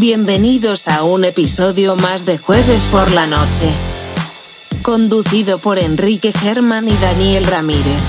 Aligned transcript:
Bienvenidos 0.00 0.88
a 0.88 1.02
un 1.02 1.26
episodio 1.26 1.94
más 1.94 2.24
de 2.24 2.38
Jueves 2.38 2.86
por 2.86 3.10
la 3.12 3.26
Noche. 3.26 3.70
Conducido 4.80 5.58
por 5.58 5.78
Enrique 5.78 6.32
Germán 6.32 6.88
y 6.88 6.94
Daniel 6.94 7.44
Ramírez. 7.44 8.02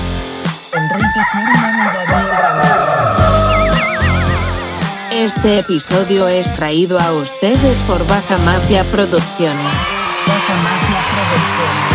Enrique 0.72 1.20
Germán 1.30 1.74
y 1.76 2.10
Daniel 2.10 2.30
Ramírez. 2.40 3.82
Este 5.10 5.58
episodio 5.58 6.28
es 6.28 6.50
traído 6.56 6.98
a 6.98 7.12
ustedes 7.12 7.80
por 7.80 8.06
Baja 8.06 8.38
Mafia 8.38 8.84
Producciones. 8.84 9.76
Baja 10.26 10.54
Mafia 10.62 10.98
Producciones. 11.12 11.91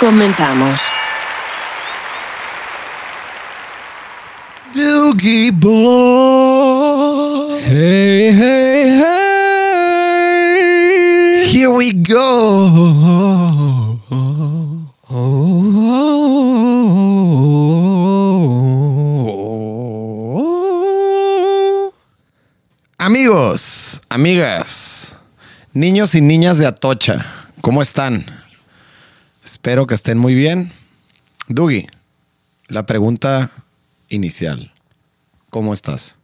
Comenzamos. 0.00 0.80
Doogie 4.72 5.52
boy. 5.52 7.60
Hey, 7.60 8.32
hey, 8.32 8.96
hey. 8.96 9.12
Here 11.52 11.70
we 11.70 11.92
go. 11.92 12.16
Amigos, 22.96 24.00
amigas, 24.08 25.18
niños 25.74 26.14
y 26.14 26.22
niñas 26.22 26.56
de 26.56 26.66
Atocha, 26.66 27.26
¿cómo 27.60 27.82
están? 27.82 28.39
Espero 29.50 29.88
que 29.88 29.96
estén 29.96 30.16
muy 30.16 30.36
bien. 30.36 30.70
Dugi, 31.48 31.88
la 32.68 32.86
pregunta 32.86 33.50
inicial. 34.08 34.72
¿Cómo 35.50 35.72
estás? 35.72 36.18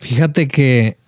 Fíjate 0.00 0.48
que 0.48 0.98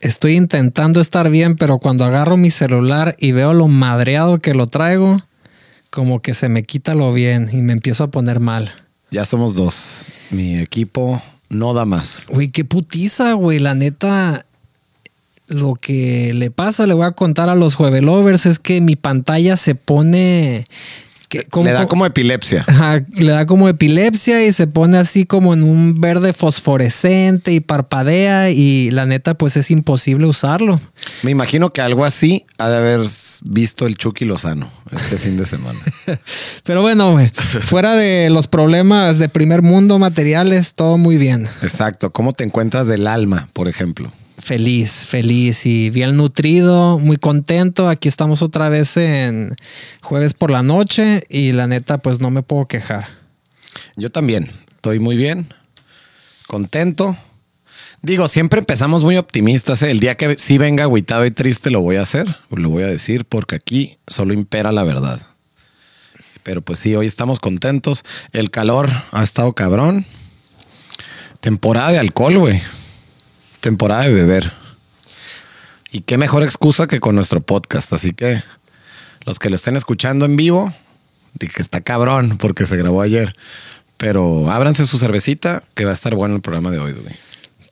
estoy 0.00 0.36
intentando 0.36 1.02
estar 1.02 1.28
bien, 1.28 1.56
pero 1.56 1.80
cuando 1.80 2.06
agarro 2.06 2.38
mi 2.38 2.50
celular 2.50 3.14
y 3.18 3.32
veo 3.32 3.52
lo 3.52 3.68
madreado 3.68 4.38
que 4.38 4.54
lo 4.54 4.66
traigo, 4.66 5.18
como 5.90 6.22
que 6.22 6.32
se 6.32 6.48
me 6.48 6.62
quita 6.62 6.94
lo 6.94 7.12
bien 7.12 7.46
y 7.52 7.60
me 7.60 7.74
empiezo 7.74 8.04
a 8.04 8.10
poner 8.10 8.40
mal. 8.40 8.72
Ya 9.10 9.26
somos 9.26 9.54
dos. 9.54 10.14
Mi 10.30 10.56
equipo 10.60 11.22
no 11.50 11.74
da 11.74 11.84
más. 11.84 12.24
Güey, 12.28 12.48
qué 12.48 12.64
putiza, 12.64 13.34
güey. 13.34 13.58
La 13.58 13.74
neta, 13.74 14.46
lo 15.46 15.74
que 15.74 16.32
le 16.34 16.50
pasa, 16.50 16.86
le 16.86 16.94
voy 16.94 17.06
a 17.06 17.12
contar 17.12 17.48
a 17.48 17.54
los 17.54 17.74
juevelovers, 17.74 18.46
es 18.46 18.58
que 18.58 18.80
mi 18.80 18.96
pantalla 18.96 19.56
se 19.56 19.74
pone... 19.74 20.64
Que, 21.28 21.48
Le 21.64 21.72
da 21.72 21.88
como 21.88 22.06
epilepsia. 22.06 22.64
Ajá, 22.68 23.02
le 23.16 23.32
da 23.32 23.44
como 23.44 23.68
epilepsia 23.68 24.44
y 24.44 24.52
se 24.52 24.68
pone 24.68 24.98
así 24.98 25.24
como 25.24 25.52
en 25.52 25.64
un 25.64 26.00
verde 26.00 26.32
fosforescente 26.32 27.52
y 27.52 27.58
parpadea 27.58 28.50
y 28.50 28.92
la 28.92 29.04
neta 29.04 29.34
pues 29.34 29.56
es 29.56 29.72
imposible 29.72 30.26
usarlo. 30.26 30.80
Me 31.22 31.32
imagino 31.32 31.72
que 31.72 31.80
algo 31.80 32.04
así 32.04 32.44
ha 32.58 32.68
de 32.68 32.76
haber 32.76 33.00
visto 33.50 33.86
el 33.86 33.96
Chucky 33.96 34.26
Lozano 34.26 34.70
este 34.92 35.18
fin 35.18 35.36
de 35.36 35.44
semana. 35.44 35.78
Pero 36.62 36.82
bueno, 36.82 37.12
güey, 37.12 37.32
fuera 37.62 37.96
de 37.96 38.30
los 38.30 38.46
problemas 38.46 39.18
de 39.18 39.28
primer 39.28 39.62
mundo 39.62 39.98
materiales, 39.98 40.74
todo 40.76 40.98
muy 40.98 41.16
bien. 41.16 41.48
Exacto. 41.62 42.12
¿Cómo 42.12 42.32
te 42.32 42.44
encuentras 42.44 42.86
del 42.86 43.08
alma, 43.08 43.48
por 43.54 43.66
ejemplo? 43.66 44.12
Feliz, 44.44 45.06
feliz 45.06 45.64
y 45.64 45.88
bien 45.88 46.18
nutrido, 46.18 46.98
muy 46.98 47.16
contento. 47.16 47.88
Aquí 47.88 48.08
estamos 48.08 48.42
otra 48.42 48.68
vez 48.68 48.98
en 48.98 49.56
jueves 50.02 50.34
por 50.34 50.50
la 50.50 50.62
noche 50.62 51.24
y 51.30 51.52
la 51.52 51.66
neta 51.66 51.96
pues 51.96 52.20
no 52.20 52.30
me 52.30 52.42
puedo 52.42 52.68
quejar. 52.68 53.06
Yo 53.96 54.10
también. 54.10 54.50
Estoy 54.74 54.98
muy 54.98 55.16
bien. 55.16 55.46
Contento. 56.46 57.16
Digo, 58.02 58.28
siempre 58.28 58.58
empezamos 58.58 59.02
muy 59.02 59.16
optimistas. 59.16 59.82
¿eh? 59.82 59.90
El 59.90 59.98
día 59.98 60.14
que 60.14 60.34
sí 60.34 60.58
venga 60.58 60.84
agüitado 60.84 61.24
y 61.24 61.30
triste 61.30 61.70
lo 61.70 61.80
voy 61.80 61.96
a 61.96 62.02
hacer. 62.02 62.36
Lo 62.50 62.68
voy 62.68 62.82
a 62.82 62.88
decir 62.88 63.24
porque 63.24 63.56
aquí 63.56 63.96
solo 64.06 64.34
impera 64.34 64.72
la 64.72 64.84
verdad. 64.84 65.22
Pero 66.42 66.60
pues 66.60 66.80
sí, 66.80 66.94
hoy 66.94 67.06
estamos 67.06 67.40
contentos. 67.40 68.04
El 68.34 68.50
calor 68.50 68.90
ha 69.12 69.22
estado 69.22 69.54
cabrón. 69.54 70.04
Temporada 71.40 71.92
de 71.92 71.98
alcohol, 71.98 72.36
güey. 72.36 72.60
Temporada 73.64 74.02
de 74.02 74.12
beber. 74.12 74.52
Y 75.90 76.02
qué 76.02 76.18
mejor 76.18 76.42
excusa 76.42 76.86
que 76.86 77.00
con 77.00 77.14
nuestro 77.14 77.40
podcast. 77.40 77.94
Así 77.94 78.12
que 78.12 78.42
los 79.24 79.38
que 79.38 79.48
lo 79.48 79.56
estén 79.56 79.74
escuchando 79.74 80.26
en 80.26 80.36
vivo, 80.36 80.70
que 81.38 81.62
está 81.62 81.80
cabrón 81.80 82.36
porque 82.36 82.66
se 82.66 82.76
grabó 82.76 83.00
ayer. 83.00 83.34
Pero 83.96 84.50
ábranse 84.50 84.84
su 84.84 84.98
cervecita 84.98 85.62
que 85.72 85.86
va 85.86 85.92
a 85.92 85.94
estar 85.94 86.14
bueno 86.14 86.36
el 86.36 86.42
programa 86.42 86.70
de 86.72 86.78
hoy, 86.78 86.92
güey. 86.92 87.16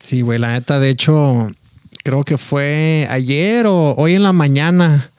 Sí, 0.00 0.22
güey, 0.22 0.38
la 0.38 0.52
neta, 0.52 0.78
de 0.78 0.88
hecho, 0.88 1.52
creo 2.02 2.24
que 2.24 2.38
fue 2.38 3.06
ayer 3.10 3.66
o 3.66 3.94
hoy 3.94 4.14
en 4.14 4.22
la 4.22 4.32
mañana. 4.32 5.10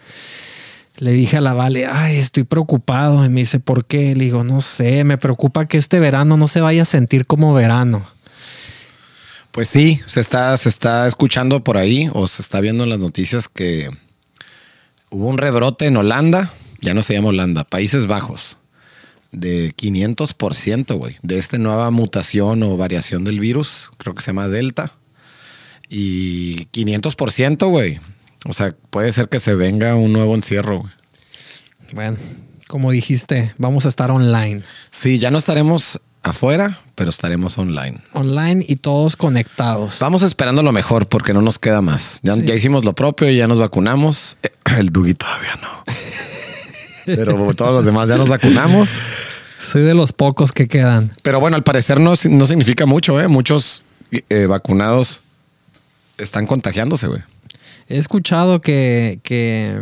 Le 0.97 1.11
dije 1.11 1.37
a 1.37 1.41
la 1.41 1.53
Vale, 1.53 1.85
ay, 1.85 2.17
estoy 2.17 2.45
preocupado. 2.45 3.23
Y 3.23 3.29
me 3.29 3.41
dice, 3.41 3.59
¿por 3.59 3.85
qué? 3.85 4.15
Le 4.15 4.23
digo, 4.23 4.43
no 4.43 4.59
sé, 4.59 5.03
me 5.03 5.19
preocupa 5.19 5.67
que 5.67 5.77
este 5.77 5.99
verano 5.99 6.35
no 6.35 6.47
se 6.47 6.61
vaya 6.61 6.81
a 6.81 6.85
sentir 6.85 7.27
como 7.27 7.53
verano. 7.53 8.03
Pues 9.53 9.69
sí, 9.69 10.01
se 10.07 10.19
está, 10.19 10.57
se 10.57 10.67
está 10.67 11.07
escuchando 11.07 11.63
por 11.63 11.77
ahí 11.77 12.09
o 12.13 12.25
se 12.25 12.41
está 12.41 12.59
viendo 12.59 12.85
en 12.85 12.89
las 12.89 12.97
noticias 12.97 13.47
que 13.47 13.87
hubo 15.11 15.27
un 15.27 15.37
rebrote 15.37 15.85
en 15.85 15.95
Holanda, 15.95 16.51
ya 16.81 16.95
no 16.95 17.03
se 17.03 17.13
llama 17.13 17.27
Holanda, 17.27 17.63
Países 17.63 18.07
Bajos, 18.07 18.57
de 19.31 19.71
500%, 19.75 20.97
güey, 20.97 21.17
de 21.21 21.37
esta 21.37 21.59
nueva 21.59 21.91
mutación 21.91 22.63
o 22.63 22.77
variación 22.77 23.25
del 23.25 23.39
virus, 23.39 23.91
creo 23.99 24.15
que 24.15 24.23
se 24.23 24.31
llama 24.31 24.47
Delta. 24.47 24.93
Y 25.87 26.65
500%, 26.71 27.69
güey. 27.69 27.99
O 28.47 28.53
sea, 28.53 28.75
puede 28.89 29.11
ser 29.11 29.29
que 29.29 29.39
se 29.39 29.53
venga 29.53 29.95
un 29.95 30.13
nuevo 30.13 30.33
encierro, 30.33 30.79
güey. 30.79 30.93
Bueno, 31.93 32.17
como 32.67 32.89
dijiste, 32.89 33.53
vamos 33.59 33.85
a 33.85 33.89
estar 33.89 34.09
online. 34.09 34.63
Sí, 34.89 35.19
ya 35.19 35.29
no 35.29 35.37
estaremos 35.37 36.01
afuera, 36.23 36.79
pero 36.95 37.09
estaremos 37.09 37.57
online. 37.57 37.97
Online 38.13 38.63
y 38.67 38.75
todos 38.77 39.15
conectados. 39.15 39.93
Estamos 39.93 40.21
esperando 40.21 40.61
lo 40.63 40.71
mejor 40.71 41.07
porque 41.07 41.33
no 41.33 41.41
nos 41.41 41.59
queda 41.59 41.81
más. 41.81 42.19
Ya, 42.23 42.35
Sí. 42.35 42.45
ya 42.45 42.53
hicimos 42.53 42.85
lo 42.85 42.93
propio 42.93 43.29
y 43.29 43.37
ya 43.37 43.47
nos 43.47 43.59
vacunamos. 43.59 44.37
El 44.77 44.89
Dugi 44.91 45.13
todavía 45.15 45.55
no. 45.61 45.83
Pero 47.05 47.53
todos 47.53 47.71
los 47.71 47.85
demás 47.85 48.09
ya 48.09 48.17
nos 48.17 48.29
vacunamos. 48.29 48.91
Soy 49.59 49.81
de 49.83 49.93
los 49.93 50.13
pocos 50.13 50.51
que 50.51 50.67
quedan. 50.67 51.11
Pero 51.21 51.39
bueno, 51.39 51.55
al 51.55 51.63
parecer 51.63 51.99
no, 51.99 52.13
no 52.29 52.45
significa 52.45 52.85
mucho, 52.85 53.19
¿eh? 53.19 53.27
Muchos 53.27 53.83
eh, 54.11 54.45
vacunados 54.45 55.21
están 56.17 56.45
contagiándose, 56.47 57.07
güey. 57.07 57.21
He 57.89 57.97
escuchado 57.97 58.61
que, 58.61 59.19
que, 59.23 59.81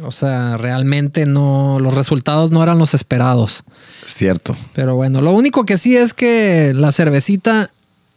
o 0.00 0.10
sea, 0.10 0.56
realmente 0.56 1.26
no, 1.26 1.78
los 1.80 1.94
resultados 1.94 2.50
no 2.50 2.62
eran 2.62 2.78
los 2.78 2.94
esperados. 2.94 3.64
Cierto. 4.06 4.56
Pero 4.74 4.94
bueno, 4.94 5.20
lo 5.20 5.32
único 5.32 5.64
que 5.64 5.78
sí 5.78 5.96
es 5.96 6.12
que 6.14 6.72
la 6.74 6.92
cervecita, 6.92 7.70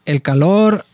el 0.05 0.21
calor, 0.21 0.85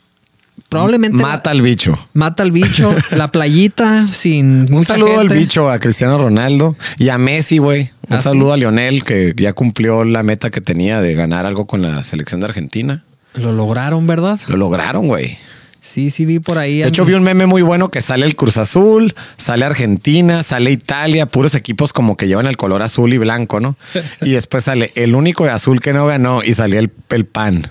probablemente 0.69 1.22
Mata 1.22 1.51
al 1.51 1.62
bicho. 1.62 1.97
mata 2.13 2.44
al 2.44 2.51
bicho, 2.51 2.94
la 3.12 3.31
playita 3.31 4.07
sin 4.12 4.73
Un 4.73 4.85
saludo 4.85 5.19
gente. 5.19 5.34
al 5.34 5.40
bicho, 5.40 5.69
a 5.69 5.79
Cristiano 5.79 6.18
Ronaldo 6.18 6.75
y 6.97 7.09
a 7.09 7.17
Messi, 7.17 7.57
güey. 7.57 7.91
Un 8.07 8.13
¿Ah, 8.13 8.22
sí? 8.22 8.29
saludo 8.29 8.53
a 8.53 8.57
Lionel, 8.57 9.03
que 9.03 9.34
ya 9.38 9.53
cumplió 9.53 10.03
la 10.03 10.23
meta 10.23 10.50
que 10.52 10.62
tenía 10.62 11.02
de 11.02 11.13
ganar 11.16 11.46
algo 11.46 11.66
con 11.66 11.81
la 11.81 12.03
selección 12.03 12.41
de 12.41 12.47
Argentina. 12.47 13.03
Lo 13.34 13.52
lograron, 13.52 14.08
¿verdad? 14.08 14.40
Lo 14.47 14.55
lograron, 14.58 15.08
güey. 15.08 15.38
Sí, 15.85 16.09
sí 16.09 16.26
vi 16.26 16.40
por 16.40 16.58
ahí. 16.58 16.79
De 16.79 16.87
hecho, 16.87 17.05
vi 17.05 17.14
un 17.14 17.22
meme 17.22 17.46
muy 17.46 17.61
bueno 17.61 17.91
que 17.91 18.02
sale 18.02 18.26
el 18.26 18.35
Cruz 18.35 18.58
Azul, 18.58 19.14
sale 19.37 19.66
Argentina, 19.66 20.41
sale 20.41 20.72
Italia, 20.72 21.28
puros 21.28 21.53
equipos 21.53 21.93
como 21.93 22.17
que 22.17 22.28
llevan 22.28 22.47
el 22.47 22.58
color 22.58 22.82
azul 22.82 23.14
y 23.14 23.20
blanco, 23.20 23.59
¿no? 23.59 23.76
Y 24.23 24.32
después 24.32 24.64
sale 24.64 24.91
el 24.96 25.14
único 25.14 25.46
de 25.46 25.52
azul 25.52 25.82
que 25.82 25.93
no 25.93 26.08
ganó 26.08 26.43
y 26.43 26.55
salía 26.55 26.79
el, 26.79 26.91
el 27.09 27.26
pan. 27.26 27.61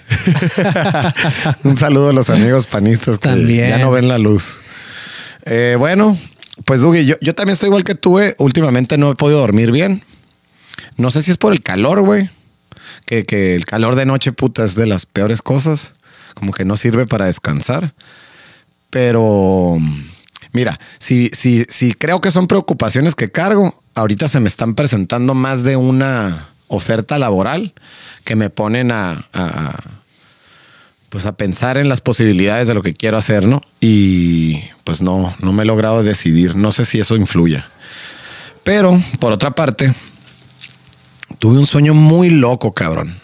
un 1.65 1.77
saludo 1.77 2.11
a 2.11 2.13
los 2.13 2.31
amigos 2.31 2.67
panistas 2.67 3.19
que 3.19 3.31
También. 3.31 3.69
ya 3.69 3.79
no 3.79 3.91
ven 3.91 4.07
la 4.07 4.19
luz. 4.19 4.59
Eh, 5.45 5.75
bueno, 5.77 6.17
pues 6.67 6.83
Dugi, 6.83 7.07
yo, 7.07 7.17
yo 7.21 7.35
también 7.35 7.55
estoy 7.55 7.67
igual 7.67 7.83
que 7.83 7.97
tú, 7.97 8.21
eh. 8.21 8.37
Últimamente 8.39 8.97
no 8.97 9.11
he 9.11 9.17
podido 9.17 9.41
dormir 9.41 9.73
bien. 9.73 10.05
No 10.97 11.11
sé 11.11 11.25
si 11.25 11.33
es 11.33 11.37
por 11.37 11.53
el 11.53 11.65
calor, 11.65 12.03
güey. 12.03 12.31
Que, 13.07 13.25
que 13.25 13.57
el 13.57 13.65
calor 13.65 13.97
de 13.97 14.07
noche, 14.07 14.31
puta, 14.31 14.65
es 14.65 14.77
de 14.77 14.87
las 14.87 15.05
peores 15.05 15.43
cosas. 15.43 15.95
Como 16.35 16.53
que 16.53 16.65
no 16.65 16.77
sirve 16.77 17.07
para 17.07 17.27
descansar. 17.27 17.95
Pero 18.91 19.79
mira, 20.53 20.79
si, 20.99 21.31
si, 21.31 21.65
si 21.69 21.95
creo 21.95 22.21
que 22.21 22.31
son 22.31 22.47
preocupaciones 22.47 23.15
que 23.15 23.31
cargo, 23.31 23.83
ahorita 23.95 24.29
se 24.29 24.41
me 24.41 24.49
están 24.49 24.75
presentando 24.75 25.35
más 25.35 25.63
de 25.63 25.77
una 25.77 26.49
oferta 26.69 27.19
laboral 27.19 27.73
que 28.25 28.37
me 28.37 28.51
ponen 28.51 28.91
a, 28.91 29.25
a, 29.33 29.91
pues 31.11 31.27
a 31.27 31.37
pensar 31.37 31.79
en 31.79 31.89
las 31.89 32.01
posibilidades 32.01 32.69
de 32.69 32.75
lo 32.75 32.83
que 32.83 32.95
quiero 32.95 33.17
hacer, 33.17 33.47
¿no? 33.47 33.63
Y 33.81 34.61
pues 34.85 35.03
no, 35.03 35.35
no 35.41 35.53
me 35.53 35.63
he 35.63 35.67
logrado 35.67 36.03
decidir. 36.03 36.57
No 36.57 36.73
sé 36.73 36.85
si 36.85 36.99
eso 36.99 37.17
influya. 37.17 37.69
Pero, 38.65 38.99
por 39.21 39.33
otra 39.33 39.55
parte, 39.55 39.95
tuve 41.39 41.59
un 41.59 41.67
sueño 41.67 41.95
muy 41.95 42.31
loco, 42.31 42.73
cabrón. 42.73 43.15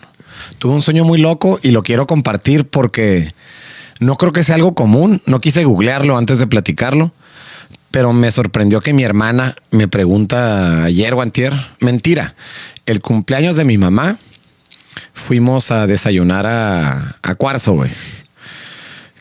Tuve 0.60 0.74
un 0.74 0.82
sueño 0.82 1.04
muy 1.04 1.18
loco 1.18 1.58
y 1.62 1.70
lo 1.70 1.82
quiero 1.82 2.06
compartir 2.06 2.68
porque 2.68 3.32
no 3.98 4.16
creo 4.16 4.30
que 4.30 4.44
sea 4.44 4.56
algo 4.56 4.74
común. 4.74 5.22
No 5.24 5.40
quise 5.40 5.64
googlearlo 5.64 6.18
antes 6.18 6.38
de 6.38 6.46
platicarlo, 6.46 7.12
pero 7.90 8.12
me 8.12 8.30
sorprendió 8.30 8.82
que 8.82 8.92
mi 8.92 9.02
hermana 9.02 9.54
me 9.70 9.88
pregunta 9.88 10.84
ayer 10.84 11.14
o 11.14 11.22
antier. 11.22 11.54
Mentira. 11.80 12.34
El 12.84 13.00
cumpleaños 13.00 13.56
de 13.56 13.64
mi 13.64 13.78
mamá 13.78 14.18
fuimos 15.14 15.70
a 15.70 15.86
desayunar 15.86 16.44
a, 16.44 17.16
a 17.22 17.34
Cuarzo, 17.36 17.72
güey. 17.72 17.90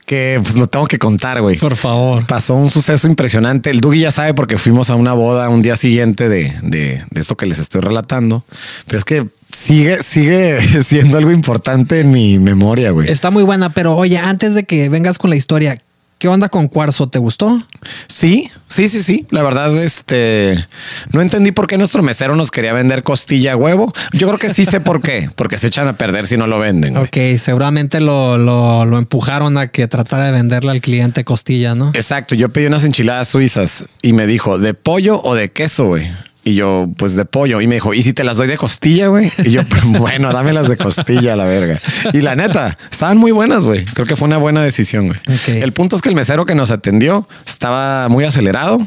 Que 0.05 0.41
pues 0.43 0.57
lo 0.57 0.67
tengo 0.67 0.87
que 0.87 0.99
contar, 0.99 1.39
güey. 1.41 1.55
Por 1.55 1.77
favor. 1.77 2.27
Pasó 2.27 2.55
un 2.55 2.69
suceso 2.69 3.07
impresionante. 3.07 3.69
El 3.69 3.79
Dougie 3.79 4.01
ya 4.01 4.11
sabe 4.11 4.33
porque 4.33 4.57
fuimos 4.57 4.89
a 4.89 4.95
una 4.95 5.13
boda 5.13 5.47
un 5.47 5.61
día 5.61 5.77
siguiente 5.77 6.27
de, 6.27 6.53
de, 6.63 7.01
de 7.09 7.21
esto 7.21 7.37
que 7.37 7.45
les 7.45 7.59
estoy 7.59 7.79
relatando. 7.79 8.43
Pero 8.87 8.97
es 8.97 9.05
que 9.05 9.38
sigue, 9.59 10.01
sigue 10.03 10.59
siendo 10.83 11.17
algo 11.17 11.31
importante 11.31 11.99
en 11.99 12.11
mi 12.11 12.39
memoria, 12.39 12.91
güey. 12.91 13.09
Está 13.09 13.31
muy 13.31 13.43
buena, 13.43 13.69
pero 13.71 13.95
oye, 13.95 14.17
antes 14.17 14.55
de 14.55 14.63
que 14.63 14.89
vengas 14.89 15.17
con 15.17 15.29
la 15.29 15.35
historia, 15.35 15.77
¿qué 16.17 16.27
onda 16.27 16.49
con 16.49 16.67
Cuarzo? 16.67 17.07
¿Te 17.07 17.19
gustó? 17.19 17.61
Sí, 18.07 18.49
sí, 18.67 18.87
sí, 18.89 19.01
sí. 19.03 19.25
La 19.31 19.41
verdad, 19.43 19.75
este 19.81 20.65
no 21.13 21.21
entendí 21.21 21.51
por 21.51 21.67
qué 21.67 21.77
nuestro 21.77 22.01
mesero 22.01 22.35
nos 22.35 22.51
quería 22.51 22.73
vender 22.73 23.03
costilla 23.03 23.53
a 23.53 23.55
huevo. 23.55 23.93
Yo 24.13 24.27
creo 24.27 24.39
que 24.39 24.53
sí 24.53 24.65
sé 24.65 24.79
por 24.81 25.01
qué, 25.01 25.29
porque 25.35 25.57
se 25.57 25.67
echan 25.67 25.87
a 25.87 25.97
perder 25.97 26.27
si 26.27 26.35
no 26.37 26.45
lo 26.47 26.59
venden. 26.59 26.93
güey. 26.93 27.05
Ok, 27.05 27.39
seguramente 27.39 27.99
lo, 27.99 28.37
lo, 28.37 28.85
lo 28.85 28.97
empujaron 28.97 29.57
a 29.57 29.67
que 29.67 29.87
tratara 29.87 30.25
de 30.25 30.31
venderle 30.31 30.71
al 30.71 30.81
cliente 30.81 31.23
costilla, 31.23 31.75
¿no? 31.75 31.91
Exacto. 31.93 32.35
Yo 32.35 32.49
pedí 32.49 32.65
unas 32.65 32.83
enchiladas 32.83 33.27
suizas 33.29 33.85
y 34.01 34.13
me 34.13 34.27
dijo, 34.27 34.59
¿de 34.59 34.73
pollo 34.73 35.21
o 35.23 35.35
de 35.35 35.49
queso, 35.51 35.85
güey? 35.85 36.07
Y 36.43 36.55
yo, 36.55 36.87
pues 36.97 37.15
de 37.15 37.25
pollo. 37.25 37.61
Y 37.61 37.67
me 37.67 37.75
dijo, 37.75 37.93
¿y 37.93 38.01
si 38.01 38.13
te 38.13 38.23
las 38.23 38.37
doy 38.37 38.47
de 38.47 38.57
costilla, 38.57 39.07
güey? 39.07 39.31
Y 39.43 39.51
yo, 39.51 39.61
pues 39.69 39.85
bueno, 39.85 40.31
dámelas 40.31 40.69
de 40.69 40.77
costilla, 40.77 41.35
la 41.35 41.43
verga. 41.45 41.77
Y 42.13 42.21
la 42.21 42.35
neta, 42.35 42.77
estaban 42.91 43.17
muy 43.17 43.31
buenas, 43.31 43.65
güey. 43.65 43.85
Creo 43.85 44.07
que 44.07 44.15
fue 44.15 44.27
una 44.27 44.37
buena 44.37 44.63
decisión, 44.63 45.07
güey. 45.07 45.19
El 45.47 45.73
punto 45.73 45.95
es 45.95 46.01
que 46.01 46.09
el 46.09 46.15
mesero 46.15 46.45
que 46.45 46.55
nos 46.55 46.71
atendió 46.71 47.27
estaba 47.45 48.07
muy 48.09 48.23
acelerado. 48.25 48.79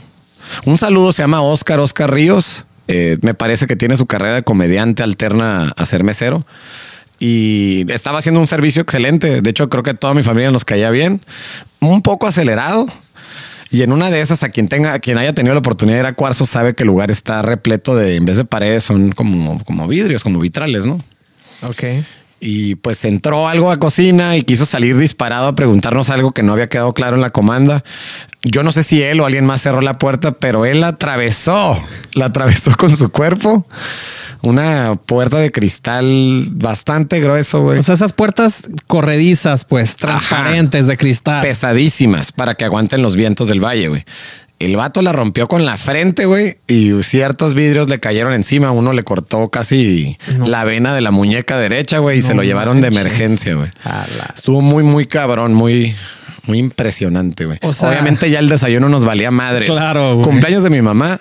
Un 0.65 0.79
saludo, 0.79 1.13
se 1.13 1.23
llama 1.23 1.43
Oscar, 1.43 1.81
Oscar 1.81 2.13
Ríos. 2.13 2.65
Eh, 2.89 3.17
me 3.23 3.35
parece 3.35 3.67
que 3.67 3.77
tiene 3.77 3.97
su 3.97 4.07
carrera 4.07 4.35
de 4.35 4.43
comediante 4.43 5.03
alterna 5.03 5.73
a 5.77 5.87
ser 5.87 6.05
mesero. 6.05 6.45
Y 7.19 7.87
estaba 7.93 8.19
haciendo 8.19 8.41
un 8.41 8.49
servicio 8.49 8.83
excelente. 8.83 9.43
De 9.43 9.51
hecho, 9.51 9.69
creo 9.69 9.85
que 9.85 9.95
toda 9.95 10.15
mi 10.15 10.23
familia 10.25 10.51
nos 10.51 10.65
caía 10.65 10.91
bien. 10.91 11.21
Un 11.81 12.03
poco 12.03 12.27
acelerado. 12.27 12.87
Y 13.73 13.81
en 13.81 13.91
una 13.91 14.11
de 14.11 14.21
esas, 14.21 14.43
a 14.43 14.51
quien 14.51 14.69
tenga, 14.69 14.93
a 14.93 14.99
quien 14.99 15.17
haya 15.17 15.33
tenido 15.33 15.55
la 15.55 15.61
oportunidad 15.61 15.97
de 15.97 16.01
ir 16.03 16.07
a 16.07 16.13
Cuarzo, 16.13 16.45
sabe 16.45 16.75
que 16.75 16.83
el 16.83 16.89
lugar 16.89 17.11
está 17.11 17.41
repleto 17.41 17.97
de, 17.97 18.17
en 18.17 18.27
vez 18.27 18.37
de 18.37 18.45
paredes, 18.45 18.85
son 18.85 19.13
como, 19.13 19.65
como 19.65 19.89
vidrios, 19.89 20.23
como 20.23 20.41
vitrales, 20.41 20.85
¿no? 20.85 21.01
Ok. 21.63 21.85
Y 22.39 22.75
pues 22.75 23.03
entró 23.07 23.49
algo 23.49 23.71
a 23.71 23.79
cocina 23.79 24.37
y 24.37 24.43
quiso 24.43 24.67
salir 24.67 24.99
disparado 24.99 25.47
a 25.47 25.55
preguntarnos 25.55 26.11
algo 26.11 26.33
que 26.33 26.43
no 26.43 26.53
había 26.53 26.69
quedado 26.69 26.93
claro 26.93 27.17
en 27.17 27.23
la 27.23 27.31
comanda. 27.31 27.83
Yo 28.45 28.63
no 28.63 28.73
sé 28.73 28.83
si 28.83 29.03
él 29.03 29.21
o 29.21 29.27
alguien 29.27 29.47
más 29.47 29.63
cerró 29.63 29.81
la 29.81 29.95
puerta, 29.99 30.33
pero 30.33 30.65
él 30.67 30.81
la 30.81 30.89
atravesó, 30.89 31.81
la 32.15 32.27
atravesó 32.27 32.73
con 32.79 32.97
su 32.97 33.11
cuerpo. 33.11 33.67
Una 34.43 34.97
puerta 35.07 35.39
de 35.39 35.53
cristal 35.53 36.47
bastante 36.51 37.21
grueso, 37.21 37.63
güey. 37.63 37.79
O 37.79 37.83
sea, 37.85 37.95
esas 37.95 38.13
puertas 38.13 38.65
corredizas, 38.89 39.65
pues, 39.65 39.95
transparentes 39.95 40.89
de 40.89 40.97
cristal. 40.97 41.43
pesadísimas 41.43 42.33
para 42.33 42.57
que 42.57 42.65
aguanten 42.65 43.03
los 43.03 43.15
vientos 43.15 43.47
del 43.47 43.61
valle, 43.65 43.87
güey. 43.89 44.05
El 44.59 44.77
vato 44.77 45.01
la 45.03 45.13
rompió 45.13 45.47
con 45.49 45.65
la 45.65 45.77
frente, 45.77 46.25
güey, 46.25 46.57
y 46.69 46.91
ciertos 47.05 47.55
vidrios 47.55 47.89
le 47.89 47.99
cayeron 48.01 48.33
encima. 48.33 48.71
Uno 48.73 48.93
le 48.93 49.03
cortó 49.05 49.49
casi 49.49 50.19
No. 50.37 50.47
la 50.47 50.65
vena 50.65 50.93
de 50.95 51.01
la 51.01 51.11
muñeca 51.13 51.59
derecha, 51.59 51.99
güey, 51.99 52.19
y 52.19 52.23
se 52.23 52.35
lo 52.35 52.43
llevaron 52.43 52.81
de 52.81 52.89
emergencia, 52.89 53.55
güey. 53.55 53.71
Estuvo 54.35 54.61
muy, 54.61 54.83
muy 54.85 55.07
cabrón, 55.07 55.53
muy, 55.55 55.95
muy 56.47 56.59
impresionante, 56.59 57.45
güey. 57.47 57.59
O 57.63 57.73
sea- 57.73 57.91
Obviamente 57.91 58.29
ya 58.31 58.39
el 58.41 58.49
desayuno 58.49 58.89
nos 58.89 59.05
valía 59.05 59.31
madres. 59.31 59.71
Claro, 59.71 60.15
güey. 60.15 60.25
Cumpleaños 60.25 60.63
de 60.65 60.71
mi 60.71 60.83
mamá. 60.83 61.21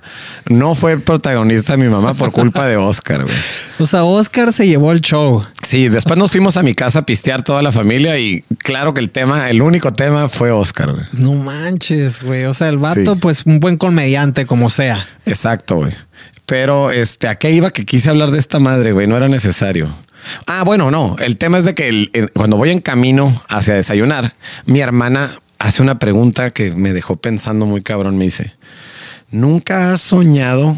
No 0.49 0.73
fue 0.75 0.93
el 0.93 1.01
protagonista 1.01 1.73
de 1.73 1.77
mi 1.83 1.89
mamá 1.89 2.13
por 2.15 2.31
culpa 2.31 2.65
de 2.67 2.77
Oscar, 2.77 3.23
güey. 3.23 3.35
O 3.79 3.85
sea, 3.85 4.03
Oscar 4.03 4.51
se 4.53 4.67
llevó 4.67 4.91
el 4.91 5.01
show. 5.01 5.45
Sí, 5.65 5.89
después 5.89 6.17
nos 6.17 6.31
fuimos 6.31 6.57
a 6.57 6.63
mi 6.63 6.73
casa 6.73 6.99
a 6.99 7.05
pistear 7.05 7.43
toda 7.43 7.61
la 7.61 7.71
familia 7.71 8.17
y 8.17 8.43
claro 8.57 8.93
que 8.93 8.99
el 8.99 9.09
tema, 9.11 9.49
el 9.49 9.61
único 9.61 9.93
tema 9.93 10.27
fue 10.27 10.51
Oscar, 10.51 10.91
güey. 10.91 11.05
No 11.13 11.33
manches, 11.33 12.21
güey. 12.23 12.45
O 12.45 12.53
sea, 12.53 12.69
el 12.69 12.77
vato, 12.79 13.13
Sí. 13.13 13.19
pues, 13.21 13.45
un 13.45 13.59
buen 13.59 13.77
comediante, 13.77 14.45
como 14.45 14.69
sea. 14.69 15.05
Exacto, 15.25 15.75
güey. 15.77 15.93
Pero 16.45 16.91
este, 16.91 17.27
¿a 17.29 17.35
qué 17.35 17.51
iba 17.51 17.71
que 17.71 17.85
quise 17.85 18.09
hablar 18.09 18.31
de 18.31 18.39
esta 18.39 18.59
madre, 18.59 18.91
güey? 18.91 19.07
No 19.07 19.15
era 19.15 19.27
necesario. 19.29 19.87
Ah, 20.47 20.63
bueno, 20.63 20.91
no. 20.91 21.15
El 21.19 21.37
tema 21.37 21.57
es 21.57 21.65
de 21.65 21.75
que 21.75 22.29
cuando 22.33 22.57
voy 22.57 22.71
en 22.71 22.81
camino 22.81 23.41
hacia 23.49 23.73
desayunar, 23.73 24.33
mi 24.65 24.79
hermana 24.79 25.29
hace 25.59 25.81
una 25.81 25.99
pregunta 25.99 26.51
que 26.51 26.71
me 26.71 26.93
dejó 26.93 27.17
pensando 27.17 27.65
muy 27.65 27.81
cabrón. 27.81 28.17
Me 28.17 28.25
dice, 28.25 28.53
¿nunca 29.29 29.93
has 29.93 30.01
soñado 30.01 30.77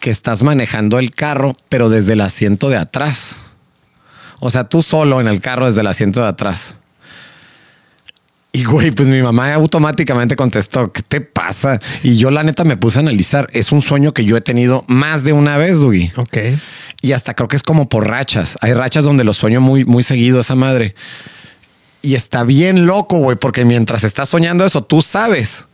que 0.00 0.10
estás 0.10 0.42
manejando 0.42 0.98
el 0.98 1.10
carro, 1.10 1.56
pero 1.68 1.88
desde 1.88 2.14
el 2.14 2.20
asiento 2.20 2.68
de 2.68 2.76
atrás? 2.76 3.36
O 4.40 4.50
sea, 4.50 4.64
tú 4.64 4.82
solo 4.82 5.20
en 5.20 5.28
el 5.28 5.40
carro 5.40 5.66
desde 5.66 5.80
el 5.80 5.86
asiento 5.86 6.22
de 6.22 6.28
atrás. 6.28 6.76
Y 8.52 8.64
güey, 8.64 8.90
pues 8.90 9.06
mi 9.06 9.20
mamá 9.20 9.52
automáticamente 9.52 10.34
contestó, 10.34 10.90
¿qué 10.90 11.02
te 11.02 11.20
pasa? 11.20 11.78
Y 12.02 12.16
yo 12.16 12.30
la 12.30 12.42
neta 12.42 12.64
me 12.64 12.78
puse 12.78 12.98
a 12.98 13.02
analizar. 13.02 13.48
Es 13.52 13.70
un 13.70 13.82
sueño 13.82 14.14
que 14.14 14.24
yo 14.24 14.34
he 14.34 14.40
tenido 14.40 14.82
más 14.88 15.24
de 15.24 15.34
una 15.34 15.58
vez, 15.58 15.78
Dougie. 15.78 16.10
Ok. 16.16 16.38
Y 17.06 17.12
hasta 17.12 17.34
creo 17.34 17.46
que 17.46 17.54
es 17.54 17.62
como 17.62 17.88
por 17.88 18.08
rachas. 18.08 18.58
Hay 18.62 18.74
rachas 18.74 19.04
donde 19.04 19.22
lo 19.22 19.32
sueño 19.32 19.60
muy, 19.60 19.84
muy 19.84 20.02
seguido 20.02 20.40
esa 20.40 20.56
madre. 20.56 20.96
Y 22.02 22.16
está 22.16 22.42
bien 22.42 22.84
loco, 22.84 23.18
güey, 23.18 23.36
porque 23.36 23.64
mientras 23.64 24.02
estás 24.02 24.28
soñando 24.28 24.66
eso, 24.66 24.82
tú 24.82 25.02
sabes 25.02 25.66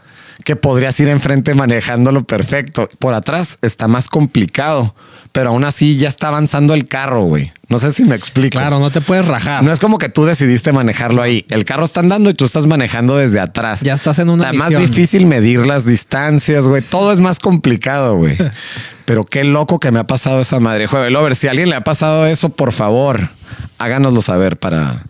que 0.44 0.56
podrías 0.56 0.98
ir 1.00 1.08
enfrente 1.08 1.54
manejándolo 1.54 2.24
perfecto. 2.24 2.88
Por 2.98 3.14
atrás 3.14 3.58
está 3.62 3.88
más 3.88 4.08
complicado, 4.08 4.94
pero 5.32 5.50
aún 5.50 5.64
así 5.64 5.96
ya 5.96 6.08
está 6.08 6.28
avanzando 6.28 6.74
el 6.74 6.86
carro, 6.86 7.24
güey. 7.24 7.52
No 7.68 7.78
sé 7.78 7.92
si 7.92 8.04
me 8.04 8.14
explico. 8.14 8.58
Claro, 8.58 8.80
no 8.80 8.90
te 8.90 9.00
puedes 9.00 9.26
rajar. 9.26 9.64
No 9.64 9.72
es 9.72 9.80
como 9.80 9.96
que 9.96 10.08
tú 10.08 10.24
decidiste 10.24 10.72
manejarlo 10.72 11.22
ahí. 11.22 11.46
El 11.48 11.64
carro 11.64 11.84
está 11.84 12.00
andando 12.00 12.28
y 12.28 12.34
tú 12.34 12.44
estás 12.44 12.66
manejando 12.66 13.16
desde 13.16 13.40
atrás. 13.40 13.80
Ya 13.80 13.94
estás 13.94 14.18
en 14.18 14.28
una 14.28 14.50
Está 14.50 14.58
más 14.58 14.78
difícil 14.78 15.26
medir 15.26 15.66
las 15.66 15.86
distancias, 15.86 16.68
güey. 16.68 16.82
Todo 16.82 17.12
es 17.12 17.20
más 17.20 17.38
complicado, 17.38 18.16
güey. 18.16 18.36
Pero 19.06 19.24
qué 19.24 19.44
loco 19.44 19.80
que 19.80 19.90
me 19.90 20.00
ha 20.00 20.06
pasado 20.06 20.40
esa 20.40 20.60
madre. 20.60 20.86
Jueves, 20.86 21.10
Lover, 21.10 21.34
si 21.34 21.46
a 21.46 21.50
alguien 21.50 21.70
le 21.70 21.76
ha 21.76 21.84
pasado 21.84 22.26
eso, 22.26 22.50
por 22.50 22.72
favor, 22.72 23.30
háganoslo 23.78 24.22
saber 24.22 24.58
para... 24.58 25.02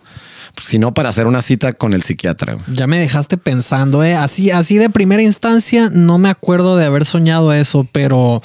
Si 0.60 0.78
no, 0.78 0.94
para 0.94 1.08
hacer 1.08 1.26
una 1.26 1.42
cita 1.42 1.72
con 1.72 1.94
el 1.94 2.02
psiquiatra. 2.02 2.58
Ya 2.68 2.86
me 2.86 2.98
dejaste 3.00 3.36
pensando, 3.36 4.04
eh. 4.04 4.14
Así, 4.14 4.50
así 4.50 4.76
de 4.76 4.90
primera 4.90 5.22
instancia, 5.22 5.90
no 5.92 6.18
me 6.18 6.28
acuerdo 6.28 6.76
de 6.76 6.84
haber 6.84 7.04
soñado 7.04 7.52
eso, 7.52 7.86
pero. 7.90 8.42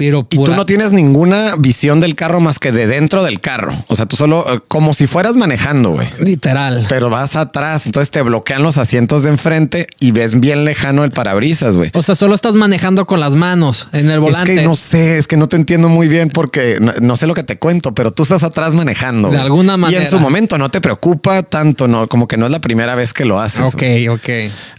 Pero 0.00 0.26
Y 0.30 0.36
tú 0.36 0.54
no 0.54 0.64
tienes 0.64 0.94
ninguna 0.94 1.56
visión 1.58 2.00
del 2.00 2.14
carro 2.14 2.40
más 2.40 2.58
que 2.58 2.72
de 2.72 2.86
dentro 2.86 3.22
del 3.22 3.38
carro. 3.38 3.74
O 3.88 3.96
sea, 3.96 4.06
tú 4.06 4.16
solo 4.16 4.46
eh, 4.50 4.58
como 4.66 4.94
si 4.94 5.06
fueras 5.06 5.36
manejando, 5.36 5.90
güey. 5.90 6.08
Literal. 6.18 6.86
Pero 6.88 7.10
vas 7.10 7.36
atrás, 7.36 7.84
entonces 7.84 8.10
te 8.10 8.22
bloquean 8.22 8.62
los 8.62 8.78
asientos 8.78 9.24
de 9.24 9.28
enfrente 9.28 9.86
y 10.00 10.12
ves 10.12 10.40
bien 10.40 10.64
lejano 10.64 11.04
el 11.04 11.10
parabrisas, 11.10 11.76
güey. 11.76 11.90
O 11.92 12.00
sea, 12.00 12.14
solo 12.14 12.34
estás 12.34 12.54
manejando 12.54 13.06
con 13.06 13.20
las 13.20 13.36
manos 13.36 13.88
en 13.92 14.08
el 14.10 14.20
volante. 14.20 14.54
Es 14.54 14.60
que 14.60 14.64
no 14.64 14.74
sé, 14.74 15.18
es 15.18 15.28
que 15.28 15.36
no 15.36 15.48
te 15.50 15.56
entiendo 15.56 15.90
muy 15.90 16.08
bien 16.08 16.30
porque 16.30 16.78
no, 16.80 16.94
no 16.98 17.16
sé 17.16 17.26
lo 17.26 17.34
que 17.34 17.42
te 17.42 17.58
cuento, 17.58 17.92
pero 17.94 18.10
tú 18.10 18.22
estás 18.22 18.42
atrás 18.42 18.72
manejando. 18.72 19.28
De 19.28 19.36
alguna 19.36 19.74
Y 19.74 19.76
manera. 19.76 20.02
en 20.02 20.10
su 20.10 20.18
momento 20.18 20.56
no 20.56 20.70
te 20.70 20.80
preocupa 20.80 21.42
tanto, 21.42 21.88
no, 21.88 22.08
como 22.08 22.26
que 22.26 22.38
no 22.38 22.46
es 22.46 22.52
la 22.52 22.60
primera 22.62 22.94
vez 22.94 23.12
que 23.12 23.26
lo 23.26 23.38
haces. 23.38 23.74
Ok, 23.74 23.82
güey. 23.82 24.08
ok. 24.08 24.28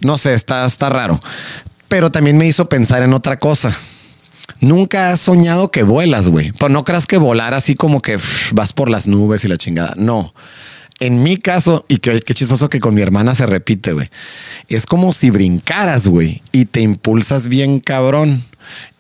No 0.02 0.18
sé, 0.18 0.34
está, 0.34 0.66
está 0.66 0.90
raro. 0.90 1.22
Pero 1.90 2.10
también 2.10 2.40
me 2.40 2.48
hizo 2.48 2.68
pensar 2.68 3.04
en 3.04 3.14
otra 3.14 3.38
cosa. 3.38 3.78
Nunca 4.62 5.10
has 5.10 5.20
soñado 5.20 5.72
que 5.72 5.82
vuelas, 5.82 6.30
güey. 6.30 6.52
Pues 6.52 6.72
no 6.72 6.86
creas 6.86 7.08
que 7.08 7.18
volar 7.18 7.56
así 7.56 7.74
como 7.76 8.02
que 8.02 8.18
vas 8.54 8.74
por 8.74 8.90
las 8.90 9.08
nubes 9.08 9.44
y 9.44 9.48
la 9.48 9.58
chingada. 9.58 9.96
No. 9.98 10.34
En 11.00 11.24
mi 11.24 11.38
caso, 11.38 11.84
y 11.88 11.98
qué 11.98 12.22
chistoso 12.22 12.70
que 12.70 12.80
con 12.80 12.94
mi 12.94 13.02
hermana 13.02 13.34
se 13.34 13.48
repite, 13.48 13.92
güey. 13.94 14.10
Es 14.70 14.86
como 14.86 15.14
si 15.14 15.32
brincaras, 15.32 16.06
güey, 16.06 16.44
y 16.52 16.66
te 16.66 16.82
impulsas 16.82 17.48
bien 17.48 17.80
cabrón. 17.80 18.44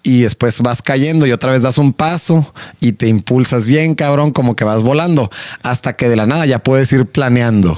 Y 0.01 0.21
después 0.21 0.59
vas 0.61 0.81
cayendo 0.81 1.27
y 1.27 1.31
otra 1.31 1.51
vez 1.51 1.61
das 1.61 1.77
un 1.77 1.93
paso 1.93 2.51
y 2.79 2.93
te 2.93 3.07
impulsas 3.07 3.67
bien 3.67 3.93
cabrón, 3.93 4.31
como 4.31 4.55
que 4.55 4.63
vas 4.63 4.81
volando, 4.81 5.29
hasta 5.61 5.95
que 5.95 6.09
de 6.09 6.15
la 6.15 6.25
nada 6.25 6.47
ya 6.47 6.57
puedes 6.57 6.91
ir 6.91 7.05
planeando. 7.05 7.77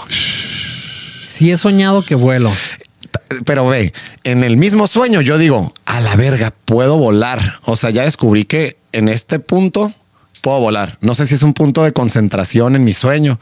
Sí 1.21 1.51
he 1.51 1.57
soñado 1.57 2.01
que 2.01 2.15
vuelo. 2.15 2.49
Pero 3.45 3.67
ve, 3.67 3.93
en 4.23 4.43
el 4.43 4.57
mismo 4.57 4.87
sueño 4.87 5.21
yo 5.21 5.37
digo, 5.37 5.73
a 5.85 6.01
la 6.01 6.15
verga, 6.15 6.53
puedo 6.65 6.97
volar. 6.97 7.39
O 7.65 7.75
sea, 7.75 7.89
ya 7.89 8.03
descubrí 8.03 8.45
que 8.45 8.77
en 8.91 9.09
este 9.09 9.39
punto 9.39 9.93
puedo 10.41 10.59
volar. 10.59 10.97
No 11.01 11.15
sé 11.15 11.25
si 11.25 11.35
es 11.35 11.43
un 11.43 11.53
punto 11.53 11.83
de 11.83 11.93
concentración 11.93 12.75
en 12.75 12.83
mi 12.83 12.93
sueño, 12.93 13.39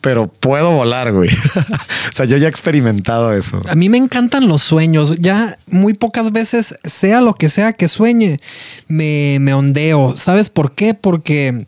pero 0.00 0.28
puedo 0.28 0.70
volar, 0.70 1.12
güey. 1.12 1.30
o 1.58 2.12
sea, 2.12 2.26
yo 2.26 2.36
ya 2.36 2.46
he 2.46 2.50
experimentado 2.50 3.32
eso. 3.32 3.60
A 3.68 3.74
mí 3.74 3.88
me 3.88 3.98
encantan 3.98 4.46
los 4.46 4.62
sueños. 4.62 5.16
Ya 5.18 5.58
muy 5.66 5.94
pocas 5.94 6.30
veces, 6.30 6.76
sea 6.84 7.20
lo 7.20 7.34
que 7.34 7.48
sea 7.48 7.72
que 7.72 7.88
sueñe, 7.88 8.38
me, 8.86 9.38
me 9.40 9.52
ondeo. 9.52 10.16
¿Sabes 10.16 10.48
por 10.48 10.74
qué? 10.74 10.94
Porque, 10.94 11.66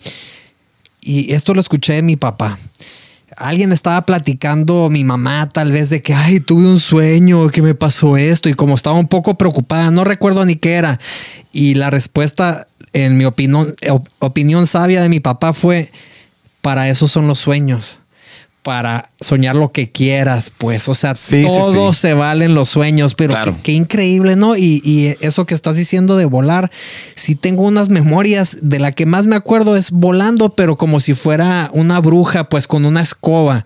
y 1.00 1.32
esto 1.32 1.52
lo 1.52 1.60
escuché 1.60 1.94
de 1.94 2.02
mi 2.02 2.16
papá 2.16 2.58
alguien 3.36 3.72
estaba 3.72 4.06
platicando, 4.06 4.88
mi 4.90 5.04
mamá 5.04 5.48
tal 5.50 5.72
vez, 5.72 5.90
de 5.90 6.02
que, 6.02 6.14
ay, 6.14 6.40
tuve 6.40 6.66
un 6.68 6.78
sueño, 6.78 7.48
que 7.48 7.62
me 7.62 7.74
pasó 7.74 8.16
esto, 8.16 8.48
y 8.48 8.54
como 8.54 8.74
estaba 8.74 8.98
un 8.98 9.08
poco 9.08 9.36
preocupada, 9.36 9.90
no 9.90 10.04
recuerdo 10.04 10.44
ni 10.44 10.56
qué 10.56 10.74
era. 10.74 10.98
Y 11.52 11.74
la 11.74 11.90
respuesta, 11.90 12.66
en 12.92 13.16
mi 13.18 13.24
opinión, 13.24 13.74
opinión 14.18 14.66
sabia 14.66 15.02
de 15.02 15.08
mi 15.08 15.20
papá 15.20 15.52
fue, 15.52 15.90
para 16.60 16.88
eso 16.88 17.08
son 17.08 17.26
los 17.26 17.38
sueños 17.38 18.00
para 18.66 19.10
soñar 19.20 19.54
lo 19.54 19.70
que 19.70 19.92
quieras, 19.92 20.50
pues, 20.58 20.88
o 20.88 20.94
sea, 20.96 21.14
todo 21.14 21.92
se 21.92 22.14
valen 22.14 22.56
los 22.56 22.68
sueños, 22.68 23.14
pero 23.14 23.36
qué, 23.62 23.70
increíble, 23.70 24.34
¿no? 24.34 24.56
Y, 24.56 25.14
eso 25.20 25.46
que 25.46 25.54
estás 25.54 25.76
diciendo 25.76 26.16
de 26.16 26.24
volar, 26.24 26.68
sí 27.14 27.36
tengo 27.36 27.62
unas 27.62 27.90
memorias 27.90 28.58
de 28.62 28.80
la 28.80 28.90
que 28.90 29.06
más 29.06 29.28
me 29.28 29.36
acuerdo 29.36 29.76
es 29.76 29.92
volando, 29.92 30.56
pero 30.56 30.74
como 30.74 30.98
si 30.98 31.14
fuera 31.14 31.70
una 31.74 32.00
bruja, 32.00 32.48
pues 32.48 32.66
con 32.66 32.84
una 32.84 33.02
escoba. 33.02 33.64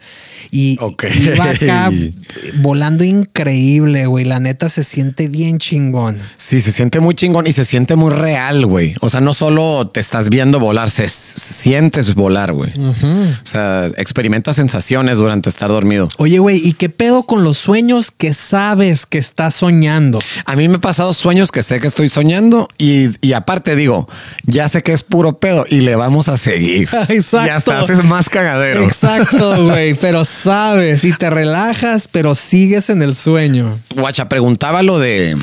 Y 0.50 0.78
iba 1.14 1.44
acá 1.50 1.90
volando 2.56 3.02
increíble, 3.02 4.04
güey. 4.04 4.26
La 4.26 4.38
neta 4.38 4.68
se 4.68 4.84
siente 4.84 5.28
bien 5.28 5.58
chingón. 5.58 6.18
Sí, 6.36 6.60
se 6.60 6.72
siente 6.72 7.00
muy 7.00 7.14
chingón 7.14 7.46
y 7.46 7.52
se 7.52 7.64
siente 7.64 7.96
muy 7.96 8.12
real, 8.12 8.66
güey. 8.66 8.94
O 9.00 9.08
sea, 9.08 9.20
no 9.20 9.32
solo 9.32 9.88
te 9.88 10.00
estás 10.00 10.28
viendo 10.28 10.60
volar, 10.60 10.90
se 10.90 11.08
sientes 11.08 12.14
volar, 12.14 12.52
güey. 12.52 12.72
O 12.78 13.46
sea, 13.46 13.86
experimentas 13.96 14.56
sensaciones 14.56 14.89
durante 14.90 15.48
estar 15.48 15.70
dormido. 15.70 16.08
Oye, 16.18 16.40
güey, 16.40 16.60
¿y 16.66 16.72
qué 16.72 16.88
pedo 16.88 17.22
con 17.22 17.44
los 17.44 17.56
sueños 17.58 18.10
que 18.10 18.34
sabes 18.34 19.06
que 19.06 19.18
estás 19.18 19.54
soñando? 19.54 20.18
A 20.46 20.56
mí 20.56 20.68
me 20.68 20.76
he 20.76 20.80
pasado 20.80 21.12
sueños 21.12 21.52
que 21.52 21.62
sé 21.62 21.78
que 21.78 21.86
estoy 21.86 22.08
soñando 22.08 22.68
y, 22.76 23.08
y 23.20 23.32
aparte 23.34 23.76
digo, 23.76 24.08
ya 24.44 24.68
sé 24.68 24.82
que 24.82 24.92
es 24.92 25.04
puro 25.04 25.38
pedo 25.38 25.64
y 25.68 25.82
le 25.82 25.94
vamos 25.94 26.28
a 26.28 26.36
seguir. 26.36 26.88
Exacto. 27.08 27.46
Y 27.46 27.50
hasta 27.50 27.78
haces 27.78 28.04
más 28.04 28.28
cagadero. 28.28 28.82
Exacto, 28.82 29.64
güey. 29.70 29.94
Pero 29.94 30.24
sabes 30.24 31.04
y 31.04 31.12
te 31.12 31.30
relajas, 31.30 32.08
pero 32.08 32.34
sigues 32.34 32.90
en 32.90 33.02
el 33.02 33.14
sueño. 33.14 33.78
Guacha, 33.94 34.28
preguntaba 34.28 34.82
lo 34.82 34.98
de 34.98 35.36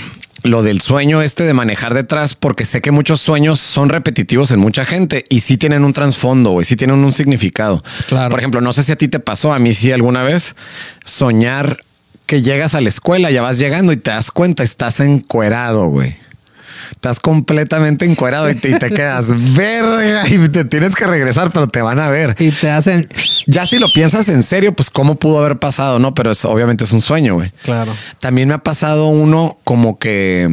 lo 0.43 0.63
del 0.63 0.81
sueño 0.81 1.21
este 1.21 1.43
de 1.43 1.53
manejar 1.53 1.93
detrás, 1.93 2.35
porque 2.35 2.65
sé 2.65 2.81
que 2.81 2.91
muchos 2.91 3.21
sueños 3.21 3.59
son 3.59 3.89
repetitivos 3.89 4.51
en 4.51 4.59
mucha 4.59 4.85
gente 4.85 5.25
y 5.29 5.41
sí 5.41 5.57
tienen 5.57 5.83
un 5.83 5.93
trasfondo, 5.93 6.61
y 6.61 6.65
sí 6.65 6.75
tienen 6.75 6.97
un 6.97 7.13
significado. 7.13 7.83
Claro. 8.07 8.29
Por 8.29 8.39
ejemplo, 8.39 8.61
no 8.61 8.73
sé 8.73 8.83
si 8.83 8.91
a 8.91 8.95
ti 8.95 9.07
te 9.07 9.19
pasó, 9.19 9.53
a 9.53 9.59
mí 9.59 9.73
sí 9.73 9.91
alguna 9.91 10.23
vez, 10.23 10.55
soñar 11.03 11.77
que 12.25 12.41
llegas 12.41 12.75
a 12.75 12.81
la 12.81 12.89
escuela, 12.89 13.31
ya 13.31 13.41
vas 13.41 13.57
llegando 13.57 13.93
y 13.93 13.97
te 13.97 14.11
das 14.11 14.31
cuenta, 14.31 14.63
estás 14.63 14.99
encuerado, 14.99 15.87
güey 15.87 16.26
estás 16.97 17.19
completamente 17.19 18.05
encuadrado 18.05 18.49
y 18.49 18.55
te, 18.55 18.75
quedas 18.89 19.27
verga 19.55 20.27
y 20.27 20.49
te 20.49 20.65
tienes 20.65 20.95
que 20.95 21.05
regresar, 21.05 21.51
pero 21.51 21.67
te 21.67 21.79
van 21.83 21.99
a 21.99 22.09
ver. 22.09 22.35
Y 22.39 22.49
te 22.49 22.71
hacen. 22.71 23.07
Ya 23.45 23.67
si 23.67 23.77
lo 23.77 23.87
piensas 23.87 24.27
en 24.29 24.41
serio, 24.41 24.73
pues 24.73 24.89
cómo 24.89 25.13
pudo 25.15 25.39
haber 25.39 25.59
pasado, 25.59 25.99
¿no? 25.99 26.15
Pero 26.15 26.31
es, 26.31 26.43
obviamente 26.43 26.85
es 26.85 26.91
un 26.91 27.01
sueño, 27.01 27.35
güey. 27.35 27.51
Claro. 27.61 27.93
También 28.19 28.47
me 28.47 28.55
ha 28.55 28.57
pasado 28.57 29.09
uno 29.09 29.59
como 29.63 29.99
que 29.99 30.49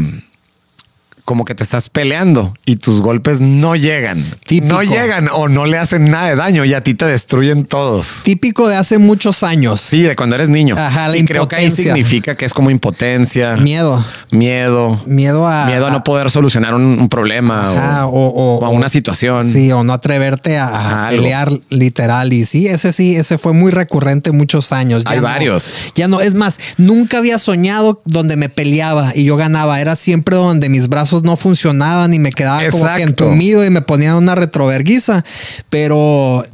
como 1.24 1.46
que 1.46 1.54
te 1.54 1.62
estás 1.62 1.88
peleando 1.88 2.54
y 2.66 2.76
tus 2.76 3.00
golpes 3.00 3.40
no 3.40 3.76
llegan. 3.76 4.24
No 4.62 4.82
llegan 4.82 5.28
o 5.32 5.48
no 5.48 5.64
le 5.64 5.78
hacen 5.78 6.10
nada 6.10 6.28
de 6.28 6.36
daño 6.36 6.64
y 6.64 6.74
a 6.74 6.82
ti 6.82 6.94
te 6.94 7.06
destruyen 7.06 7.64
todos. 7.64 8.20
Típico 8.24 8.68
de 8.68 8.76
hace 8.76 8.98
muchos 8.98 9.42
años. 9.42 9.80
Sí, 9.80 10.02
de 10.02 10.16
cuando 10.16 10.36
eres 10.36 10.50
niño. 10.50 10.74
Ajá, 10.78 11.08
la 11.08 11.16
y 11.16 11.24
creo 11.24 11.48
que 11.48 11.56
ahí 11.56 11.70
significa 11.70 12.36
que 12.36 12.44
es 12.44 12.52
como 12.52 12.70
impotencia. 12.70 13.56
Miedo. 13.56 14.04
Miedo. 14.32 15.00
Miedo 15.06 15.46
a... 15.46 15.66
Miedo 15.66 15.86
a 15.86 15.90
no 15.90 16.04
poder 16.04 16.30
solucionar 16.30 16.74
un, 16.74 17.08
problema 17.08 18.06
o, 18.06 18.64
a 18.64 18.68
una 18.68 18.88
situación. 18.88 19.46
Sí, 19.50 19.72
o 19.72 19.82
no 19.82 19.94
atreverte 19.94 20.58
a, 20.58 21.08
pelear 21.10 21.50
literal. 21.70 22.32
Y 22.32 22.44
sí, 22.44 22.66
ese 22.66 22.92
sí, 22.92 23.16
ese 23.16 23.38
fue 23.38 23.54
muy 23.54 23.72
recurrente 23.72 24.30
muchos 24.32 24.72
años. 24.72 25.04
Hay 25.06 25.20
varios. 25.20 25.92
Ya 25.94 26.06
no, 26.06 26.20
es 26.20 26.34
más, 26.34 26.58
nunca 26.76 27.18
había 27.18 27.38
soñado 27.38 28.02
donde 28.04 28.36
me 28.36 28.50
peleaba 28.50 29.12
y 29.14 29.24
yo 29.24 29.36
ganaba. 29.36 29.80
Era 29.80 29.96
siempre 29.96 30.36
donde 30.36 30.68
mis 30.68 30.88
brazos 30.88 31.13
no 31.22 31.36
funcionaban 31.36 32.12
y 32.14 32.18
me 32.18 32.30
quedaba 32.30 32.68
como 32.70 32.86
que 32.96 33.02
entumido 33.02 33.64
y 33.64 33.70
me 33.70 33.82
ponían 33.82 34.16
una 34.16 34.34
retroverguiza. 34.34 35.24
Pero 35.70 36.44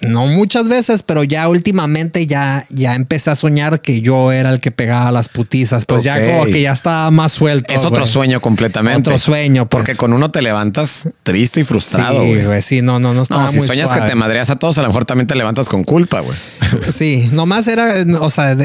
no 0.00 0.26
muchas 0.26 0.68
veces, 0.68 1.02
pero 1.02 1.24
ya 1.24 1.48
últimamente 1.48 2.26
ya, 2.26 2.64
ya 2.70 2.94
empecé 2.94 3.30
a 3.30 3.34
soñar 3.34 3.80
que 3.80 4.00
yo 4.00 4.32
era 4.32 4.50
el 4.50 4.60
que 4.60 4.70
pegaba 4.70 5.12
las 5.12 5.28
putizas. 5.28 5.84
Pues 5.84 6.04
ya 6.04 6.14
como 6.26 6.44
que 6.46 6.62
ya 6.62 6.72
estaba 6.72 7.10
más 7.10 7.32
suelto. 7.32 7.74
Es 7.74 7.84
otro 7.84 8.06
sueño 8.06 8.40
completamente. 8.40 9.10
Otro 9.10 9.18
sueño. 9.18 9.68
Pues. 9.68 9.80
Porque 9.80 9.96
con 9.96 10.12
uno 10.12 10.30
te 10.30 10.42
levantas 10.42 11.08
triste 11.22 11.60
y 11.60 11.64
frustrado. 11.64 12.22
Sí, 12.22 12.44
güey. 12.44 12.62
Sí, 12.62 12.82
no, 12.82 12.98
no, 12.98 13.12
no 13.12 13.22
estaba 13.22 13.44
no, 13.44 13.48
si 13.48 13.60
sueñas 13.60 13.90
que 13.90 14.00
te 14.02 14.14
madreas 14.14 14.50
a 14.50 14.56
todos, 14.56 14.78
a 14.78 14.82
lo 14.82 14.88
mejor 14.88 15.04
también 15.04 15.26
te 15.26 15.34
levantas 15.34 15.68
con 15.68 15.84
culpa, 15.84 16.20
güey. 16.20 16.36
Sí, 16.90 17.28
nomás 17.32 17.66
era, 17.66 17.94
o 18.20 18.30
sea, 18.30 18.56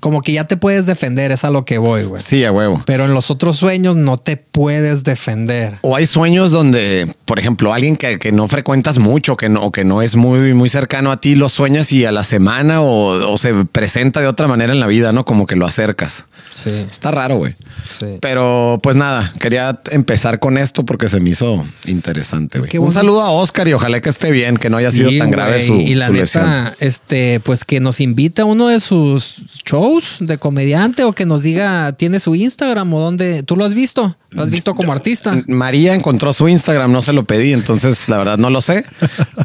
como 0.00 0.20
que 0.20 0.32
ya 0.32 0.44
te 0.44 0.58
puedes 0.58 0.84
defender, 0.84 1.32
es 1.32 1.44
a 1.44 1.50
lo 1.50 1.64
que 1.64 1.78
voy, 1.78 2.04
güey. 2.04 2.20
Sí, 2.22 2.44
a 2.44 2.52
huevo. 2.52 2.82
Pero 2.84 3.06
en 3.06 3.14
los 3.14 3.30
otros 3.30 3.56
sueños 3.56 3.96
no 3.96 4.18
te 4.18 4.36
puedes 4.36 5.02
defender. 5.02 5.78
O 5.80 5.96
hay 5.96 6.06
sueños 6.06 6.50
donde, 6.50 7.10
por 7.24 7.38
ejemplo, 7.38 7.72
alguien 7.72 7.96
que, 7.96 8.18
que 8.18 8.32
no 8.32 8.48
frecuentas 8.48 8.98
mucho, 8.98 9.36
que 9.36 9.48
no, 9.48 9.72
que 9.72 9.84
no 9.84 10.02
es 10.02 10.14
muy, 10.14 10.52
muy 10.52 10.68
cercano 10.68 10.83
cercano 10.84 11.10
a 11.10 11.16
ti 11.16 11.34
lo 11.34 11.48
sueñas 11.48 11.92
y 11.92 12.04
a 12.04 12.12
la 12.12 12.24
semana 12.24 12.82
o, 12.82 13.38
se 13.38 13.54
presenta 13.64 14.20
de 14.20 14.26
otra 14.26 14.48
manera 14.48 14.74
en 14.74 14.80
la 14.80 14.86
vida, 14.86 15.12
¿no? 15.12 15.24
Como 15.24 15.46
que 15.46 15.56
lo 15.56 15.64
acercas. 15.64 16.26
Sí. 16.50 16.68
Está 16.90 17.10
raro, 17.10 17.36
güey. 17.36 17.56
Sí. 17.98 18.18
Pero 18.20 18.78
pues 18.82 18.96
nada, 18.96 19.32
quería 19.40 19.80
empezar 19.90 20.38
con 20.38 20.58
esto 20.58 20.84
porque 20.84 21.08
se 21.08 21.20
me 21.20 21.30
hizo 21.30 21.64
interesante, 21.86 22.58
güey. 22.58 22.70
Un 22.78 22.92
saludo 22.92 23.22
a 23.22 23.30
Oscar 23.30 23.68
y 23.68 23.72
ojalá 23.72 24.00
que 24.00 24.08
esté 24.08 24.30
bien, 24.30 24.56
que 24.56 24.70
no 24.70 24.76
haya 24.76 24.90
sido 24.90 25.10
tan 25.18 25.30
grave 25.30 25.60
su, 25.60 25.74
y 25.74 25.94
la 25.94 26.10
neta, 26.10 26.74
este, 26.80 27.40
pues 27.40 27.64
que 27.64 27.80
nos 27.80 28.00
invite 28.00 28.42
a 28.42 28.44
uno 28.44 28.68
de 28.68 28.80
sus 28.80 29.42
shows 29.64 30.16
de 30.20 30.38
comediante 30.38 31.04
o 31.04 31.12
que 31.12 31.26
nos 31.26 31.42
diga, 31.42 31.92
tiene 31.92 32.20
su 32.20 32.34
Instagram 32.34 32.92
o 32.92 33.00
dónde, 33.00 33.42
¿tú 33.42 33.56
lo 33.56 33.64
has 33.64 33.74
visto? 33.74 34.16
¿Lo 34.34 34.42
has 34.42 34.50
visto 34.50 34.74
como 34.74 34.92
artista? 34.92 35.32
María 35.46 35.94
encontró 35.94 36.32
su 36.32 36.48
Instagram, 36.48 36.90
no 36.90 37.02
se 37.02 37.12
lo 37.12 37.24
pedí, 37.24 37.52
entonces 37.52 38.08
la 38.08 38.18
verdad 38.18 38.36
no 38.36 38.50
lo 38.50 38.60
sé, 38.60 38.84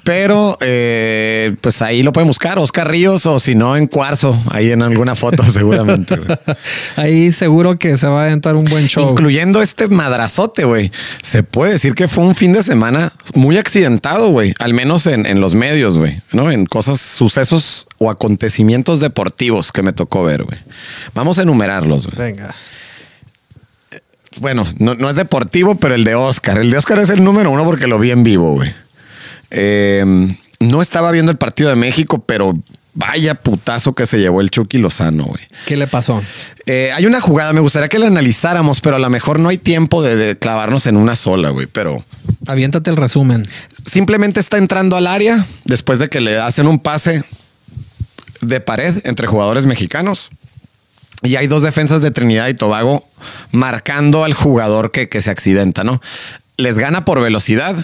pero 0.03 0.57
eh, 0.61 1.55
pues 1.61 1.83
ahí 1.83 2.01
lo 2.01 2.11
pueden 2.11 2.27
buscar, 2.27 2.57
Oscar 2.57 2.89
Ríos 2.89 3.25
o 3.27 3.39
si 3.39 3.53
no 3.53 3.77
en 3.77 3.85
Cuarzo, 3.85 4.35
ahí 4.49 4.71
en 4.71 4.81
alguna 4.81 5.15
foto 5.15 5.43
seguramente. 5.51 6.19
ahí 6.95 7.31
seguro 7.31 7.77
que 7.77 7.97
se 7.97 8.07
va 8.07 8.18
a 8.23 8.25
aventar 8.27 8.55
un 8.55 8.65
buen 8.65 8.87
show. 8.87 9.09
Incluyendo 9.09 9.61
este 9.61 9.87
madrazote, 9.87 10.65
güey. 10.65 10.91
Se 11.21 11.43
puede 11.43 11.73
decir 11.73 11.95
que 11.95 12.07
fue 12.07 12.23
un 12.23 12.35
fin 12.35 12.53
de 12.53 12.63
semana 12.63 13.13
muy 13.35 13.57
accidentado, 13.57 14.29
güey, 14.29 14.53
al 14.59 14.73
menos 14.73 15.05
en, 15.07 15.25
en 15.25 15.41
los 15.41 15.55
medios, 15.55 15.97
güey, 15.97 16.21
¿no? 16.31 16.51
En 16.51 16.65
cosas, 16.65 17.01
sucesos 17.01 17.87
o 17.97 18.09
acontecimientos 18.09 18.99
deportivos 18.99 19.71
que 19.71 19.83
me 19.83 19.93
tocó 19.93 20.23
ver, 20.23 20.43
güey. 20.43 20.59
Vamos 21.13 21.39
a 21.39 21.43
enumerarlos. 21.43 22.07
Güey. 22.07 22.31
Venga 22.31 22.53
bueno, 24.39 24.63
no, 24.77 25.09
es 25.09 25.15
deportivo, 25.15 25.75
pero 25.75 25.95
el 25.95 26.03
de 26.03 26.15
Oscar. 26.15 26.59
El 26.59 26.71
de 26.71 26.77
Oscar 26.77 26.99
es 26.99 27.09
el 27.09 27.23
número 27.23 27.51
uno 27.51 27.65
porque 27.65 27.87
lo 27.87 27.99
vi 27.99 28.11
en 28.11 28.23
vivo, 28.23 28.53
güey. 28.53 28.71
Em, 29.51 30.35
no 30.59 30.81
estaba 30.81 31.11
viendo 31.11 31.31
el 31.31 31.37
partido 31.37 31.69
de 31.69 31.75
México, 31.75 32.23
pero 32.25 32.53
vaya 32.93 33.35
putazo 33.35 33.93
que 33.93 34.05
se 34.05 34.19
llevó 34.19 34.41
el 34.41 34.49
Chucky 34.49 34.77
Lozano, 34.77 35.25
güey. 35.25 35.41
¿Qué 35.65 35.77
le 35.77 35.87
pasó? 35.87 36.21
Eh, 36.65 36.91
hay 36.93 37.05
una 37.05 37.21
jugada, 37.21 37.53
me 37.53 37.59
gustaría 37.59 37.89
que 37.89 37.99
la 37.99 38.07
analizáramos, 38.07 38.81
pero 38.81 38.97
a 38.97 38.99
lo 38.99 39.09
mejor 39.09 39.39
no 39.39 39.49
hay 39.49 39.57
tiempo 39.57 40.03
de, 40.03 40.37
clavarnos 40.37 40.85
en 40.85 40.97
una 40.97 41.15
sola, 41.15 41.49
güey. 41.49 41.67
Pero 41.67 42.03
aviéntate 42.47 42.89
el 42.89 42.97
resumen. 42.97 43.45
Simplemente 43.85 44.39
está 44.39 44.57
entrando 44.57 44.95
al 44.95 45.07
área 45.07 45.45
después 45.65 45.99
de 45.99 46.09
que 46.09 46.21
le 46.21 46.39
hacen 46.39 46.67
un 46.67 46.79
pase 46.79 47.23
de 48.41 48.59
pared 48.59 48.95
entre 49.05 49.27
jugadores 49.27 49.65
mexicanos. 49.65 50.29
Y 51.21 51.35
hay 51.35 51.47
dos 51.47 51.63
defensas 51.63 52.01
de 52.01 52.11
Trinidad 52.11 52.47
y 52.47 52.53
Tobago 52.53 53.03
marcando 53.51 54.23
al 54.23 54.33
jugador 54.33 54.91
que, 54.91 55.21
se 55.21 55.29
accidenta, 55.29 55.83
¿no? 55.83 56.01
Les 56.57 56.77
gana 56.77 57.03
por 57.03 57.21
velocidad, 57.21 57.75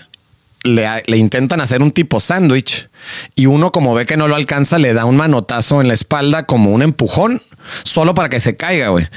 le, 0.65 1.17
intentan 1.17 1.62
hacer 1.62 1.81
un 1.81 1.91
tipo 1.91 2.19
sándwich 2.19 2.89
y 3.36 3.45
uno 3.45 3.72
como 3.72 3.93
ve 3.93 4.05
que 4.05 4.17
no 4.17 4.27
lo 4.27 4.36
alcanza 4.36 4.79
le 4.79 4.93
da 4.93 5.05
un 5.05 5.17
manotazo 5.17 5.81
en 5.81 5.88
la 5.88 5.93
espalda 5.93 6.45
como 6.45 6.72
un 6.72 6.81
empujón, 6.81 7.41
solo 7.84 8.13
para 8.13 8.29
que 8.29 8.39
se 8.39 8.57
caiga, 8.57 8.89
güey. 8.89 9.07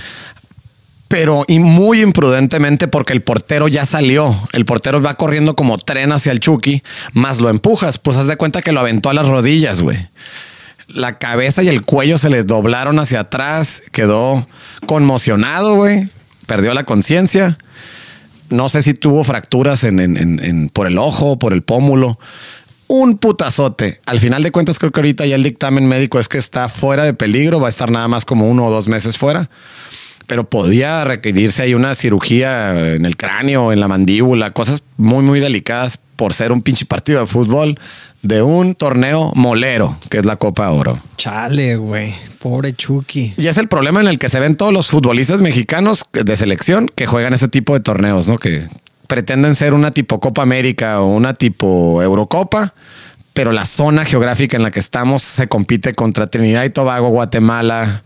Pero 1.09 1.45
y 1.49 1.59
muy 1.59 2.03
imprudentemente 2.03 2.87
porque 2.87 3.15
el 3.15 3.23
portero 3.23 3.67
ya 3.67 3.87
salió. 3.87 4.37
El 4.53 4.67
portero 4.67 5.01
va 5.01 5.15
corriendo 5.15 5.57
como 5.57 5.79
tren 5.79 6.13
hacia 6.13 6.33
el 6.33 6.41
Chucky, 6.41 6.83
más 7.15 7.41
lo 7.41 7.49
empujas. 7.49 7.99
Pues 7.99 8.19
haz 8.19 8.27
de 8.27 8.37
cuenta 8.37 8.61
que 8.61 8.73
lo 8.73 8.81
aventó 8.81 9.09
a 9.09 9.15
las 9.15 9.27
rodillas, 9.27 9.81
güey 9.81 10.07
la 10.89 11.19
cabeza 11.19 11.63
y 11.63 11.69
el 11.69 11.83
cuello 11.83 12.19
se 12.19 12.31
le 12.31 12.45
doblaron 12.45 12.99
hacia 12.99 13.21
atrás, 13.21 13.83
quedó 13.93 14.47
conmocionado, 14.87 15.77
güey, 15.77 16.09
perdió 16.47 16.75
la 16.75 16.85
conciencia. 16.85 17.59
No 18.51 18.69
sé 18.69 18.83
si 18.83 18.95
tuvo 18.95 19.25
fracturas 19.25 19.85
en, 19.85 20.71
por 20.73 20.87
el 20.87 20.99
ojo, 20.99 21.39
por 21.39 21.53
el 21.53 21.63
pómulo. 21.63 22.19
un 22.89 23.19
putazote. 23.19 24.01
Al 24.07 24.19
final 24.19 24.43
de 24.43 24.51
cuentas, 24.51 24.79
creo 24.79 24.93
que 24.93 25.01
ahorita 25.01 25.27
ya 25.27 25.35
el 25.35 25.43
dictamen 25.43 25.87
médico 25.87 26.19
es 26.19 26.29
que 26.29 26.39
está 26.39 26.69
fuera 26.69 27.05
de 27.05 27.13
peligro, 27.13 27.61
va 27.61 27.67
a 27.67 27.71
estar 27.71 27.91
nada 27.91 28.09
más 28.09 28.25
como 28.25 28.49
uno 28.49 28.67
o 28.67 28.71
dos 28.71 28.89
meses 28.89 29.19
fuera. 29.19 29.51
Pero 30.29 30.49
podía 30.49 31.05
requerirse 31.05 31.63
ahí 31.63 31.75
una 31.75 31.97
cirugía 31.97 32.95
en 32.95 33.05
el 33.05 33.17
cráneo, 33.17 33.73
en 33.73 33.81
la 33.81 33.89
mandíbula, 33.89 34.53
cosas 34.53 34.85
muy, 34.97 35.25
muy 35.25 35.41
delicadas 35.41 35.99
por 36.15 36.35
ser 36.35 36.53
un 36.53 36.63
pinche 36.63 36.85
partido 36.85 37.21
de 37.21 37.27
fútbol 37.27 37.77
de 38.23 38.43
un 38.43 38.75
torneo 38.75 39.33
molero, 39.35 39.97
que 40.11 40.19
es 40.19 40.25
la 40.25 40.37
Copa 40.37 40.71
Oro. 40.71 40.99
Chale, 41.17 41.77
güey. 41.77 42.13
Pobre 42.41 42.75
Chucky. 42.75 43.35
Y 43.37 43.47
es 43.47 43.57
el 43.57 43.69
problema 43.69 44.01
en 44.01 44.09
el 44.09 44.19
que 44.19 44.29
se 44.29 44.41
ven 44.41 44.57
todos 44.57 44.73
los 44.73 44.89
futbolistas 44.89 45.41
mexicanos 45.41 46.05
de 46.13 46.37
selección 46.37 46.91
que 46.95 47.07
juegan 47.07 47.33
ese 47.33 47.49
tipo 47.49 47.75
de 47.75 47.81
torneos, 47.81 48.29
¿no? 48.29 48.39
Que 48.39 48.67
pretenden 49.07 49.55
ser 49.55 49.75
una 49.75 49.91
tipo 49.93 50.21
Copa 50.21 50.43
América 50.43 51.01
o 51.01 51.07
una 51.07 51.35
tipo 51.35 52.03
Eurocopa, 52.03 52.75
pero 53.39 53.53
la 53.53 53.67
zona 53.67 54.05
geográfica 54.05 54.57
en 54.57 54.65
la 54.65 54.73
que 54.73 54.81
estamos 54.81 55.23
se 55.23 55.47
compite 55.47 55.95
contra 55.95 56.27
Trinidad 56.27 56.65
y 56.65 56.71
Tobago, 56.71 57.11
Guatemala, 57.11 58.03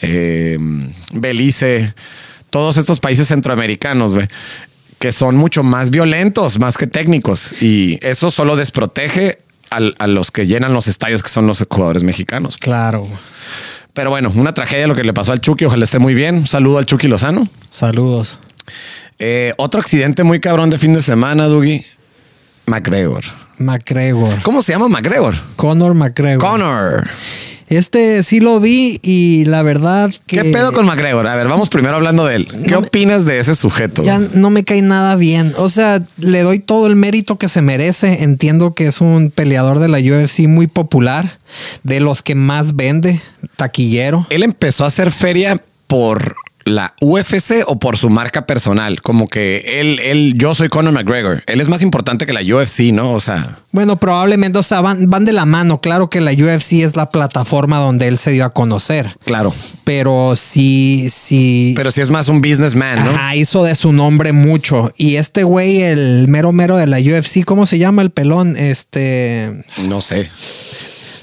eh, 0.00 0.56
Belice, 1.12 1.92
todos 2.48 2.78
estos 2.78 2.98
países 2.98 3.28
centroamericanos, 3.28 4.14
güey, 4.14 4.26
que 4.98 5.12
son 5.12 5.36
mucho 5.36 5.62
más 5.62 5.90
violentos, 5.90 6.58
más 6.58 6.78
que 6.78 6.86
técnicos. 6.86 7.60
Y 7.62 7.98
eso 8.00 8.30
solo 8.30 8.56
desprotege 8.56 9.40
al- 9.68 9.94
a 9.98 10.06
los 10.06 10.30
que 10.30 10.46
llenan 10.46 10.72
los 10.72 10.86
estadios, 10.86 11.22
que 11.22 11.28
son 11.28 11.46
los 11.46 11.62
jugadores 11.68 12.02
mexicanos. 12.02 12.56
Claro. 12.56 13.06
Pero 13.92 14.08
bueno, 14.08 14.32
una 14.34 14.54
tragedia 14.54 14.86
lo 14.86 14.94
que 14.94 15.04
le 15.04 15.12
pasó 15.12 15.32
al 15.32 15.42
Chucky. 15.42 15.66
Ojalá 15.66 15.84
esté 15.84 15.98
muy 15.98 16.14
bien. 16.14 16.36
Un 16.36 16.46
saludo 16.46 16.78
al 16.78 16.86
Chucky 16.86 17.06
Lozano. 17.06 17.46
Saludos. 17.68 18.38
Eh, 19.18 19.52
otro 19.58 19.78
accidente 19.78 20.24
muy 20.24 20.40
cabrón 20.40 20.70
de 20.70 20.78
fin 20.78 20.94
de 20.94 21.02
semana, 21.02 21.48
Dougie. 21.48 21.84
McGregor. 22.64 23.24
McGregor. 23.60 24.42
¿Cómo 24.42 24.62
se 24.62 24.72
llama 24.72 24.88
McGregor? 24.88 25.34
Conor 25.56 25.94
McGregor. 25.94 26.38
Connor. 26.40 27.08
Este 27.68 28.24
sí 28.24 28.40
lo 28.40 28.58
vi 28.58 28.98
y 29.00 29.44
la 29.44 29.62
verdad 29.62 30.10
que... 30.26 30.38
¿Qué 30.42 30.44
pedo 30.50 30.72
con 30.72 30.86
McGregor? 30.86 31.24
A 31.28 31.36
ver, 31.36 31.46
vamos 31.46 31.68
primero 31.68 31.94
hablando 31.94 32.26
de 32.26 32.34
él. 32.34 32.46
¿Qué 32.46 32.70
No 32.72 32.80
me- 32.80 32.88
opinas 32.88 33.24
de 33.26 33.38
ese 33.38 33.54
sujeto? 33.54 34.02
Ya 34.02 34.18
no 34.18 34.50
me 34.50 34.64
cae 34.64 34.82
nada 34.82 35.14
bien. 35.14 35.52
O 35.56 35.68
sea, 35.68 36.02
le 36.18 36.40
doy 36.42 36.58
todo 36.58 36.88
el 36.88 36.96
mérito 36.96 37.38
que 37.38 37.48
se 37.48 37.62
merece. 37.62 38.24
Entiendo 38.24 38.74
que 38.74 38.88
es 38.88 39.00
un 39.00 39.30
peleador 39.32 39.78
de 39.78 39.86
la 39.88 39.98
UFC 39.98 40.48
muy 40.48 40.66
popular, 40.66 41.38
de 41.84 42.00
los 42.00 42.22
que 42.24 42.34
más 42.34 42.74
vende, 42.74 43.20
taquillero. 43.54 44.26
Él 44.30 44.42
empezó 44.42 44.82
a 44.82 44.88
hacer 44.88 45.12
feria 45.12 45.62
por 45.86 46.34
la 46.64 46.94
UFC 47.00 47.64
o 47.66 47.78
por 47.78 47.96
su 47.96 48.10
marca 48.10 48.46
personal. 48.46 49.00
Como 49.02 49.28
que 49.28 49.80
él, 49.80 49.98
él, 50.00 50.34
yo 50.36 50.54
soy 50.54 50.68
Conor 50.68 50.92
McGregor. 50.92 51.42
Él 51.46 51.60
es 51.60 51.68
más 51.68 51.82
importante 51.82 52.26
que 52.26 52.32
la 52.32 52.40
UFC, 52.42 52.92
¿no? 52.92 53.12
O 53.12 53.20
sea, 53.20 53.58
Bueno, 53.72 53.96
probablemente, 53.96 54.58
o 54.58 54.62
sea, 54.62 54.80
van, 54.80 55.08
van 55.08 55.24
de 55.24 55.32
la 55.32 55.46
mano. 55.46 55.80
Claro 55.80 56.10
que 56.10 56.20
la 56.20 56.32
UFC 56.32 56.74
es 56.74 56.96
la 56.96 57.10
plataforma 57.10 57.78
donde 57.78 58.06
él 58.08 58.18
se 58.18 58.30
dio 58.32 58.44
a 58.44 58.50
conocer. 58.50 59.16
claro. 59.24 59.54
Pero 59.84 60.34
sí, 60.36 61.08
sí. 61.10 61.72
Pero 61.76 61.90
si 61.90 62.00
es 62.00 62.10
más 62.10 62.28
un 62.28 62.40
businessman, 62.40 63.04
¿no? 63.04 63.10
Ajá, 63.10 63.34
hizo 63.34 63.64
de 63.64 63.74
su 63.74 63.92
nombre 63.92 64.32
mucho. 64.32 64.92
Y 64.96 65.16
este 65.16 65.42
güey, 65.42 65.82
el 65.82 66.28
mero 66.28 66.52
mero 66.52 66.76
de 66.76 66.86
la 66.86 66.98
UFC, 66.98 67.44
¿cómo 67.44 67.66
se 67.66 67.78
llama 67.78 68.02
el 68.02 68.10
pelón? 68.10 68.56
Este. 68.56 69.64
No 69.88 70.00
sé. 70.00 70.30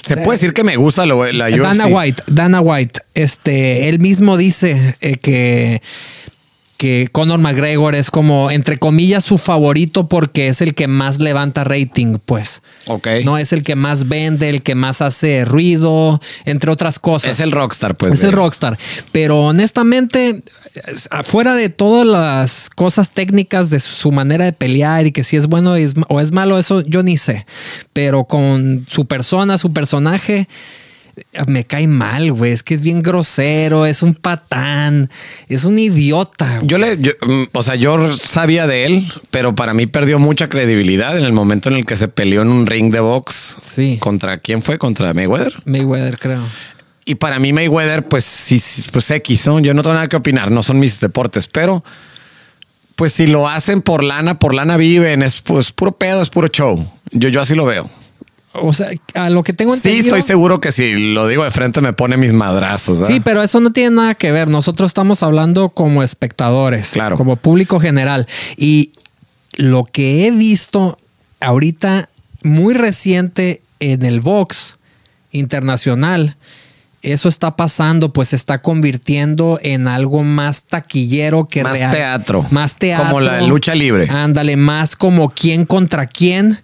Se 0.07 0.17
puede 0.17 0.37
decir 0.37 0.53
que 0.53 0.63
me 0.63 0.75
gusta 0.77 1.05
lo, 1.05 1.31
la 1.31 1.47
UFC. 1.49 1.57
Dana 1.59 1.87
White, 1.87 2.23
Dana 2.27 2.61
White, 2.61 3.01
este, 3.13 3.89
él 3.89 3.99
mismo 3.99 4.37
dice 4.37 4.95
eh, 5.01 5.17
que, 5.17 5.81
que 6.77 7.09
Conor 7.11 7.39
McGregor 7.39 7.95
es 7.95 8.11
como, 8.11 8.51
entre 8.51 8.77
comillas, 8.77 9.23
su 9.25 9.37
favorito 9.37 10.07
porque 10.07 10.47
es 10.47 10.61
el 10.61 10.75
que 10.75 10.87
más 10.87 11.19
levanta 11.19 11.63
rating, 11.63 12.17
pues. 12.23 12.61
Ok. 12.87 13.07
No 13.25 13.37
es 13.37 13.51
el 13.51 13.63
que 13.63 13.75
más 13.75 14.07
vende, 14.07 14.49
el 14.49 14.61
que 14.61 14.75
más 14.75 15.01
hace 15.01 15.43
ruido, 15.43 16.19
entre 16.45 16.71
otras 16.71 16.99
cosas. 16.99 17.31
Es 17.31 17.39
el 17.39 17.51
rockstar, 17.51 17.95
pues. 17.97 18.13
Es 18.13 18.21
de- 18.21 18.27
el 18.27 18.33
rockstar. 18.33 18.77
Pero 19.11 19.39
honestamente, 19.41 20.43
es- 20.87 21.07
afuera 21.11 21.55
de 21.55 21.69
todas 21.69 22.05
las 22.05 22.69
cosas 22.69 23.09
técnicas 23.11 23.69
de 23.69 23.79
su 23.79 24.11
manera 24.11 24.45
de 24.45 24.53
pelear 24.53 25.07
y 25.07 25.11
que 25.11 25.23
si 25.23 25.35
es 25.35 25.47
bueno 25.47 25.73
o 26.09 26.21
es 26.21 26.31
malo, 26.31 26.57
eso 26.59 26.81
yo 26.81 27.01
ni 27.03 27.17
sé. 27.17 27.45
Pero 27.93 28.25
con 28.25 28.85
su 28.87 29.05
persona, 29.05 29.57
su 29.57 29.73
personaje, 29.73 30.47
me 31.47 31.65
cae 31.65 31.87
mal, 31.87 32.31
güey. 32.31 32.51
Es 32.51 32.63
que 32.63 32.73
es 32.73 32.81
bien 32.81 33.01
grosero, 33.01 33.85
es 33.85 34.03
un 34.03 34.13
patán, 34.13 35.09
es 35.47 35.65
un 35.65 35.77
idiota. 35.79 36.57
güey. 36.57 36.67
Yo 36.67 36.77
le, 36.77 36.97
yo, 36.99 37.11
mm, 37.25 37.43
o 37.53 37.63
sea, 37.63 37.75
yo 37.75 38.17
sabía 38.17 38.67
de 38.67 38.85
él, 38.85 39.11
pero 39.31 39.55
para 39.55 39.73
mí 39.73 39.87
perdió 39.87 40.19
mucha 40.19 40.49
credibilidad 40.49 41.17
en 41.17 41.25
el 41.25 41.33
momento 41.33 41.69
en 41.69 41.75
el 41.75 41.85
que 41.85 41.95
se 41.95 42.07
peleó 42.07 42.41
en 42.41 42.49
un 42.49 42.65
ring 42.67 42.91
de 42.91 42.99
box. 42.99 43.57
Sí. 43.61 43.97
¿Contra 43.99 44.37
quién 44.39 44.61
fue? 44.61 44.77
¿Contra 44.77 45.13
Mayweather? 45.13 45.53
Mayweather, 45.65 46.17
creo. 46.17 46.43
Y 47.05 47.15
para 47.15 47.39
mí 47.39 47.53
Mayweather, 47.53 48.03
pues 48.07 48.25
sí, 48.25 48.59
sí, 48.59 48.83
pues 48.91 49.09
X, 49.09 49.47
¿no? 49.47 49.59
Yo 49.59 49.73
no 49.73 49.81
tengo 49.81 49.93
nada 49.93 50.09
que 50.09 50.17
opinar, 50.17 50.51
no 50.51 50.61
son 50.61 50.77
mis 50.77 50.99
deportes, 50.99 51.47
pero 51.47 51.83
pues 52.97 53.13
si 53.13 53.27
lo 53.27 53.47
hacen 53.47 53.81
por 53.81 54.03
lana, 54.03 54.39
por 54.39 54.53
lana 54.53 54.75
viven, 54.75 55.21
es 55.21 55.41
pues 55.41 55.71
puro 55.71 55.93
pedo, 55.93 56.21
es 56.21 56.29
puro 56.29 56.49
show. 56.49 56.85
Yo, 57.11 57.29
yo 57.29 57.39
así 57.39 57.55
lo 57.55 57.65
veo. 57.65 57.89
O 58.61 58.73
sea, 58.73 58.89
a 59.13 59.29
lo 59.29 59.43
que 59.43 59.53
tengo 59.53 59.73
Sí, 59.73 59.77
entendido. 59.89 60.15
estoy 60.15 60.21
seguro 60.27 60.59
que 60.59 60.71
si 60.71 61.13
lo 61.13 61.27
digo 61.27 61.43
de 61.43 61.51
frente 61.51 61.81
me 61.81 61.93
pone 61.93 62.17
mis 62.17 62.33
madrazos. 62.33 62.99
¿verdad? 62.99 63.13
Sí, 63.15 63.19
pero 63.21 63.43
eso 63.43 63.59
no 63.59 63.71
tiene 63.71 63.95
nada 63.95 64.15
que 64.15 64.31
ver. 64.31 64.47
Nosotros 64.49 64.89
estamos 64.89 65.23
hablando 65.23 65.69
como 65.69 66.03
espectadores, 66.03 66.91
Claro. 66.91 67.17
como 67.17 67.35
público 67.35 67.79
general. 67.79 68.27
Y 68.57 68.91
lo 69.55 69.83
que 69.85 70.27
he 70.27 70.31
visto 70.31 70.97
ahorita 71.39 72.09
muy 72.43 72.73
reciente 72.73 73.61
en 73.79 74.03
el 74.05 74.21
box 74.21 74.77
internacional, 75.31 76.35
eso 77.03 77.29
está 77.29 77.55
pasando, 77.55 78.11
pues 78.11 78.29
se 78.29 78.35
está 78.35 78.61
convirtiendo 78.61 79.59
en 79.61 79.87
algo 79.87 80.23
más 80.23 80.63
taquillero 80.63 81.45
que 81.47 81.63
Más 81.63 81.77
real. 81.77 81.91
teatro. 81.91 82.45
Más 82.51 82.77
teatro. 82.77 83.05
Como 83.07 83.19
la 83.21 83.41
lucha 83.41 83.75
libre. 83.75 84.07
Ándale, 84.09 84.57
más 84.57 84.95
como 84.95 85.29
quién 85.29 85.65
contra 85.65 86.05
quién 86.07 86.57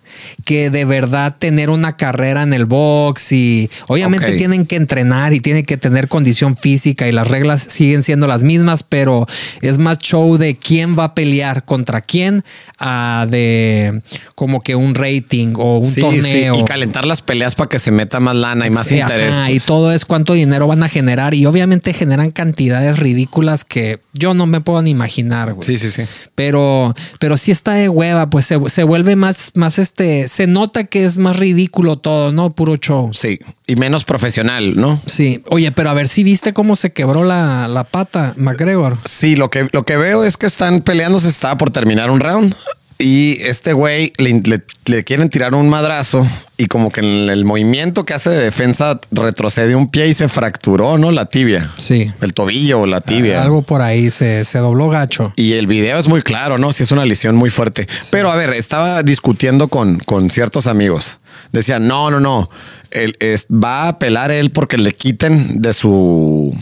que 0.46 0.70
de 0.70 0.86
verdad 0.86 1.36
tener 1.38 1.70
una 1.70 1.96
carrera 1.98 2.44
en 2.44 2.54
el 2.54 2.66
box 2.66 3.32
y 3.32 3.70
obviamente 3.88 4.34
tienen 4.34 4.66
que 4.66 4.76
entrenar 4.76 5.34
y 5.34 5.40
tienen 5.40 5.66
que 5.66 5.78
tener 5.78 6.08
condición 6.08 6.56
física 6.56 7.08
y 7.08 7.12
las 7.12 7.28
reglas 7.28 7.62
siguen 7.62 8.04
siendo 8.04 8.28
las 8.28 8.44
mismas, 8.44 8.84
pero 8.84 9.26
es 9.62 9.78
más 9.78 9.98
show 10.00 10.38
de 10.38 10.56
quién 10.56 10.98
va 10.98 11.06
a 11.06 11.16
pelear 11.16 11.64
contra 11.66 12.02
quién 12.02 12.44
a 12.80 13.28
de 13.30 14.02
como 14.36 14.62
que 14.62 14.76
un 14.76 14.96
rating 14.96 15.54
o 15.58 15.78
un 15.78 15.84
Sí, 15.84 15.96
sí, 15.96 16.02
torneo. 16.02 16.56
Y 16.60 16.64
calentar 16.66 17.06
las 17.06 17.22
peleas 17.22 17.56
para 17.56 17.70
que 17.70 17.80
se 17.80 17.92
meta 17.92 18.20
más 18.20 18.36
lana 18.36 18.68
y 18.68 18.70
más 18.72 18.88
Sí, 18.88 18.96
interés. 19.00 19.34
ajá, 19.36 19.46
pues. 19.48 19.64
Y 19.64 19.66
todo 19.66 19.92
es 19.92 20.06
cuánto 20.24 20.34
dinero 20.36 20.68
van 20.68 20.82
a 20.84 20.88
generar 20.88 21.34
y 21.34 21.46
obviamente 21.46 21.92
generan 21.92 22.32
cantidades 22.32 22.98
ridículas 22.98 23.66
que 23.66 24.00
yo 24.14 24.34
no 24.34 24.46
me 24.46 24.62
puedo 24.62 24.82
ni 24.82 24.92
imaginar, 24.92 25.54
güey. 25.54 25.66
Sí, 25.66 25.78
sí, 25.78 25.92
sí. 25.92 26.04
Pero, 26.34 26.94
pero 27.20 27.36
sí 27.36 27.52
está 27.52 27.74
de 27.74 27.90
hueva, 27.90 28.30
pues 28.30 28.46
se, 28.46 28.58
se 28.68 28.84
vuelve 28.84 29.18
más, 29.18 29.52
más 29.56 29.80
este, 29.80 30.30
se 30.30 30.48
nota 30.48 30.86
que 30.86 31.04
es 31.04 31.18
más 31.18 31.36
ridículo 31.36 31.98
todo, 31.98 32.32
¿no? 32.32 32.52
Puro 32.52 32.78
show. 32.78 33.10
Sí. 33.12 33.38
Y 33.68 33.76
menos 33.76 34.06
profesional, 34.06 34.78
¿no? 34.78 35.02
Sí. 35.06 35.44
Oye, 35.50 35.74
pero 35.74 35.90
a 35.90 35.94
ver 35.94 36.08
si 36.08 36.24
viste 36.24 36.54
cómo 36.54 36.78
se 36.78 36.94
quebró 36.94 37.26
la, 37.26 37.68
la 37.68 37.84
pata, 37.84 38.34
McGregor. 38.38 38.98
Sí, 39.04 39.36
lo 39.36 39.50
que, 39.50 39.68
lo 39.74 39.84
que 39.84 39.98
veo 39.98 40.24
es 40.24 40.38
que 40.38 40.46
están 40.46 40.84
peleando, 40.84 41.20
se 41.20 41.28
estaba 41.28 41.58
por 41.58 41.70
terminar 41.70 42.10
un 42.10 42.22
round. 42.22 42.56
Y 43.00 43.38
este 43.42 43.74
güey 43.74 44.14
le, 44.18 44.42
le- 44.46 44.64
le 44.86 45.04
quieren 45.04 45.28
tirar 45.30 45.56
un 45.56 45.68
madrazo 45.70 46.26
y 46.58 46.68
como 46.68 46.92
que 46.92 47.02
en 47.02 47.30
el 47.30 47.44
movimiento 47.44 48.06
que 48.06 48.14
hace 48.14 48.30
de 48.30 48.42
defensa 48.44 49.00
retrocede 49.12 49.76
un 49.76 49.90
pie 49.90 50.08
y 50.08 50.14
se 50.14 50.30
fracturó, 50.30 50.98
¿no? 50.98 51.12
La 51.12 51.26
tibia. 51.26 51.70
Sí. 51.78 52.12
El 52.22 52.34
tobillo 52.34 52.82
o 52.82 52.86
la 52.86 53.02
tibia. 53.02 53.42
Algo 53.44 53.62
por 53.62 53.82
ahí 53.82 54.10
se, 54.12 54.46
se 54.46 54.60
dobló 54.60 54.90
gacho. 54.90 55.34
Y 55.36 55.54
el 55.54 55.68
video 55.68 55.98
es 55.98 56.08
muy 56.08 56.22
claro, 56.22 56.58
¿no? 56.58 56.72
Si 56.72 56.84
es 56.84 56.92
una 56.92 57.06
lesión 57.06 57.36
muy 57.36 57.50
fuerte. 57.50 57.88
Pero 58.12 58.32
a 58.32 58.36
ver, 58.36 58.52
estaba 58.52 59.04
discutiendo 59.04 59.68
con, 59.68 60.00
con 60.00 60.30
ciertos 60.30 60.68
amigos. 60.68 61.20
Decían, 61.52 61.88
no, 61.88 62.10
no, 62.12 62.20
no. 62.20 62.50
Él, 62.92 63.16
es- 63.20 63.48
va 63.48 63.84
a 63.84 63.88
apelar 63.90 64.32
él 64.32 64.52
porque 64.52 64.78
le 64.78 64.94
quiten 64.94 65.62
de 65.62 65.74
su, 65.74 66.56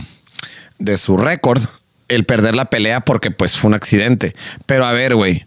de 0.80 0.98
su 0.98 1.18
récord 1.18 1.62
el 2.08 2.26
perder 2.26 2.56
la 2.56 2.66
pelea 2.66 3.02
porque 3.02 3.32
pues 3.32 3.58
fue 3.58 3.70
un 3.70 3.74
accidente. 3.76 4.34
Pero 4.66 4.86
a 4.86 4.92
ver, 4.92 5.16
güey, 5.16 5.46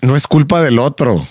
no 0.00 0.16
es 0.16 0.26
culpa 0.26 0.62
del 0.62 0.78
otro. 0.78 1.24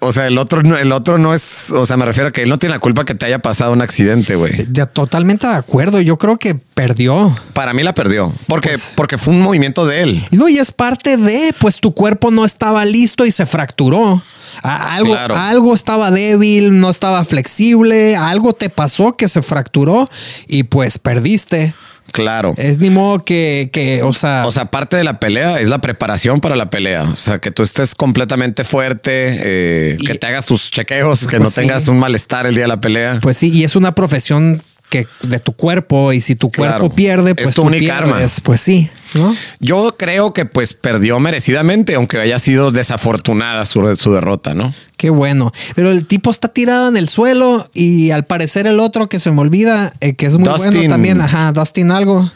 O 0.00 0.12
sea, 0.12 0.26
el 0.26 0.36
otro, 0.36 0.62
no- 0.62 0.76
el 0.76 0.92
otro 0.92 1.16
no 1.16 1.32
es, 1.32 1.70
o 1.70 1.86
sea, 1.86 1.96
me 1.96 2.04
refiero 2.04 2.28
a 2.28 2.32
que 2.32 2.42
él 2.42 2.50
no 2.50 2.58
tiene 2.58 2.74
la 2.74 2.78
culpa 2.78 3.06
que 3.06 3.14
te 3.14 3.24
haya 3.24 3.38
pasado 3.38 3.72
un 3.72 3.80
accidente, 3.80 4.36
güey. 4.36 4.66
Ya, 4.70 4.84
totalmente 4.84 5.46
de 5.46 5.54
acuerdo. 5.54 5.98
Yo 5.98 6.18
creo 6.18 6.36
que 6.36 6.54
perdió. 6.54 7.34
Para 7.54 7.72
mí 7.72 7.82
la 7.82 7.94
perdió 7.94 8.30
porque, 8.46 8.68
Pues- 8.70 8.92
porque 8.96 9.16
fue 9.16 9.32
un 9.32 9.40
movimiento 9.40 9.86
de 9.86 10.02
él. 10.02 10.22
No, 10.30 10.46
y 10.50 10.58
es 10.58 10.72
parte 10.72 11.16
de, 11.16 11.54
pues 11.58 11.80
tu 11.80 11.94
cuerpo 11.94 12.30
no 12.30 12.44
estaba 12.44 12.84
listo 12.84 13.24
y 13.24 13.30
se 13.32 13.46
fracturó. 13.46 14.22
A- 14.62 14.94
algo, 14.94 15.12
Claro. 15.14 15.36
algo 15.36 15.74
estaba 15.74 16.10
débil, 16.10 16.78
no 16.80 16.90
estaba 16.90 17.24
flexible, 17.24 18.14
algo 18.14 18.52
te 18.52 18.68
pasó 18.68 19.14
que 19.16 19.26
se 19.28 19.40
fracturó 19.40 20.08
y 20.46 20.64
pues 20.64 20.98
perdiste. 20.98 21.74
Claro. 22.12 22.54
Es 22.56 22.78
ni 22.78 22.90
modo 22.90 23.24
que, 23.24 23.70
que, 23.72 24.02
o 24.02 24.12
sea. 24.12 24.44
O 24.46 24.52
sea, 24.52 24.66
parte 24.70 24.96
de 24.96 25.04
la 25.04 25.18
pelea 25.18 25.58
es 25.60 25.68
la 25.68 25.80
preparación 25.80 26.38
para 26.40 26.54
la 26.56 26.70
pelea. 26.70 27.02
O 27.04 27.16
sea, 27.16 27.38
que 27.40 27.50
tú 27.50 27.62
estés 27.62 27.94
completamente 27.94 28.62
fuerte, 28.64 29.10
eh, 29.42 29.96
Y- 29.98 30.06
que 30.06 30.14
te 30.14 30.26
hagas 30.26 30.46
tus 30.46 30.70
chequeos, 30.70 31.20
que 31.26 31.38
Pues 31.38 31.40
no 31.42 31.48
sí. 31.50 31.60
tengas 31.62 31.88
un 31.88 31.98
malestar 31.98 32.46
el 32.46 32.54
día 32.54 32.64
de 32.64 32.68
la 32.68 32.80
pelea. 32.80 33.18
Pues 33.20 33.36
sí, 33.36 33.50
y 33.50 33.64
es 33.64 33.74
una 33.76 33.94
profesión 33.94 34.62
que 34.90 35.06
de 35.22 35.38
tu 35.40 35.52
cuerpo 35.52 36.12
y 36.12 36.20
si 36.20 36.36
tu 36.36 36.50
cuerpo 36.50 36.78
Claro. 36.78 36.94
pierde, 36.94 37.30
Es 37.32 37.36
pues 37.42 37.54
tu 37.54 37.62
tú 37.62 37.68
única 37.68 37.98
arma. 37.98 38.18
Pues 38.44 38.60
sí, 38.60 38.88
¿no? 39.14 39.34
Yo 39.60 39.96
creo 39.98 40.32
que 40.32 40.44
pues 40.44 40.74
perdió 40.74 41.18
merecidamente, 41.20 41.94
aunque 41.96 42.18
haya 42.20 42.38
sido 42.38 42.70
desafortunada 42.70 43.64
su, 43.64 43.96
su 43.96 44.12
derrota, 44.12 44.54
¿no? 44.54 44.72
Qué 44.96 45.10
bueno. 45.10 45.52
Pero 45.74 45.90
el 45.90 46.06
tipo 46.06 46.30
está 46.30 46.48
tirado 46.48 46.88
en 46.88 46.96
el 46.96 47.08
suelo 47.08 47.68
y 47.74 48.10
al 48.12 48.24
parecer 48.26 48.66
el 48.66 48.78
otro 48.80 49.08
que 49.08 49.18
se 49.18 49.30
me 49.32 49.40
olvida, 49.40 49.92
eh, 50.00 50.14
que 50.14 50.26
es 50.26 50.38
muy 50.38 50.48
Dustin. 50.48 50.70
bueno 50.72 50.88
también, 50.88 51.20
ajá, 51.20 51.52
Dustin 51.52 51.90
algo. 51.90 52.30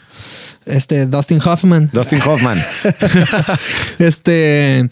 Este, 0.65 1.05
Dustin 1.07 1.39
Hoffman. 1.43 1.89
Dustin 1.93 2.19
Hoffman. 2.25 2.61
este 3.99 4.89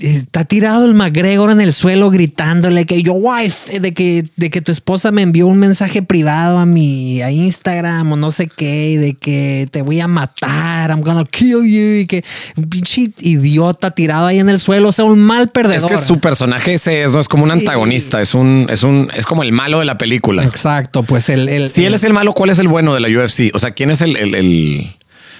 está 0.00 0.44
tirado 0.44 0.86
el 0.86 0.94
McGregor 0.94 1.50
en 1.50 1.60
el 1.60 1.72
suelo 1.72 2.10
gritándole 2.10 2.86
que 2.86 3.02
yo 3.02 3.12
wife 3.12 3.78
de 3.80 3.92
que 3.94 4.24
de 4.36 4.50
que 4.50 4.60
tu 4.60 4.72
esposa 4.72 5.10
me 5.10 5.22
envió 5.22 5.46
un 5.46 5.58
mensaje 5.58 6.02
privado 6.02 6.58
a 6.58 6.66
mi 6.66 7.20
a 7.22 7.30
Instagram 7.30 8.12
o 8.12 8.16
no 8.16 8.30
sé 8.30 8.46
qué 8.48 8.98
de 8.98 9.14
que 9.14 9.68
te 9.70 9.82
voy 9.82 10.00
a 10.00 10.08
matar 10.08 10.90
I'm 10.90 11.02
gonna 11.02 11.24
kill 11.24 11.64
you 11.64 12.00
y 12.00 12.06
que 12.06 12.24
un 12.56 12.64
pinche 12.68 13.10
idiota 13.20 13.90
tirado 13.90 14.26
ahí 14.26 14.38
en 14.38 14.48
el 14.48 14.58
suelo 14.58 14.88
o 14.88 14.92
sea 14.92 15.04
un 15.04 15.20
mal 15.20 15.42
es 15.44 15.50
perdedor 15.50 15.90
que 15.90 15.98
su 15.98 16.18
personaje 16.18 16.74
ese 16.74 17.02
es, 17.02 17.12
no 17.12 17.20
es 17.20 17.28
como 17.28 17.44
un 17.44 17.50
antagonista, 17.50 18.20
es 18.22 18.34
un, 18.34 18.66
es 18.70 18.82
un, 18.82 19.08
es 19.16 19.26
como 19.26 19.42
el 19.42 19.52
malo 19.52 19.78
de 19.80 19.84
la 19.84 19.98
película. 19.98 20.44
exacto 20.44 21.02
pues 21.02 21.28
el, 21.28 21.48
el 21.48 21.66
Si 21.68 21.84
él 21.84 21.94
es 21.94 22.04
el 22.04 22.12
malo, 22.12 22.32
¿cuál 22.32 22.50
es 22.50 22.58
el 22.58 22.68
bueno 22.68 22.94
de 22.94 23.00
la 23.00 23.08
UFC? 23.08 23.54
O 23.54 23.58
sea, 23.58 23.72
¿quién 23.72 23.90
es 23.90 24.00
el- 24.00 24.16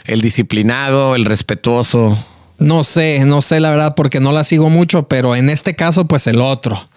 el 0.06 0.20
disciplinado, 0.20 1.14
el 1.14 1.24
respetuoso? 1.24 2.18
No 2.60 2.84
sé, 2.84 3.24
no 3.24 3.40
sé 3.42 3.58
la 3.58 3.70
verdad 3.70 3.94
porque 3.94 4.20
no 4.20 4.32
la 4.32 4.44
sigo 4.44 4.68
mucho, 4.70 5.08
pero 5.08 5.34
en 5.34 5.50
este 5.50 5.74
caso, 5.74 6.06
pues 6.06 6.26
el 6.26 6.40
otro. 6.40 6.88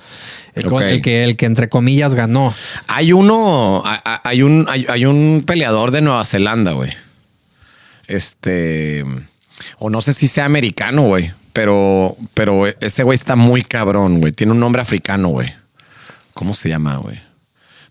El, 0.56 1.02
que, 1.02 1.24
el 1.24 1.36
que 1.36 1.46
entre 1.46 1.68
comillas 1.70 2.14
ganó. 2.14 2.54
Hay 2.88 3.12
uno, 3.14 3.82
hay 4.24 4.44
un, 4.44 4.68
hay, 4.70 4.86
hay 4.88 5.06
un 5.06 5.44
peleador 5.48 5.90
de 5.92 6.02
Nueva 6.02 6.24
Zelanda, 6.26 6.74
güey. 6.74 6.94
Este, 8.08 9.04
o 9.80 9.90
no 9.90 10.02
sé 10.02 10.14
si 10.14 10.28
sea 10.28 10.46
americano, 10.46 11.04
güey, 11.04 11.32
pero, 11.54 12.16
pero 12.34 12.68
ese 12.68 13.04
güey 13.04 13.16
está 13.16 13.36
muy 13.36 13.64
cabrón, 13.64 14.20
güey. 14.20 14.34
Tiene 14.34 14.52
un 14.52 14.60
nombre 14.60 14.82
africano, 14.82 15.30
güey. 15.30 15.54
¿Cómo 16.34 16.54
se 16.54 16.70
llama, 16.70 16.98
güey? 16.98 17.20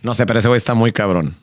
No 0.02 0.14
sé, 0.14 0.26
pero 0.26 0.38
ese 0.38 0.48
güey 0.48 0.58
está 0.58 0.74
muy 0.74 0.92
cabrón. 0.92 1.34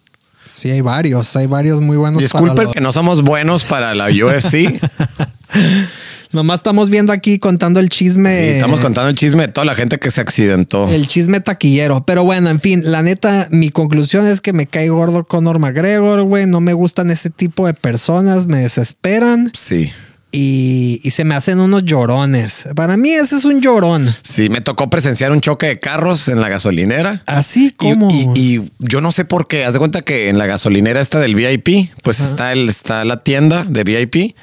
Sí, 0.51 0.69
hay 0.69 0.81
varios, 0.81 1.35
hay 1.35 1.47
varios 1.47 1.81
muy 1.81 1.97
buenos. 1.97 2.21
Disculpen 2.21 2.55
para 2.55 2.65
los- 2.65 2.73
que 2.73 2.81
no 2.81 2.91
somos 2.91 3.23
buenos 3.23 3.65
para 3.65 3.93
la 3.95 4.07
UFC. 4.09 4.79
Nomás 6.31 6.59
estamos 6.59 6.89
viendo 6.91 7.11
aquí 7.11 7.39
contando 7.39 7.79
el 7.79 7.89
chisme. 7.89 8.31
Sí, 8.31 8.47
estamos 8.55 8.79
contando 8.79 9.09
el 9.09 9.15
chisme 9.15 9.47
de 9.47 9.51
toda 9.51 9.65
la 9.65 9.73
gente 9.75 9.97
que 9.97 10.11
se 10.11 10.21
accidentó. 10.21 10.87
El 10.87 11.07
chisme 11.07 11.39
taquillero. 11.39 12.05
Pero 12.05 12.23
bueno, 12.23 12.49
en 12.49 12.59
fin, 12.59 12.81
la 12.85 13.01
neta, 13.01 13.47
mi 13.51 13.71
conclusión 13.71 14.27
es 14.27 14.39
que 14.39 14.53
me 14.53 14.67
cae 14.67 14.89
gordo 14.89 15.25
Conor 15.25 15.57
McGregor, 15.59 16.21
güey. 16.23 16.45
No 16.45 16.61
me 16.61 16.73
gustan 16.73 17.09
ese 17.09 17.29
tipo 17.31 17.65
de 17.65 17.73
personas, 17.73 18.45
me 18.45 18.59
desesperan 18.59 19.51
Sí. 19.55 19.91
y, 20.31 21.01
y 21.03 21.09
se 21.09 21.23
me 21.23 21.33
hacen 21.33 21.59
unos 21.59 21.83
llorones. 21.85 22.67
Para 22.75 22.95
mí, 22.95 23.09
ese 23.09 23.35
es 23.35 23.45
un 23.45 23.59
llorón. 23.61 24.13
Sí, 24.21 24.49
me 24.49 24.61
tocó 24.61 24.87
presenciar 24.87 25.31
un 25.31 25.41
choque 25.41 25.65
de 25.65 25.79
carros 25.79 26.27
en 26.27 26.39
la 26.41 26.49
gasolinera. 26.49 27.23
Así 27.25 27.67
Y- 27.67 27.71
como. 27.71 28.07
Y, 28.11 28.29
y 28.39 28.71
yo 28.77 29.01
no 29.01 29.11
sé 29.11 29.25
por 29.25 29.47
qué. 29.47 29.65
Haz 29.65 29.73
de 29.73 29.79
cuenta 29.79 30.03
que 30.03 30.29
en 30.29 30.37
la 30.37 30.45
gasolinera 30.45 31.01
esta 31.01 31.19
del 31.19 31.33
VIP, 31.33 31.89
pues 32.03 32.19
está 32.19 32.51
el, 32.53 32.69
está 32.69 33.03
la 33.03 33.23
tienda 33.23 33.65
de 33.67 33.83
VIP, 33.83 34.35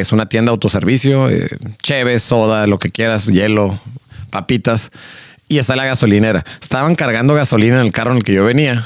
es 0.00 0.12
una 0.12 0.28
tienda 0.28 0.50
de 0.50 0.54
autoservicio, 0.54 1.28
eh, 1.28 1.48
cheve, 1.82 2.18
soda, 2.18 2.66
lo 2.66 2.78
que 2.78 2.90
quieras, 2.90 3.26
hielo, 3.26 3.78
papitas. 4.30 4.90
Y 5.48 5.58
está 5.58 5.76
la 5.76 5.86
gasolinera. 5.86 6.44
Estaban 6.60 6.94
cargando 6.94 7.34
gasolina 7.34 7.80
en 7.80 7.86
el 7.86 7.92
carro 7.92 8.10
en 8.10 8.18
el 8.18 8.24
que 8.24 8.34
yo 8.34 8.44
venía 8.44 8.84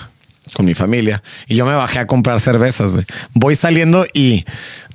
con 0.55 0.67
mi 0.67 0.75
familia 0.75 1.23
y 1.47 1.55
yo 1.55 1.65
me 1.67 1.75
bajé 1.75 2.01
a 2.01 2.07
comprar 2.07 2.41
cervezas. 2.41 2.93
güey. 2.93 3.05
Voy 3.35 3.57
saliendo 3.57 4.05
y 4.13 4.45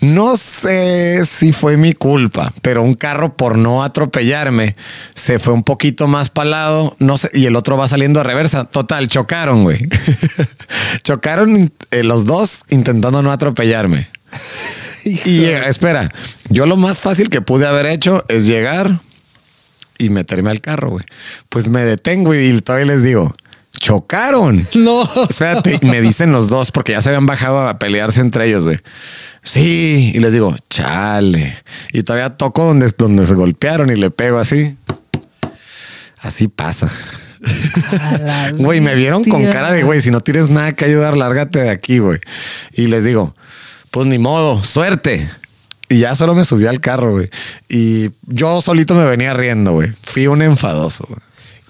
no 0.01 0.37
sé 0.37 1.25
si 1.25 1.53
fue 1.53 1.77
mi 1.77 1.93
culpa, 1.93 2.53
pero 2.61 2.83
un 2.83 2.93
carro 2.93 3.35
por 3.35 3.57
no 3.57 3.83
atropellarme 3.83 4.75
se 5.15 5.39
fue 5.39 5.53
un 5.53 5.63
poquito 5.63 6.07
más 6.07 6.29
para 6.29 6.49
lado, 6.49 6.95
no 6.99 7.17
sé, 7.17 7.29
y 7.33 7.45
el 7.45 7.55
otro 7.55 7.77
va 7.77 7.87
saliendo 7.87 8.19
a 8.19 8.23
reversa. 8.23 8.65
Total, 8.65 9.07
chocaron, 9.07 9.63
güey. 9.63 9.87
chocaron 11.03 11.71
eh, 11.91 12.03
los 12.03 12.25
dos 12.25 12.61
intentando 12.69 13.21
no 13.21 13.31
atropellarme. 13.31 14.07
Y 15.07 15.45
espera, 15.45 16.11
yo 16.49 16.65
lo 16.65 16.77
más 16.77 17.01
fácil 17.01 17.29
que 17.29 17.41
pude 17.41 17.65
haber 17.65 17.85
hecho 17.85 18.25
es 18.27 18.45
llegar 18.45 18.99
y 19.97 20.09
meterme 20.09 20.51
al 20.51 20.61
carro, 20.61 20.91
güey. 20.91 21.05
Pues 21.49 21.69
me 21.69 21.81
detengo 21.81 22.35
y 22.35 22.61
todavía 22.61 22.87
les 22.87 23.03
digo, 23.03 23.35
chocaron. 23.79 24.65
No. 24.75 25.07
Espérate, 25.29 25.79
me 25.83 26.01
dicen 26.01 26.31
los 26.31 26.49
dos 26.49 26.71
porque 26.71 26.93
ya 26.93 27.01
se 27.01 27.09
habían 27.09 27.25
bajado 27.25 27.67
a 27.67 27.79
pelearse 27.79 28.21
entre 28.21 28.47
ellos, 28.47 28.65
güey. 28.65 28.79
Sí, 29.43 30.11
y 30.13 30.19
les 30.19 30.33
digo, 30.33 30.55
chale. 30.69 31.57
Y 31.93 32.03
todavía 32.03 32.35
toco 32.35 32.65
donde, 32.65 32.91
donde 32.97 33.25
se 33.25 33.33
golpearon 33.33 33.89
y 33.89 33.95
le 33.95 34.11
pego 34.11 34.39
así. 34.39 34.75
Así 36.19 36.47
pasa. 36.47 36.91
Güey, 38.57 38.81
me 38.81 38.95
vieron 38.95 39.23
con 39.23 39.43
cara 39.45 39.71
de, 39.71 39.83
güey, 39.83 40.01
si 40.01 40.11
no 40.11 40.21
tienes 40.21 40.49
nada 40.49 40.73
que 40.73 40.85
ayudar, 40.85 41.15
lárgate 41.15 41.59
de 41.59 41.69
aquí, 41.69 41.99
güey. 41.99 42.19
Y 42.73 42.87
les 42.87 43.03
digo, 43.03 43.35
pues 43.91 44.07
ni 44.07 44.17
modo, 44.17 44.63
suerte. 44.63 45.29
Y 45.89 45.99
ya 45.99 46.15
solo 46.15 46.35
me 46.35 46.43
subí 46.43 46.65
al 46.65 46.81
carro, 46.81 47.11
güey. 47.13 47.29
Y 47.69 48.09
yo 48.23 48.61
solito 48.61 48.93
me 48.93 49.05
venía 49.05 49.33
riendo, 49.33 49.71
güey. 49.73 49.89
Fui 50.03 50.27
un 50.27 50.41
enfadoso, 50.41 51.05
güey. 51.07 51.21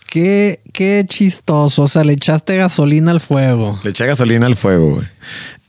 Qué, 0.10 0.62
qué 0.74 1.06
chistoso. 1.08 1.84
O 1.84 1.88
sea, 1.88 2.04
le 2.04 2.14
echaste 2.14 2.58
gasolina 2.58 3.12
al 3.12 3.20
fuego. 3.22 3.80
Le 3.84 3.92
eché 3.92 4.08
gasolina 4.08 4.48
al 4.48 4.56
fuego, 4.56 4.96
güey. 4.96 5.08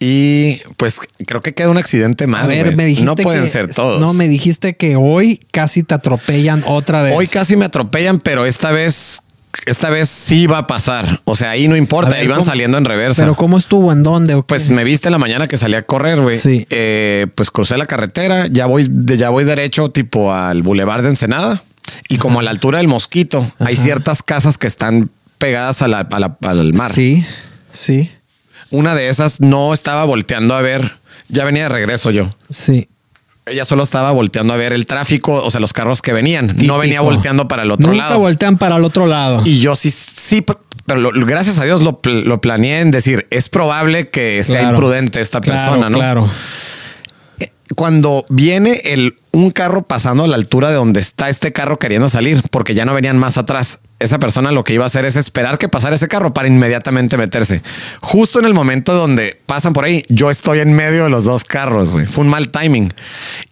Y 0.01 0.61
pues 0.77 1.01
creo 1.27 1.43
que 1.43 1.55
queda 1.55 1.71
un 1.71 1.77
accidente 1.77 2.27
más. 2.29 2.45
A 2.45 2.47
ver, 2.47 2.67
güey. 2.67 2.77
me 2.77 2.85
dijiste 2.87 3.05
no 3.05 3.17
pueden 3.17 3.43
que- 3.45 3.51
ser 3.51 3.75
todos. 3.75 4.01
No, 4.01 4.15
me 4.15 4.29
dijiste 4.29 4.77
que 4.77 4.97
hoy 4.97 5.41
casi 5.53 5.83
te 5.83 5.95
atropellan 5.95 6.63
otra 6.67 7.03
vez. 7.03 7.15
Hoy 7.17 7.27
casi 7.27 7.57
me 7.57 7.65
atropellan, 7.67 8.19
pero 8.19 8.47
esta 8.47 8.71
vez, 8.71 9.23
esta 9.67 9.91
vez 9.91 10.09
sí 10.09 10.47
va 10.47 10.59
a 10.59 10.67
pasar. 10.67 11.21
O 11.25 11.37
sea, 11.37 11.51
ahí 11.51 11.69
no 11.69 11.77
importa, 11.77 12.13
ver, 12.13 12.25
iban 12.25 12.43
saliendo 12.45 12.79
en 12.79 12.85
reversa. 12.85 13.23
Pero 13.23 13.35
¿cómo 13.37 13.59
estuvo? 13.59 13.93
¿En 13.93 14.03
dónde? 14.03 14.43
Pues 14.43 14.69
me 14.71 14.85
viste 14.85 15.09
en 15.09 15.13
la 15.13 15.19
mañana 15.19 15.49
que 15.49 15.57
salí 15.59 15.75
a 15.75 15.83
correr, 15.83 16.21
güey. 16.21 16.39
Sí. 16.39 16.67
Eh, 16.71 17.27
pues 17.35 17.51
crucé 17.51 17.77
la 17.79 17.87
carretera, 17.87 18.47
ya 18.47 18.67
voy, 18.67 18.87
de- 18.91 19.17
ya 19.17 19.31
voy 19.31 19.45
derecho 19.45 19.91
tipo 19.91 20.33
al 20.33 20.63
Boulevard 20.63 21.03
de 21.03 21.11
Ensenada 21.11 21.63
y 22.09 22.17
como 22.19 22.41
a 22.41 22.43
la 22.43 22.51
altura 22.51 22.79
del 22.79 22.89
Mosquito, 22.89 23.47
hay 23.61 23.77
ciertas 23.77 24.23
casas 24.23 24.59
que 24.59 24.67
están 24.67 25.11
pegadas 25.39 25.83
a 25.83 25.89
la- 25.89 26.01
a 26.11 26.19
la- 26.19 26.37
al 26.43 26.73
mar. 26.75 26.93
Sí, 26.93 27.25
sí, 27.73 28.11
Una 28.71 28.95
de 28.95 29.09
esas 29.09 29.41
no 29.41 29.73
estaba 29.73 30.05
volteando 30.05 30.55
a 30.55 30.61
ver, 30.61 30.97
ya 31.29 31.45
venía 31.45 31.63
de 31.65 31.69
regreso 31.71 32.11
yo. 32.11 32.35
sí. 32.51 32.89
Ella 33.51 33.65
solo 33.65 33.83
estaba 33.83 34.11
volteando 34.13 34.53
a 34.55 34.57
ver 34.57 34.73
el 34.73 34.87
tráfico, 34.87 35.35
o 35.45 35.51
sea, 35.51 35.61
los 35.61 35.73
carros 35.73 36.03
que 36.03 36.13
venían. 36.13 36.49
Típico. 36.49 36.67
No 36.75 36.79
venía 36.79 37.01
volteando 37.01 37.49
para 37.49 37.63
el 37.63 37.71
otro 37.71 37.91
Nunca 37.91 38.05
lado. 38.09 38.19
voltean 38.21 38.59
para 38.59 38.77
el 38.77 38.85
otro 38.85 39.07
lado. 39.07 39.43
Y 39.45 39.61
yo 39.61 39.75
sí, 39.77 39.91
sí, 39.91 40.45
pero 40.87 41.01
lo- 41.01 41.11
gracias 41.27 41.59
a 41.59 41.65
Dios 41.65 41.83
lo, 41.83 42.01
lo 42.05 42.41
planeé 42.41 42.81
en 42.81 42.91
decir, 42.91 43.27
es 43.31 43.49
probable 43.49 44.09
que 44.11 44.43
sea 44.45 44.61
Claro. 44.61 44.77
imprudente 44.77 45.21
esta 45.21 45.41
Claro, 45.41 45.61
persona, 45.61 45.91
¿no? 45.91 45.99
Claro. 45.99 46.31
Cuando 47.77 48.25
viene 48.29 48.81
el, 48.85 49.17
un 49.33 49.51
carro 49.51 49.83
pasando 49.83 50.25
a 50.25 50.29
la 50.29 50.37
altura 50.37 50.69
de 50.71 50.77
donde 50.77 51.01
está 51.01 51.29
este 51.29 51.53
carro 51.53 51.79
queriendo 51.79 52.09
salir, 52.09 52.41
porque 52.51 52.75
ya 52.75 52.85
no 52.85 52.95
venían 52.95 53.19
más 53.19 53.37
atrás, 53.39 53.81
esa 53.99 54.19
persona 54.19 54.53
lo 54.53 54.65
que 54.65 54.75
iba 54.75 54.85
a 54.85 54.87
hacer 54.87 55.05
es 55.05 55.17
esperar 55.17 55.59
que 55.59 55.69
pasara 55.69 55.97
ese 55.97 56.09
carro 56.09 56.33
para 56.33 56.49
inmediatamente 56.49 57.17
meterse. 57.17 57.63
Justo 58.01 58.39
en 58.39 58.45
el 58.47 58.55
momento 58.55 58.95
donde 58.95 59.41
pasan 59.47 59.73
por 59.73 59.85
ahí, 59.85 60.05
yo 60.09 60.31
estoy 60.31 60.61
en 60.61 60.73
medio 60.73 61.05
de 61.05 61.11
los 61.11 61.25
dos 61.25 61.45
carros, 61.45 61.93
güey. 61.93 62.07
Fue 62.07 62.25
un 62.25 62.31
mal 62.31 62.51
timing. 62.51 62.93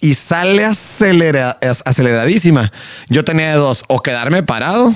Y 0.00 0.14
sale 0.14 0.64
acelera- 0.64 1.58
aceleradísima. 1.84 2.72
Yo 3.08 3.24
tenía 3.24 3.54
dos, 3.56 3.84
o 3.88 4.00
quedarme 4.02 4.42
parado 4.44 4.94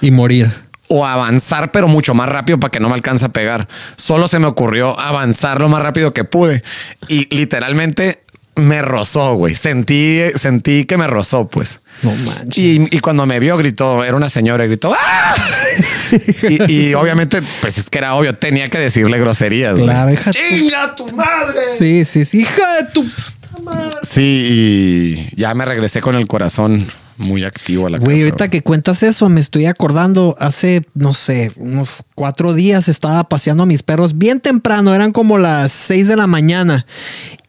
Y 0.00 0.10
morir. 0.10 0.52
o 0.88 1.06
avanzar, 1.06 1.70
pero 1.70 1.86
mucho 1.86 2.14
más 2.14 2.28
rápido 2.28 2.58
para 2.58 2.70
que 2.70 2.80
no 2.80 2.88
me 2.88 2.94
alcance 2.94 3.24
a 3.24 3.28
pegar. 3.28 3.68
Solo 3.96 4.26
se 4.26 4.38
me 4.38 4.46
ocurrió 4.46 4.98
avanzar 4.98 5.60
lo 5.60 5.68
más 5.68 5.82
rápido 5.82 6.12
que 6.12 6.24
pude 6.24 6.62
y 7.08 7.32
literalmente 7.34 8.22
me 8.58 8.82
rozó, 8.82 9.34
güey. 9.34 9.54
Sentí, 9.54 10.20
sentí 10.34 10.84
que 10.84 10.96
me 10.98 11.06
rozó, 11.06 11.48
pues. 11.48 11.80
No 12.02 12.14
manches. 12.14 12.58
Y, 12.58 12.88
y 12.96 12.98
cuando 13.00 13.26
me 13.26 13.40
vio, 13.40 13.56
gritó, 13.56 14.04
era 14.04 14.16
una 14.16 14.28
señora, 14.30 14.64
y 14.64 14.68
gritó, 14.68 14.92
¡Ah! 14.94 15.34
y, 16.48 16.72
y 16.90 16.94
obviamente, 16.94 17.40
pues 17.60 17.78
es 17.78 17.90
que 17.90 17.98
era 17.98 18.14
obvio, 18.14 18.36
tenía 18.36 18.68
que 18.68 18.78
decirle 18.78 19.18
groserías. 19.18 19.78
Claro, 19.78 20.12
hija 20.12 20.30
tu- 20.32 20.38
¡Chinga 20.38 20.94
tu 20.94 21.08
madre! 21.16 21.60
Sí, 21.78 22.04
sí, 22.04 22.24
sí. 22.24 22.40
Hija 22.40 22.62
de 22.82 22.84
tu 22.92 23.04
puta 23.04 23.62
madre. 23.62 23.96
Sí, 24.08 25.28
y 25.32 25.36
ya 25.36 25.54
me 25.54 25.64
regresé 25.64 26.00
con 26.00 26.14
el 26.14 26.26
corazón 26.26 26.86
muy 27.16 27.42
activo 27.42 27.88
a 27.88 27.90
la 27.90 27.98
Güey, 27.98 28.18
casa. 28.18 28.24
ahorita 28.26 28.48
que 28.48 28.62
cuentas 28.62 29.02
eso, 29.02 29.28
me 29.28 29.40
estoy 29.40 29.66
acordando, 29.66 30.36
hace, 30.38 30.82
no 30.94 31.14
sé, 31.14 31.50
unos 31.56 32.04
cuatro 32.14 32.54
días 32.54 32.88
estaba 32.88 33.24
paseando 33.24 33.64
a 33.64 33.66
mis 33.66 33.82
perros 33.82 34.18
bien 34.18 34.38
temprano, 34.38 34.94
eran 34.94 35.10
como 35.10 35.36
las 35.36 35.72
seis 35.72 36.06
de 36.06 36.14
la 36.14 36.28
mañana 36.28 36.86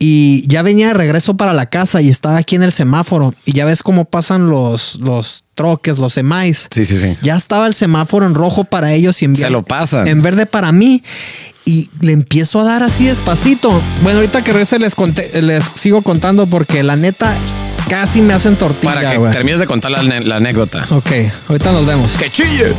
y 0.01 0.47
ya 0.47 0.61
venía 0.61 0.87
de 0.87 0.93
regreso 0.93 1.35
para 1.35 1.53
la 1.53 1.65
casa 1.65 2.01
y 2.01 2.09
estaba 2.09 2.37
aquí 2.37 2.55
en 2.55 2.63
el 2.63 2.71
semáforo 2.71 3.33
y 3.45 3.51
ya 3.51 3.65
ves 3.65 3.83
cómo 3.83 4.05
pasan 4.05 4.49
los, 4.49 4.95
los 5.01 5.43
troques, 5.55 5.99
los 5.99 6.13
semáis. 6.13 6.67
Sí, 6.71 6.85
sí, 6.85 6.97
sí. 6.99 7.17
Ya 7.21 7.35
estaba 7.35 7.67
el 7.67 7.73
semáforo 7.73 8.25
en 8.25 8.33
rojo 8.33 8.63
para 8.63 8.93
ellos 8.93 9.21
y 9.21 9.25
en, 9.25 9.35
Se 9.35 9.47
vier- 9.47 9.51
lo 9.51 9.63
pasan. 9.63 10.07
en 10.07 10.21
verde 10.21 10.45
para 10.45 10.71
mí. 10.71 11.03
Y 11.65 11.89
le 11.99 12.13
empiezo 12.13 12.61
a 12.61 12.63
dar 12.63 12.81
así 12.81 13.05
despacito. 13.05 13.69
Bueno, 14.01 14.19
ahorita 14.19 14.41
que 14.43 14.51
regrese 14.53 14.79
les, 14.79 14.95
conté- 14.95 15.39
les 15.41 15.65
sigo 15.75 16.01
contando 16.01 16.47
porque 16.47 16.81
la 16.81 16.95
neta 16.95 17.37
casi 17.89 18.21
me 18.21 18.33
hacen 18.33 18.55
tortilla, 18.55 18.93
Para 18.93 19.11
que 19.11 19.19
termines 19.31 19.59
de 19.59 19.67
contar 19.67 19.91
la, 19.91 20.01
la 20.01 20.35
anécdota. 20.37 20.83
Ok, 20.89 21.11
ahorita 21.49 21.71
nos 21.73 21.85
vemos. 21.85 22.15
¡Que 22.17 22.31
chille! 22.31 22.69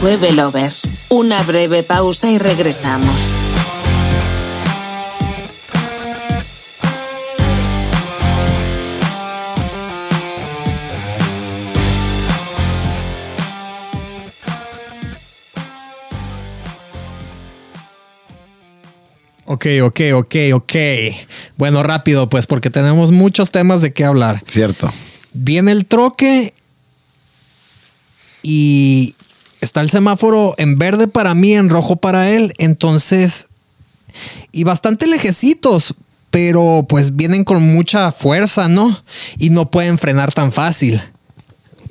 Jueve 0.00 0.30
Lovers. 0.32 0.94
Una 1.08 1.42
breve 1.42 1.82
pausa 1.82 2.30
y 2.30 2.38
regresamos. 2.38 3.10
Ok, 19.46 19.66
ok, 19.82 20.00
ok, 20.14 20.34
ok. 20.54 20.74
Bueno, 21.56 21.82
rápido, 21.82 22.28
pues, 22.28 22.46
porque 22.46 22.70
tenemos 22.70 23.10
muchos 23.10 23.50
temas 23.50 23.82
de 23.82 23.92
qué 23.92 24.04
hablar. 24.04 24.40
Cierto. 24.46 24.92
Viene 25.32 25.72
el 25.72 25.86
troque 25.86 26.54
y 28.42 29.16
está 29.60 29.80
el 29.80 29.90
semáforo 29.90 30.54
en 30.58 30.78
verde 30.78 31.08
para 31.08 31.34
mí, 31.34 31.54
en 31.54 31.70
rojo 31.70 31.96
para 31.96 32.30
él. 32.30 32.54
Entonces, 32.58 33.48
y 34.52 34.64
bastante 34.64 35.06
lejecitos, 35.06 35.94
pero 36.30 36.86
pues 36.88 37.16
vienen 37.16 37.44
con 37.44 37.62
mucha 37.62 38.12
fuerza, 38.12 38.68
¿no? 38.68 38.96
Y 39.38 39.50
no 39.50 39.70
pueden 39.70 39.98
frenar 39.98 40.32
tan 40.32 40.52
fácil. 40.52 41.00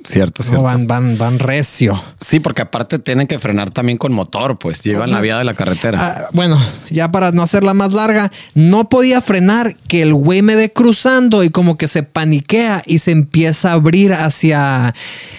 Cierto, 0.08 0.42
No, 0.52 0.62
van, 0.62 0.86
van, 0.86 1.18
van 1.18 1.38
recio. 1.38 2.02
Sí, 2.18 2.40
porque 2.40 2.62
aparte 2.62 2.98
tienen 2.98 3.26
que 3.26 3.38
frenar 3.38 3.68
también 3.68 3.98
con 3.98 4.14
motor, 4.14 4.58
pues 4.58 4.82
llevan 4.82 5.10
la 5.10 5.20
vía 5.20 5.36
de 5.36 5.44
la 5.44 5.52
carretera. 5.52 6.00
Ah, 6.00 6.28
bueno, 6.32 6.58
ya 6.88 7.10
para 7.10 7.30
no 7.30 7.42
hacerla 7.42 7.74
más 7.74 7.92
larga, 7.92 8.30
no 8.54 8.88
podía 8.88 9.20
frenar 9.20 9.76
que 9.86 10.00
el 10.00 10.14
güey 10.14 10.40
me 10.40 10.56
ve 10.56 10.72
cruzando 10.72 11.44
y 11.44 11.50
como 11.50 11.76
que 11.76 11.88
se 11.88 12.04
paniquea 12.04 12.82
y 12.86 13.00
se 13.00 13.10
empieza 13.10 13.70
a 13.70 13.72
abrir 13.74 14.14
hacia 14.14 14.94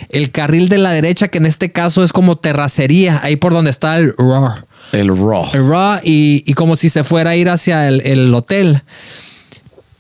el 0.10 0.32
carril 0.32 0.70
de 0.70 0.78
la 0.78 0.92
derecha, 0.92 1.30
que 1.30 1.40
en 1.40 1.48
este 1.48 1.72
caso 1.72 2.04
es 2.04 2.14
como 2.14 2.38
terracería, 2.38 3.20
ahí 3.24 3.38
por 3.38 3.54
donde 3.54 3.72
está 3.72 3.98
el 3.98 4.14
raw. 4.20 4.50
El 4.92 5.08
raw. 5.08 5.48
El 5.52 5.68
raw 5.68 6.00
y, 6.04 6.44
y 6.46 6.54
como 6.54 6.76
si 6.76 6.90
se 6.90 7.04
fuera 7.04 7.32
a 7.32 7.36
ir 7.36 7.50
hacia 7.50 7.88
el, 7.88 8.02
el 8.02 8.32
hotel. 8.36 8.84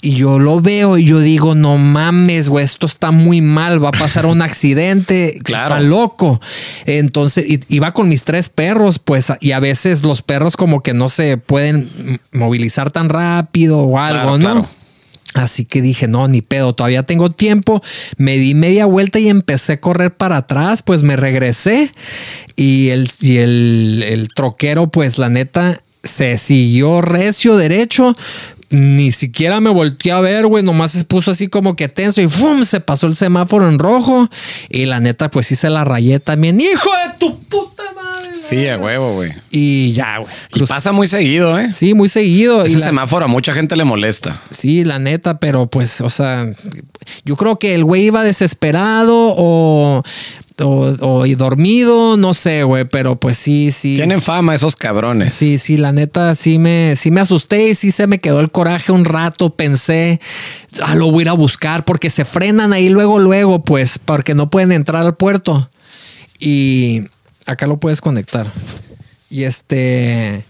Y 0.02 0.12
yo 0.16 0.40
lo 0.40 0.62
veo 0.62 0.98
y 0.98 1.04
yo 1.06 1.20
digo, 1.20 1.56
no 1.56 1.78
mames, 1.78 2.48
güey, 2.48 2.64
esto 2.64 2.86
está 2.86 3.12
muy 3.12 3.42
mal, 3.42 3.84
va 3.84 3.90
a 3.90 3.92
pasar 3.92 4.26
un 4.26 4.42
accidente, 4.42 5.40
Claro. 5.44 5.76
está 5.76 5.80
loco. 5.82 6.40
Entonces, 6.86 7.46
y- 7.50 7.60
iba 7.68 7.92
con 7.94 8.08
mis 8.08 8.24
tres 8.24 8.48
perros, 8.48 9.00
pues, 9.00 9.34
y 9.42 9.52
a 9.52 9.60
veces 9.60 10.04
los 10.04 10.22
perros 10.22 10.56
como 10.56 10.82
que 10.84 10.94
no 10.94 11.10
se 11.10 11.36
pueden 11.38 12.20
movilizar 12.32 12.92
tan 12.92 13.10
rápido 13.10 13.80
o 13.80 14.00
algo, 14.00 14.22
Claro, 14.22 14.38
¿no? 14.38 14.40
claro. 14.62 14.70
Así 15.36 15.64
que 15.66 15.82
dije, 15.82 16.08
no, 16.08 16.28
ni 16.28 16.42
pedo, 16.42 16.74
todavía 16.74 17.04
tengo 17.04 17.30
tiempo. 17.30 17.82
Me 18.18 18.38
di 18.38 18.56
media 18.56 18.86
vuelta 18.86 19.20
y 19.20 19.30
empecé 19.30 19.74
a 19.74 19.80
correr 19.82 20.16
para 20.16 20.38
atrás, 20.38 20.82
pues 20.82 21.04
me 21.04 21.18
regresé 21.18 21.92
y 22.56 22.90
el, 22.90 23.10
y 23.22 23.38
el, 23.38 24.04
el 24.08 24.28
troquero, 24.30 24.88
pues 24.90 25.18
la 25.20 25.30
neta, 25.30 25.82
se 26.04 26.38
siguió 26.40 27.02
recio 27.02 27.58
derecho. 27.58 28.16
Ni 28.72 29.12
siquiera 29.12 29.60
me 29.60 29.70
volteé 29.70 30.12
a 30.12 30.20
ver, 30.22 30.46
güey. 30.48 30.64
Nomás 30.64 30.92
se 30.92 31.04
puso 31.04 31.32
así 31.32 31.48
como 31.48 31.76
que 31.76 31.88
tenso 31.88 32.22
y 32.22 32.28
¡fum! 32.28 32.64
Se 32.64 32.80
pasó 32.80 33.08
el 33.08 33.16
semáforo 33.16 33.68
en 33.68 33.80
rojo. 33.80 34.30
Y 34.70 34.86
la 34.86 35.00
neta, 35.00 35.30
pues 35.30 35.48
sí 35.48 35.56
se 35.56 35.70
la 35.70 35.84
rayé 35.84 36.20
también. 36.20 36.60
¡Hijo 36.60 36.90
de 37.08 37.18
tu 37.20 37.40
puta 37.46 37.84
madre! 37.96 38.30
Sí, 38.36 38.68
a 38.68 38.78
huevo, 38.78 39.16
güey. 39.16 39.32
Y 39.50 39.92
ya, 39.94 40.20
güey. 40.20 40.32
Y 40.54 40.60
pasa 40.66 40.92
muy 40.92 41.08
seguido, 41.08 41.60
¿eh? 41.60 41.74
Sí, 41.74 41.94
muy 41.94 42.10
seguido. 42.10 42.66
y 42.68 42.72
Ese 42.72 42.80
la- 42.82 42.86
semáforo 42.88 43.26
a 43.26 43.28
mucha 43.28 43.54
gente 43.54 43.76
le 43.76 43.86
molesta. 43.86 44.40
Sí, 44.52 44.84
la 44.84 45.00
neta, 45.00 45.40
pero 45.40 45.68
pues, 45.68 46.00
o 46.02 46.10
sea, 46.10 46.46
yo 47.26 47.36
creo 47.36 47.58
que 47.60 47.74
el 47.76 47.84
güey 47.84 48.04
iba 48.06 48.24
desesperado 48.24 49.34
o, 49.36 50.04
o, 50.62 50.96
o 51.00 51.26
dormido, 51.36 52.18
no 52.18 52.34
sé, 52.34 52.64
güey, 52.64 52.86
pero 52.86 53.20
pues 53.20 53.38
sí, 53.38 53.72
sí. 53.72 53.96
Tienen 53.96 54.22
fama 54.22 54.56
esos 54.56 54.76
cabrones. 54.76 55.34
Sí, 55.34 55.58
sí, 55.58 55.78
la 55.78 55.92
neta, 55.92 56.36
sí 56.36 56.60
me, 56.60 56.96
sí 56.96 57.12
me 57.12 57.22
asusté 57.22 57.70
y 57.70 57.76
sí 57.76 57.92
se 57.92 58.08
me 58.08 58.20
quedó 58.20 58.40
el 58.40 58.52
coraje 58.52 58.92
un 58.92 59.06
rato. 59.06 59.56
Pensé, 59.56 60.20
ah, 60.82 60.96
lo 60.96 61.12
voy 61.12 61.22
a 61.22 61.24
ir 61.24 61.30
a 61.30 61.34
buscar 61.34 61.86
porque 61.86 62.10
se 62.10 62.26
frenan 62.26 62.74
ahí 62.74 62.90
luego, 62.90 63.20
luego, 63.20 63.64
pues, 63.64 64.00
porque 64.00 64.36
no 64.36 64.50
pueden 64.50 64.72
entrar 64.72 65.06
al 65.06 65.16
puerto. 65.16 65.70
Y 66.40 67.04
acá 67.46 67.68
lo 67.68 67.78
puedes 67.78 68.02
conectar. 68.02 68.48
Y 69.30 69.44
este. 69.44 70.44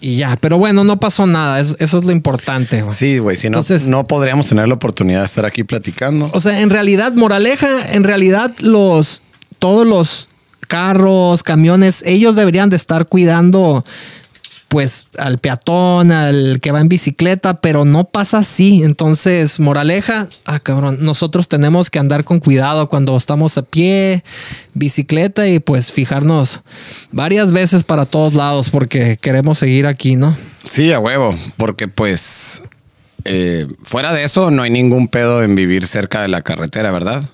Y 0.00 0.16
ya, 0.16 0.36
pero 0.40 0.58
bueno, 0.58 0.84
no 0.84 1.00
pasó 1.00 1.26
nada. 1.26 1.58
es- 1.60 1.76
eso 1.80 1.98
es 1.98 2.04
lo 2.04 2.12
importante. 2.12 2.82
güey. 2.82 2.94
Sí, 2.94 3.18
güey. 3.18 3.36
Si 3.36 3.48
no, 3.50 3.58
Entonces- 3.58 3.88
no 3.88 4.06
podríamos 4.06 4.46
tener 4.48 4.68
la 4.68 4.74
oportunidad 4.74 5.20
de 5.20 5.24
estar 5.26 5.44
aquí 5.44 5.64
platicando. 5.64 6.30
O 6.32 6.40
sea, 6.40 6.60
en 6.60 6.70
realidad, 6.70 7.12
moraleja, 7.14 7.92
en 7.92 8.04
realidad 8.04 8.52
los 8.60 9.22
todos 9.58 9.86
los 9.86 10.28
carros, 10.68 11.42
camiones, 11.42 12.02
ellos 12.06 12.36
deberían 12.36 12.70
de 12.70 12.76
estar 12.76 13.06
cuidando 13.08 13.84
pues 14.68 15.08
al 15.16 15.38
peatón, 15.38 16.12
al 16.12 16.60
que 16.60 16.72
va 16.72 16.80
en 16.80 16.88
bicicleta, 16.88 17.60
pero 17.60 17.84
no 17.84 18.04
pasa 18.04 18.38
así. 18.38 18.82
Entonces, 18.84 19.58
moraleja, 19.60 20.28
ah, 20.44 20.60
cabrón, 20.60 20.98
nosotros 21.00 21.48
tenemos 21.48 21.88
que 21.90 21.98
andar 21.98 22.24
con 22.24 22.38
cuidado 22.38 22.88
cuando 22.88 23.16
estamos 23.16 23.56
a 23.56 23.62
pie, 23.62 24.22
bicicleta 24.74 25.48
y 25.48 25.58
pues 25.58 25.90
fijarnos 25.90 26.60
varias 27.10 27.52
veces 27.52 27.82
para 27.82 28.04
todos 28.04 28.34
lados 28.34 28.68
porque 28.68 29.16
queremos 29.20 29.58
seguir 29.58 29.86
aquí, 29.86 30.16
¿no? 30.16 30.36
Sí, 30.64 30.92
a 30.92 30.98
huevo. 31.00 31.34
Porque 31.56 31.88
pues 31.88 32.62
eh, 33.24 33.66
fuera 33.82 34.12
de 34.12 34.24
eso 34.24 34.50
no 34.50 34.62
hay 34.62 34.70
ningún 34.70 35.08
pedo 35.08 35.42
en 35.42 35.54
vivir 35.54 35.86
cerca 35.86 36.20
de 36.20 36.28
la 36.28 36.42
carretera, 36.42 36.90
¿verdad? 36.90 37.24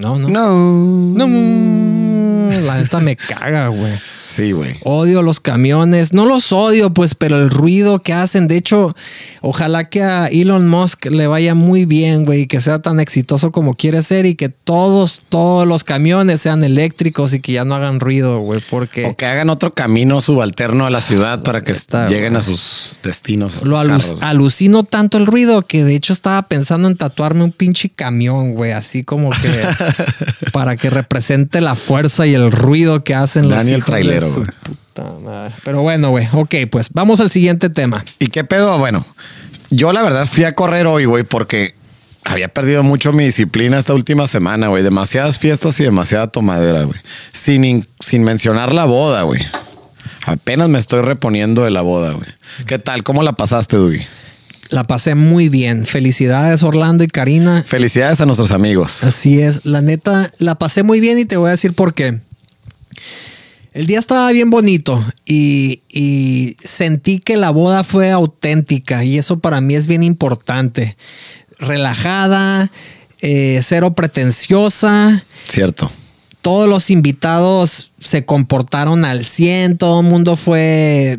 No, 0.00 0.18
no. 0.18 0.28
No. 0.28 1.26
No, 1.26 2.60
la 2.60 2.78
neta 2.78 3.00
me 3.00 3.16
caga, 3.16 3.68
güey. 3.68 3.92
Sí, 4.28 4.52
güey. 4.52 4.76
Odio 4.84 5.22
los 5.22 5.40
camiones. 5.40 6.12
No 6.12 6.26
los 6.26 6.52
odio, 6.52 6.92
pues, 6.92 7.14
pero 7.14 7.38
el 7.38 7.48
ruido 7.48 7.98
que 8.00 8.12
hacen. 8.12 8.46
De 8.46 8.56
hecho, 8.58 8.94
ojalá 9.40 9.88
que 9.88 10.02
a 10.02 10.26
Elon 10.26 10.68
Musk 10.68 11.06
le 11.06 11.26
vaya 11.26 11.54
muy 11.54 11.86
bien, 11.86 12.26
güey, 12.26 12.42
y 12.42 12.46
que 12.46 12.60
sea 12.60 12.78
tan 12.80 13.00
exitoso 13.00 13.50
como 13.52 13.74
quiere 13.74 14.02
ser 14.02 14.26
y 14.26 14.34
que 14.34 14.50
todos, 14.50 15.22
todos 15.30 15.66
los 15.66 15.82
camiones 15.82 16.42
sean 16.42 16.62
eléctricos 16.62 17.32
y 17.32 17.40
que 17.40 17.52
ya 17.52 17.64
no 17.64 17.74
hagan 17.74 18.00
ruido, 18.00 18.40
güey, 18.40 18.60
porque 18.68 19.06
O 19.06 19.16
que 19.16 19.24
hagan 19.24 19.48
otro 19.48 19.72
camino 19.72 20.20
subalterno 20.20 20.84
a 20.84 20.90
la 20.90 21.00
ciudad 21.00 21.42
para 21.42 21.62
que 21.62 21.72
Está, 21.72 22.06
lleguen 22.08 22.32
güey. 22.34 22.38
a 22.40 22.42
sus 22.42 22.96
destinos. 23.02 23.64
lo 23.64 23.78
alu- 23.78 23.88
carros, 23.88 24.10
güey. 24.12 24.24
alucino 24.30 24.84
tanto 24.84 25.16
el 25.16 25.24
ruido 25.26 25.62
que 25.62 25.84
de 25.84 25.94
hecho 25.94 26.12
estaba 26.12 26.42
pensando 26.48 26.86
en 26.88 26.96
tatuarme 26.96 27.44
un 27.44 27.52
pinche 27.52 27.88
camión, 27.88 28.52
güey, 28.52 28.72
así 28.72 29.04
como 29.04 29.30
que 29.30 29.38
para 30.52 30.76
que 30.76 30.90
represente 30.90 31.60
la 31.60 31.74
fuerza 31.74 32.26
y 32.26 32.34
el 32.34 32.52
ruido 32.52 33.02
que 33.02 33.14
hacen 33.14 33.44
los 33.48 33.54
Daniel 33.56 33.82
güey. 34.26 34.46
puta 34.62 35.14
madre. 35.24 35.54
Pero 35.64 35.82
bueno, 35.82 36.10
güey, 36.10 36.26
ok, 36.32 36.54
pues 36.70 36.90
vamos 36.92 37.20
al 37.20 37.30
siguiente 37.30 37.70
tema. 37.70 38.04
¿Y 38.18 38.26
qué 38.28 38.44
pedo? 38.44 38.78
Bueno, 38.78 39.06
yo 39.70 39.92
la 39.92 40.02
verdad 40.02 40.26
fui 40.26 40.44
a 40.44 40.54
correr 40.54 40.86
hoy, 40.86 41.04
güey, 41.04 41.22
porque 41.24 41.74
había 42.24 42.48
perdido 42.48 42.82
mucho 42.82 43.12
mi 43.12 43.24
disciplina 43.24 43.78
esta 43.78 43.94
última 43.94 44.26
semana, 44.26 44.68
güey. 44.68 44.82
Demasiadas 44.82 45.38
fiestas 45.38 45.78
y 45.80 45.84
demasiada 45.84 46.26
tomadera, 46.26 46.82
güey. 46.84 46.98
Sin, 47.32 47.64
in- 47.64 47.86
sin 48.00 48.22
mencionar 48.24 48.72
la 48.74 48.84
boda, 48.84 49.22
güey. 49.22 49.40
Apenas 50.26 50.68
me 50.68 50.78
estoy 50.78 51.00
reponiendo 51.02 51.64
de 51.64 51.70
la 51.70 51.80
boda, 51.80 52.12
güey. 52.12 52.28
¿Qué 52.66 52.78
tal? 52.78 53.02
¿Cómo 53.02 53.22
la 53.22 53.32
pasaste, 53.32 53.76
Dugi? 53.76 54.00
La 54.68 54.84
pasé 54.84 55.14
muy 55.14 55.48
bien. 55.48 55.86
Felicidades, 55.86 56.62
Orlando 56.62 57.02
y 57.02 57.06
Karina. 57.06 57.64
Felicidades 57.66 58.20
a 58.20 58.26
nuestros 58.26 58.50
amigos. 58.52 59.02
Así 59.04 59.40
es, 59.40 59.64
la 59.64 59.80
neta, 59.80 60.30
la 60.38 60.56
pasé 60.56 60.82
muy 60.82 61.00
bien 61.00 61.18
y 61.18 61.24
te 61.24 61.38
voy 61.38 61.48
a 61.48 61.52
decir 61.52 61.72
por 61.72 61.94
qué. 61.94 62.20
El 63.72 63.86
día 63.86 63.98
estaba 63.98 64.30
bien 64.32 64.50
bonito 64.50 65.02
y, 65.26 65.82
y 65.88 66.56
sentí 66.64 67.18
que 67.18 67.36
la 67.36 67.50
boda 67.50 67.84
fue 67.84 68.10
auténtica 68.10 69.04
y 69.04 69.18
eso 69.18 69.38
para 69.38 69.60
mí 69.60 69.74
es 69.74 69.86
bien 69.86 70.02
importante. 70.02 70.96
Relajada, 71.58 72.70
eh, 73.20 73.60
cero 73.62 73.94
pretenciosa. 73.94 75.22
Cierto. 75.48 75.90
Todos 76.40 76.68
los 76.68 76.90
invitados 76.90 77.92
se 77.98 78.24
comportaron 78.24 79.04
al 79.04 79.24
100, 79.24 79.76
todo 79.76 80.00
el 80.00 80.06
mundo 80.06 80.36
fue 80.36 81.18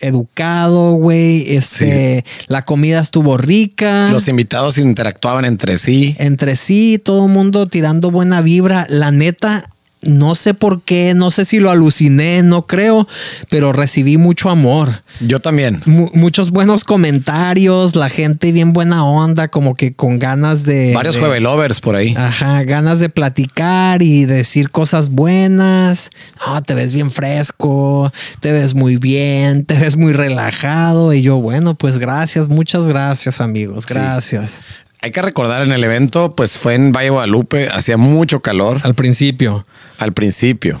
educado, 0.00 0.92
güey. 0.92 1.54
Este, 1.56 2.24
la 2.46 2.64
comida 2.64 3.00
estuvo 3.00 3.36
rica. 3.36 4.10
Los 4.10 4.28
invitados 4.28 4.78
interactuaban 4.78 5.44
entre 5.44 5.78
sí. 5.78 6.16
entre 6.18 6.56
sí, 6.56 7.00
todo 7.02 7.26
el 7.26 7.32
mundo 7.32 7.68
tirando 7.68 8.10
buena 8.10 8.40
vibra. 8.40 8.86
La 8.88 9.10
neta, 9.10 9.70
no 10.02 10.34
sé 10.34 10.54
por 10.54 10.82
qué, 10.82 11.14
no 11.14 11.30
sé 11.30 11.44
si 11.44 11.58
lo 11.58 11.70
aluciné, 11.70 12.42
no 12.42 12.62
creo, 12.66 13.06
pero 13.50 13.72
recibí 13.72 14.16
mucho 14.16 14.48
amor. 14.50 15.02
Yo 15.20 15.40
también. 15.40 15.80
Mu- 15.86 16.10
muchos 16.14 16.50
buenos 16.50 16.84
comentarios, 16.84 17.96
la 17.96 18.08
gente 18.08 18.52
bien 18.52 18.72
buena 18.72 19.04
onda, 19.04 19.48
como 19.48 19.74
que 19.74 19.92
con 19.92 20.18
ganas 20.18 20.64
de... 20.64 20.92
Varios 20.94 21.14
de- 21.16 21.20
juevelovers 21.20 21.80
por 21.80 21.96
ahí. 21.96 22.14
Ajá, 22.16 22.62
ganas 22.62 23.00
de 23.00 23.08
platicar 23.08 24.02
y 24.02 24.24
decir 24.24 24.70
cosas 24.70 25.10
buenas. 25.10 26.10
No, 26.46 26.62
te 26.62 26.74
ves 26.74 26.92
bien 26.94 27.10
fresco, 27.10 28.12
te 28.40 28.52
ves 28.52 28.74
muy 28.74 28.96
bien, 28.98 29.64
te 29.64 29.74
ves 29.78 29.96
muy 29.96 30.12
relajado. 30.12 31.12
Y 31.12 31.22
yo, 31.22 31.36
bueno, 31.38 31.74
pues 31.74 31.98
gracias, 31.98 32.48
muchas 32.48 32.86
gracias, 32.88 33.40
amigos. 33.40 33.84
Gracias. 33.86 34.62
Hay 35.00 35.10
que 35.12 35.22
recordar 35.22 35.62
en 35.62 35.72
el 35.72 35.82
evento, 35.84 36.34
pues 36.34 36.58
fue 36.58 36.74
en 36.74 36.92
Valle 36.92 37.10
Guadalupe, 37.10 37.68
hacía 37.68 37.96
mucho 37.96 38.40
calor 38.40 38.80
Al 38.82 38.94
principio. 38.94 39.64
al 39.98 40.12
principio. 40.12 40.80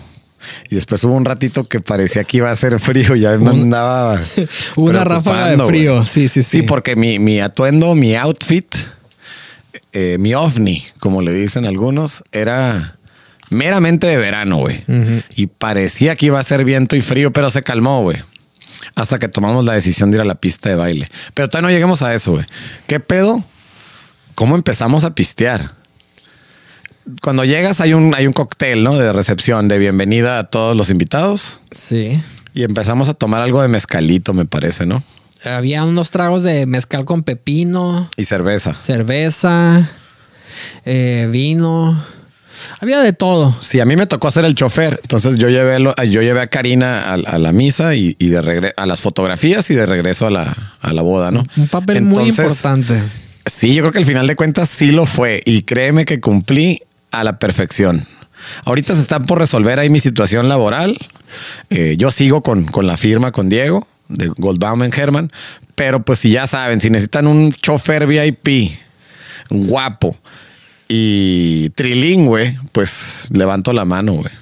Y 0.70 0.74
después 0.76 1.02
hubo 1.04 1.14
un 1.14 1.24
ratito 1.24 1.64
que 1.64 1.80
parecía 1.80 2.24
que 2.24 2.38
iba 2.38 2.48
a 2.48 2.52
hacer 2.52 2.78
frío, 2.80 3.14
ya 3.16 3.36
me 3.38 3.50
andaba. 3.50 4.20
Hubo 4.76 4.86
una 4.90 5.04
ráfaga 5.04 5.48
de 5.48 5.64
frío, 5.64 6.04
sí, 6.06 6.28
sí, 6.28 6.42
sí. 6.42 6.60
Sí, 6.60 6.62
porque 6.62 6.96
mi, 6.96 7.18
mi 7.18 7.40
atuendo, 7.40 7.94
mi 7.94 8.14
outfit, 8.16 8.66
eh, 9.92 10.16
mi 10.18 10.34
ovni, 10.34 10.84
como 11.00 11.22
le 11.22 11.32
dicen 11.32 11.64
algunos, 11.64 12.24
era 12.32 12.96
meramente 13.50 14.06
de 14.06 14.16
verano, 14.16 14.58
güey. 14.58 14.84
Y 15.36 15.46
parecía 15.48 16.16
que 16.16 16.26
iba 16.26 16.38
a 16.40 16.44
ser 16.44 16.64
viento 16.64 16.96
y 16.96 17.02
frío, 17.02 17.32
pero 17.32 17.50
se 17.50 17.62
calmó, 17.62 18.02
güey. 18.02 18.18
Hasta 18.94 19.18
que 19.18 19.28
tomamos 19.28 19.64
la 19.64 19.74
decisión 19.74 20.10
de 20.10 20.16
ir 20.18 20.20
a 20.22 20.24
la 20.24 20.34
pista 20.36 20.68
de 20.68 20.76
baile. 20.76 21.08
Pero 21.34 21.48
todavía 21.48 21.68
no 21.68 21.72
lleguemos 21.72 22.02
a 22.02 22.14
eso, 22.14 22.32
güey. 22.32 22.46
¿Qué 22.86 23.00
pedo? 23.00 23.44
¿Cómo 24.38 24.54
empezamos 24.54 25.02
a 25.02 25.16
pistear? 25.16 25.72
Cuando 27.22 27.44
llegas 27.44 27.80
hay 27.80 27.92
un, 27.92 28.14
hay 28.14 28.28
un 28.28 28.32
cóctel, 28.32 28.84
¿no? 28.84 28.96
De 28.96 29.12
recepción, 29.12 29.66
de 29.66 29.80
bienvenida 29.80 30.38
a 30.38 30.44
todos 30.44 30.76
los 30.76 30.90
invitados. 30.90 31.58
Sí. 31.72 32.22
Y 32.54 32.62
empezamos 32.62 33.08
a 33.08 33.14
tomar 33.14 33.42
algo 33.42 33.60
de 33.62 33.66
mezcalito, 33.66 34.34
me 34.34 34.44
parece, 34.44 34.86
¿no? 34.86 35.02
Había 35.44 35.82
unos 35.82 36.12
tragos 36.12 36.44
de 36.44 36.66
mezcal 36.66 37.04
con 37.04 37.24
pepino, 37.24 38.08
Y 38.16 38.26
cerveza. 38.26 38.74
cerveza, 38.74 39.90
eh, 40.84 41.26
vino. 41.32 42.00
Había 42.80 43.00
de 43.00 43.12
todo. 43.12 43.56
Sí, 43.58 43.80
a 43.80 43.86
mí 43.86 43.96
me 43.96 44.06
tocó 44.06 44.30
ser 44.30 44.44
el 44.44 44.54
chofer. 44.54 45.00
Entonces 45.02 45.36
yo 45.36 45.48
llevé, 45.48 45.80
lo- 45.80 45.96
yo 45.96 46.22
llevé 46.22 46.42
a 46.42 46.46
Karina 46.46 47.00
a, 47.10 47.14
a 47.14 47.38
la 47.40 47.50
misa 47.50 47.96
y, 47.96 48.14
y 48.20 48.28
de 48.28 48.40
regreso 48.40 48.74
a 48.76 48.86
las 48.86 49.00
fotografías 49.00 49.68
y 49.70 49.74
de 49.74 49.84
regreso 49.84 50.28
a 50.28 50.30
la, 50.30 50.56
a 50.80 50.92
la 50.92 51.02
boda, 51.02 51.32
¿no? 51.32 51.42
Un 51.56 51.66
papel 51.66 52.02
muy 52.02 52.28
importante. 52.28 53.02
Sí, 53.48 53.74
yo 53.74 53.82
creo 53.82 53.92
que 53.92 53.98
al 53.98 54.06
final 54.06 54.26
de 54.26 54.36
cuentas 54.36 54.68
sí 54.68 54.90
lo 54.90 55.06
fue 55.06 55.40
y 55.44 55.62
créeme 55.62 56.04
que 56.04 56.20
cumplí 56.20 56.82
a 57.10 57.24
la 57.24 57.38
perfección. 57.38 58.04
Ahorita 58.64 58.94
se 58.94 59.00
está 59.00 59.20
por 59.20 59.38
resolver 59.38 59.78
ahí 59.78 59.90
mi 59.90 60.00
situación 60.00 60.48
laboral. 60.48 60.96
Eh, 61.70 61.96
yo 61.98 62.10
sigo 62.10 62.42
con, 62.42 62.64
con 62.66 62.86
la 62.86 62.96
firma 62.96 63.32
con 63.32 63.48
Diego 63.48 63.86
de 64.08 64.28
Goldbaum 64.28 64.82
en 64.84 64.92
Herman, 64.92 65.32
pero 65.74 66.02
pues 66.02 66.18
si 66.20 66.30
ya 66.30 66.46
saben, 66.46 66.80
si 66.80 66.90
necesitan 66.90 67.26
un 67.26 67.52
chofer 67.52 68.06
VIP 68.06 68.72
guapo 69.50 70.16
y 70.88 71.70
trilingüe, 71.70 72.58
pues 72.72 73.28
levanto 73.32 73.72
la 73.72 73.84
mano, 73.84 74.12
güey. 74.14 74.32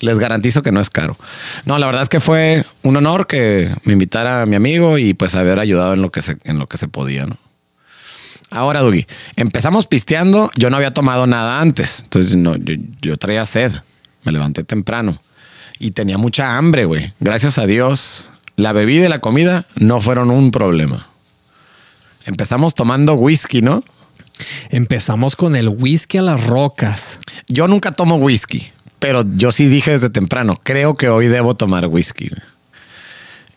Les 0.00 0.18
garantizo 0.18 0.62
que 0.62 0.72
no 0.72 0.80
es 0.80 0.88
caro. 0.88 1.18
No, 1.66 1.78
la 1.78 1.84
verdad 1.84 2.02
es 2.02 2.08
que 2.08 2.20
fue 2.20 2.64
un 2.82 2.96
honor 2.96 3.26
que 3.26 3.70
me 3.84 3.92
invitara 3.92 4.46
mi 4.46 4.56
amigo 4.56 4.96
y 4.96 5.12
pues 5.12 5.34
haber 5.34 5.58
ayudado 5.58 5.92
en 5.92 6.00
lo 6.00 6.10
que 6.10 6.22
se, 6.22 6.38
en 6.44 6.58
lo 6.58 6.66
que 6.66 6.78
se 6.78 6.88
podía, 6.88 7.26
¿no? 7.26 7.36
Ahora, 8.50 8.82
Dugi, 8.82 9.06
empezamos 9.36 9.86
pisteando. 9.86 10.50
Yo 10.56 10.70
no 10.70 10.76
había 10.76 10.92
tomado 10.92 11.26
nada 11.26 11.60
antes. 11.60 12.00
Entonces, 12.04 12.36
no, 12.36 12.56
yo, 12.56 12.74
yo 13.00 13.16
traía 13.16 13.44
sed. 13.44 13.72
Me 14.24 14.32
levanté 14.32 14.64
temprano 14.64 15.18
y 15.80 15.92
tenía 15.92 16.18
mucha 16.18 16.56
hambre, 16.58 16.84
güey. 16.84 17.12
Gracias 17.18 17.58
a 17.58 17.66
Dios, 17.66 18.30
la 18.56 18.72
bebida 18.72 19.06
y 19.06 19.08
la 19.08 19.20
comida 19.20 19.66
no 19.76 20.00
fueron 20.00 20.30
un 20.30 20.50
problema. 20.50 21.08
Empezamos 22.26 22.74
tomando 22.74 23.14
whisky, 23.14 23.62
¿no? 23.62 23.82
Empezamos 24.68 25.36
con 25.36 25.56
el 25.56 25.68
whisky 25.68 26.18
a 26.18 26.22
las 26.22 26.46
rocas. 26.46 27.18
Yo 27.48 27.66
nunca 27.66 27.92
tomo 27.92 28.16
whisky, 28.16 28.70
pero 28.98 29.24
yo 29.34 29.52
sí 29.52 29.66
dije 29.66 29.92
desde 29.92 30.10
temprano, 30.10 30.60
creo 30.62 30.94
que 30.94 31.08
hoy 31.08 31.28
debo 31.28 31.54
tomar 31.54 31.86
whisky. 31.86 32.28
güey. 32.28 32.42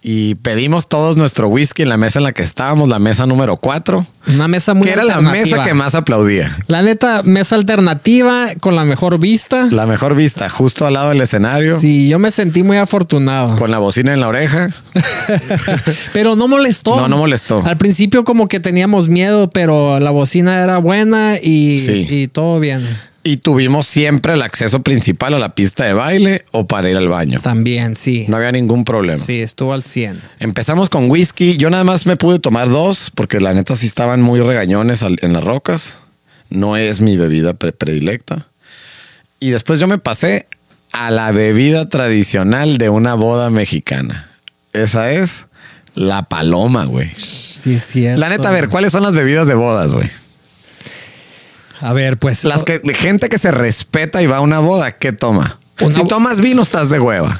Y 0.05 0.35
pedimos 0.35 0.89
todos 0.89 1.15
nuestro 1.15 1.47
whisky 1.47 1.83
en 1.83 1.87
la 1.89 1.95
mesa 1.95 2.19
en 2.19 2.23
la 2.23 2.33
que 2.33 2.41
estábamos, 2.41 2.89
la 2.89 2.99
mesa 2.99 3.25
número 3.25 3.55
4, 3.55 4.05
Una 4.33 4.49
mesa 4.49 4.73
muy 4.73 4.85
que 4.85 4.91
era 4.93 5.05
la 5.05 5.21
mesa 5.21 5.63
que 5.63 5.73
más 5.73 5.95
aplaudía. 5.95 6.57
La 6.67 6.81
neta, 6.81 7.23
mesa 7.23 7.55
alternativa 7.55 8.47
con 8.59 8.75
la 8.75 8.83
mejor 8.83 9.17
vista. 9.17 9.67
La 9.71 9.85
mejor 9.85 10.13
vista, 10.13 10.49
justo 10.49 10.85
al 10.85 10.95
lado 10.95 11.09
del 11.09 11.21
escenario, 11.21 11.79
Sí, 11.79 12.09
yo 12.09 12.19
me 12.19 12.31
sentí 12.31 12.63
muy 12.63 12.75
afortunado. 12.75 13.55
con 13.55 13.71
la 13.71 13.77
bocina 13.79 14.11
en 14.13 14.19
la 14.19 14.27
oreja. 14.27 14.69
Pero 16.13 16.35
no 16.35 16.49
molestó. 16.49 16.97
No, 16.97 17.07
no 17.07 17.15
molestó. 17.17 17.63
Al 17.65 17.77
principio 17.77 18.25
como 18.25 18.49
que 18.49 18.59
teníamos 18.59 19.07
miedo, 19.07 19.49
pero 19.51 19.99
la 20.01 20.11
bocina 20.11 20.61
era 20.63 20.79
buena 20.79 21.37
y, 21.41 21.79
Sí. 21.79 22.05
y 22.09 22.27
todo 22.27 22.59
bien. 22.59 22.85
Y 23.25 23.37
tuvimos 23.37 23.87
siempre 23.87 24.33
el 24.33 24.41
acceso 24.41 24.81
principal 24.83 25.33
a 25.33 25.39
la 25.39 25.55
pista 25.55 25.85
de 25.85 25.93
baile 25.93 26.43
o 26.51 26.67
para 26.67 26.89
ir 26.89 26.97
al 26.97 27.07
baño. 27.07 27.39
También, 27.41 27.95
sí. 27.95 28.25
No 28.27 28.35
había 28.35 28.51
ningún 28.51 28.83
problema. 28.83 29.17
Sí, 29.17 29.39
estuvo 29.41 29.73
al 29.73 29.81
100. 29.81 30.21
Empezamos 30.39 30.89
con 30.89 31.09
whisky. 31.09 31.55
Yo 31.55 31.69
nada 31.69 31.85
más 31.85 32.05
me 32.05 32.17
pude 32.17 32.39
tomar 32.39 32.67
dos 32.69 33.11
porque 33.15 33.39
la 33.39 33.53
neta 33.53 33.77
sí 33.77 33.85
estaban 33.85 34.21
muy 34.21 34.41
regañones 34.41 35.01
en 35.03 35.31
las 35.33 35.43
rocas. 35.43 35.99
No 36.49 36.75
es 36.75 36.99
mi 36.99 37.15
bebida 37.15 37.53
pre- 37.53 37.71
predilecta. 37.71 38.47
Y 39.39 39.51
después 39.51 39.79
yo 39.79 39.87
me 39.87 39.97
pasé 39.99 40.47
a 40.91 41.09
la 41.09 41.31
bebida 41.31 41.87
tradicional 41.87 42.77
de 42.77 42.89
una 42.89 43.13
boda 43.13 43.49
mexicana. 43.49 44.29
Esa 44.73 45.11
es 45.11 45.47
la 45.95 46.23
paloma, 46.23 46.83
güey. 46.85 47.09
Sí, 47.15 47.75
es 47.75 47.85
cierto. 47.85 48.19
La 48.19 48.27
neta, 48.27 48.49
a 48.49 48.51
ver, 48.51 48.67
¿cuáles 48.67 48.91
son 48.91 49.03
las 49.03 49.13
bebidas 49.13 49.47
de 49.47 49.53
bodas, 49.53 49.93
güey? 49.93 50.09
A 51.83 51.93
ver, 51.93 52.17
pues. 52.17 52.43
Las 52.45 52.63
que, 52.63 52.79
de 52.79 52.93
gente 52.93 53.29
que 53.29 53.37
se 53.37 53.51
respeta 53.51 54.21
y 54.21 54.27
va 54.27 54.37
a 54.37 54.41
una 54.41 54.59
boda, 54.59 54.91
¿qué 54.93 55.11
toma? 55.11 55.59
Una 55.81 55.91
si 55.91 56.07
tomas 56.07 56.39
vino, 56.39 56.61
estás 56.61 56.89
de 56.89 56.99
hueva. 56.99 57.39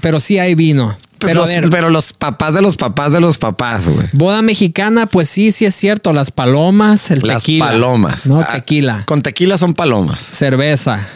Pero 0.00 0.20
sí 0.20 0.38
hay 0.38 0.54
vino. 0.54 0.96
Pues 1.18 1.30
pero 1.30 1.40
los- 1.40 1.48
ver, 1.48 1.70
pero 1.70 1.88
los 1.90 2.12
papás 2.12 2.52
de 2.54 2.60
los 2.60 2.76
papás 2.76 3.12
de 3.12 3.20
los 3.20 3.38
papás, 3.38 3.88
güey. 3.88 4.06
boda 4.12 4.42
mexicana, 4.42 5.06
pues 5.06 5.28
sí, 5.30 5.50
sí 5.52 5.64
es 5.64 5.74
cierto. 5.74 6.12
Las 6.12 6.30
palomas, 6.30 7.10
el 7.10 7.20
Las 7.22 7.42
tequila. 7.42 7.66
palomas. 7.68 8.26
No, 8.26 8.40
Ah, 8.40 8.54
tequila. 8.54 9.02
Con 9.06 9.22
tequila 9.22 9.56
son 9.56 9.72
palomas. 9.74 10.20
Cerveza. 10.22 11.06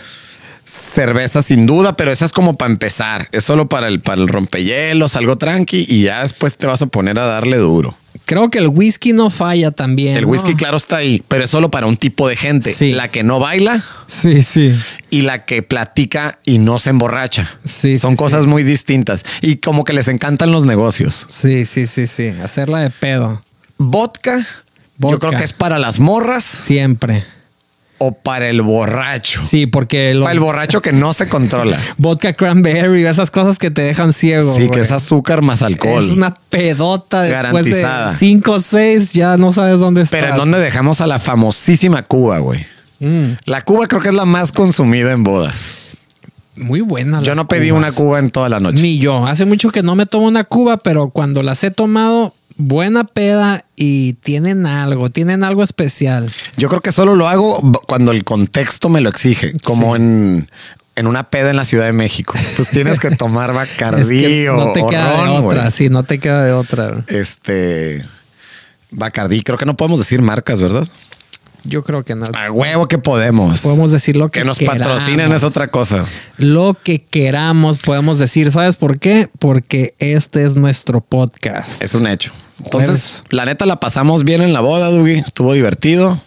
Cerveza 0.64 1.42
sin 1.42 1.66
duda, 1.66 1.96
pero 1.96 2.12
esa 2.12 2.24
es 2.24 2.32
como 2.32 2.56
para 2.56 2.70
empezar. 2.70 3.28
Es 3.32 3.44
solo 3.44 3.68
para 3.68 3.88
el, 3.88 4.00
para 4.00 4.22
el 4.22 4.28
rompehielos, 4.28 5.16
algo 5.16 5.36
tranqui 5.36 5.84
y 5.88 6.02
ya 6.04 6.22
después 6.22 6.56
te 6.56 6.66
vas 6.66 6.80
a 6.80 6.86
poner 6.86 7.18
a 7.18 7.26
darle 7.26 7.56
duro. 7.58 7.96
Creo 8.24 8.50
que 8.50 8.58
el 8.58 8.68
whisky 8.68 9.12
no 9.12 9.30
falla 9.30 9.70
también. 9.70 10.16
El 10.16 10.22
¿no? 10.22 10.28
whisky, 10.28 10.54
claro, 10.54 10.76
está 10.76 10.96
ahí, 10.96 11.22
pero 11.28 11.44
es 11.44 11.50
solo 11.50 11.70
para 11.70 11.86
un 11.86 11.96
tipo 11.96 12.28
de 12.28 12.36
gente. 12.36 12.70
Sí. 12.72 12.92
La 12.92 13.08
que 13.08 13.22
no 13.22 13.38
baila 13.38 13.84
Sí, 14.06 14.42
sí. 14.42 14.74
y 15.10 15.22
la 15.22 15.44
que 15.44 15.62
platica 15.62 16.38
y 16.44 16.58
no 16.58 16.78
se 16.78 16.90
emborracha. 16.90 17.50
Sí, 17.64 17.96
Son 17.96 18.12
sí, 18.12 18.16
cosas 18.18 18.42
sí. 18.42 18.48
muy 18.48 18.62
distintas 18.62 19.24
y 19.42 19.56
como 19.56 19.84
que 19.84 19.92
les 19.92 20.08
encantan 20.08 20.50
los 20.52 20.64
negocios. 20.66 21.26
Sí, 21.28 21.64
sí, 21.64 21.86
sí, 21.86 22.06
sí. 22.06 22.28
Hacerla 22.42 22.80
de 22.80 22.90
pedo. 22.90 23.40
Vodka, 23.78 24.44
yo 24.98 25.18
creo 25.18 25.32
que 25.38 25.44
es 25.44 25.52
para 25.52 25.78
las 25.78 25.98
morras 26.00 26.44
Siempre. 26.44 27.24
O 28.02 28.12
para 28.12 28.48
el 28.48 28.62
borracho. 28.62 29.42
Sí, 29.42 29.66
porque 29.66 30.14
los 30.14 30.22
Para 30.24 30.32
el 30.32 30.40
borracho 30.40 30.80
que 30.80 30.92
no 30.92 31.12
se 31.12 31.28
controla. 31.28 31.78
vodka 31.98 32.32
cranberry, 32.32 33.04
esas 33.04 33.30
cosas 33.30 33.58
que 33.58 33.70
te 33.70 33.82
dejan 33.82 34.12
ciego. 34.14 34.54
Sí, 34.54 34.68
que 34.70 34.80
es 34.80 34.90
azúcar 34.90 35.42
más 35.42 35.60
alcohol. 35.62 36.02
Es 36.02 36.10
una 36.10 36.34
pedota 36.48 37.20
después 37.22 37.42
Garantizada. 37.66 38.10
de 38.12 38.16
5 38.16 38.50
o 38.52 38.60
6, 38.60 39.12
ya 39.12 39.36
no 39.36 39.52
sabes 39.52 39.78
dónde 39.78 40.00
estás. 40.02 40.18
Pero 40.20 40.32
¿en 40.32 40.38
dónde 40.38 40.58
dejamos 40.58 41.00
a 41.02 41.06
la 41.06 41.18
famosísima 41.18 42.02
Cuba, 42.02 42.38
güey? 42.38 42.64
Mm, 43.00 43.32
La 43.44 43.62
Cuba 43.62 43.86
creo 43.86 44.00
que 44.00 44.08
es 44.08 44.14
la 44.14 44.24
más 44.24 44.50
consumida 44.52 45.12
en 45.12 45.22
bodas. 45.22 45.72
muy 46.56 46.80
buena. 46.80 47.22
Yo 47.22 47.34
no 47.34 47.46
pedí 47.48 47.68
cubas. 47.70 47.78
una 47.78 47.92
Cuba 47.92 48.18
en 48.18 48.30
toda 48.30 48.48
la 48.48 48.60
noche. 48.60 48.82
Ni 48.82 48.98
yo. 48.98 49.26
Hace 49.26 49.44
mucho 49.44 49.70
que 49.70 49.82
no 49.82 49.94
me 49.94 50.06
tomo 50.06 50.26
una 50.26 50.44
cuba, 50.44 50.76
pero 50.78 51.10
cuando 51.10 51.42
las 51.42 51.62
he 51.64 51.70
tomado, 51.70 52.34
buena 52.60 53.04
peda 53.04 53.64
y 53.76 54.12
tienen 54.14 54.66
algo, 54.66 55.10
tienen 55.10 55.42
algo 55.44 55.62
especial. 55.62 56.30
Yo 56.56 56.68
creo 56.68 56.80
que 56.80 56.92
solo 56.92 57.16
lo 57.16 57.28
hago 57.28 57.60
cuando 57.86 58.12
el 58.12 58.24
contexto 58.24 58.88
me 58.88 59.00
lo 59.00 59.08
exige, 59.08 59.58
como 59.64 59.96
Sí. 59.96 60.02
en, 60.02 60.50
en 60.96 61.06
una 61.06 61.30
peda 61.30 61.50
en 61.50 61.56
la 61.56 61.64
Ciudad 61.64 61.86
de 61.86 61.92
México. 61.92 62.34
Pues 62.56 62.68
tienes 62.70 63.00
que 63.00 63.10
tomar 63.16 63.52
Bacardí 63.54 64.00
Es 64.24 64.28
que 64.28 64.50
o, 64.50 64.56
no 64.56 64.72
te 64.72 64.82
o 64.82 64.88
queda 64.88 65.16
ron, 65.16 65.42
de 65.42 65.48
otra, 65.48 65.70
sí, 65.70 65.88
no 65.88 66.02
te 66.04 66.18
queda 66.18 66.44
de 66.44 66.52
otra. 66.52 67.02
Este 67.08 68.04
Bacardí, 68.90 69.42
creo 69.42 69.56
que 69.58 69.66
no 69.66 69.76
podemos 69.76 70.00
decir 70.00 70.20
marcas, 70.20 70.60
¿verdad? 70.60 70.86
Yo 71.64 71.82
creo 71.82 72.04
que 72.04 72.14
no. 72.14 72.26
A 72.34 72.50
huevo 72.50 72.88
que 72.88 72.98
podemos. 72.98 73.60
Podemos 73.60 73.92
decir 73.92 74.16
lo 74.16 74.28
que 74.30 74.40
que 74.40 74.46
nos 74.46 74.58
queramos. 74.58 74.82
patrocinen 74.82 75.32
es 75.32 75.44
otra 75.44 75.68
cosa. 75.68 76.04
Lo 76.38 76.76
que 76.82 77.02
queramos 77.02 77.78
podemos 77.78 78.18
decir. 78.18 78.50
¿Sabes 78.50 78.76
por 78.76 78.98
qué? 78.98 79.28
Porque 79.38 79.94
este 79.98 80.44
es 80.44 80.56
nuestro 80.56 81.00
podcast. 81.00 81.82
Es 81.82 81.94
un 81.94 82.06
hecho. 82.06 82.32
Entonces, 82.64 83.24
la 83.30 83.44
neta 83.46 83.66
la 83.66 83.80
pasamos 83.80 84.24
bien 84.24 84.42
en 84.42 84.52
la 84.52 84.60
boda, 84.60 84.90
Dugi. 84.90 85.14
Estuvo 85.14 85.52
divertido. 85.54 86.20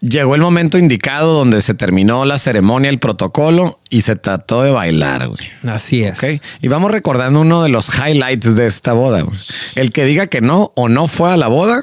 Llegó 0.00 0.34
el 0.34 0.40
momento 0.40 0.78
indicado 0.78 1.34
donde 1.34 1.60
se 1.60 1.74
terminó 1.74 2.24
la 2.24 2.38
ceremonia, 2.38 2.88
el 2.88 2.98
protocolo 2.98 3.78
y 3.90 4.00
se 4.00 4.16
trató 4.16 4.62
de 4.62 4.70
bailar, 4.70 5.28
güey. 5.28 5.40
Así 5.68 6.02
es. 6.02 6.16
Ok. 6.22 6.40
Y 6.62 6.68
vamos 6.68 6.90
recordando 6.90 7.42
uno 7.42 7.62
de 7.62 7.68
los 7.68 7.90
highlights 7.94 8.56
de 8.56 8.66
esta 8.66 8.94
boda. 8.94 9.20
güey. 9.20 9.38
El 9.74 9.92
que 9.92 10.06
diga 10.06 10.26
que 10.26 10.40
no 10.40 10.72
o 10.74 10.88
no 10.88 11.06
fue 11.06 11.30
a 11.30 11.36
la 11.36 11.48
boda 11.48 11.82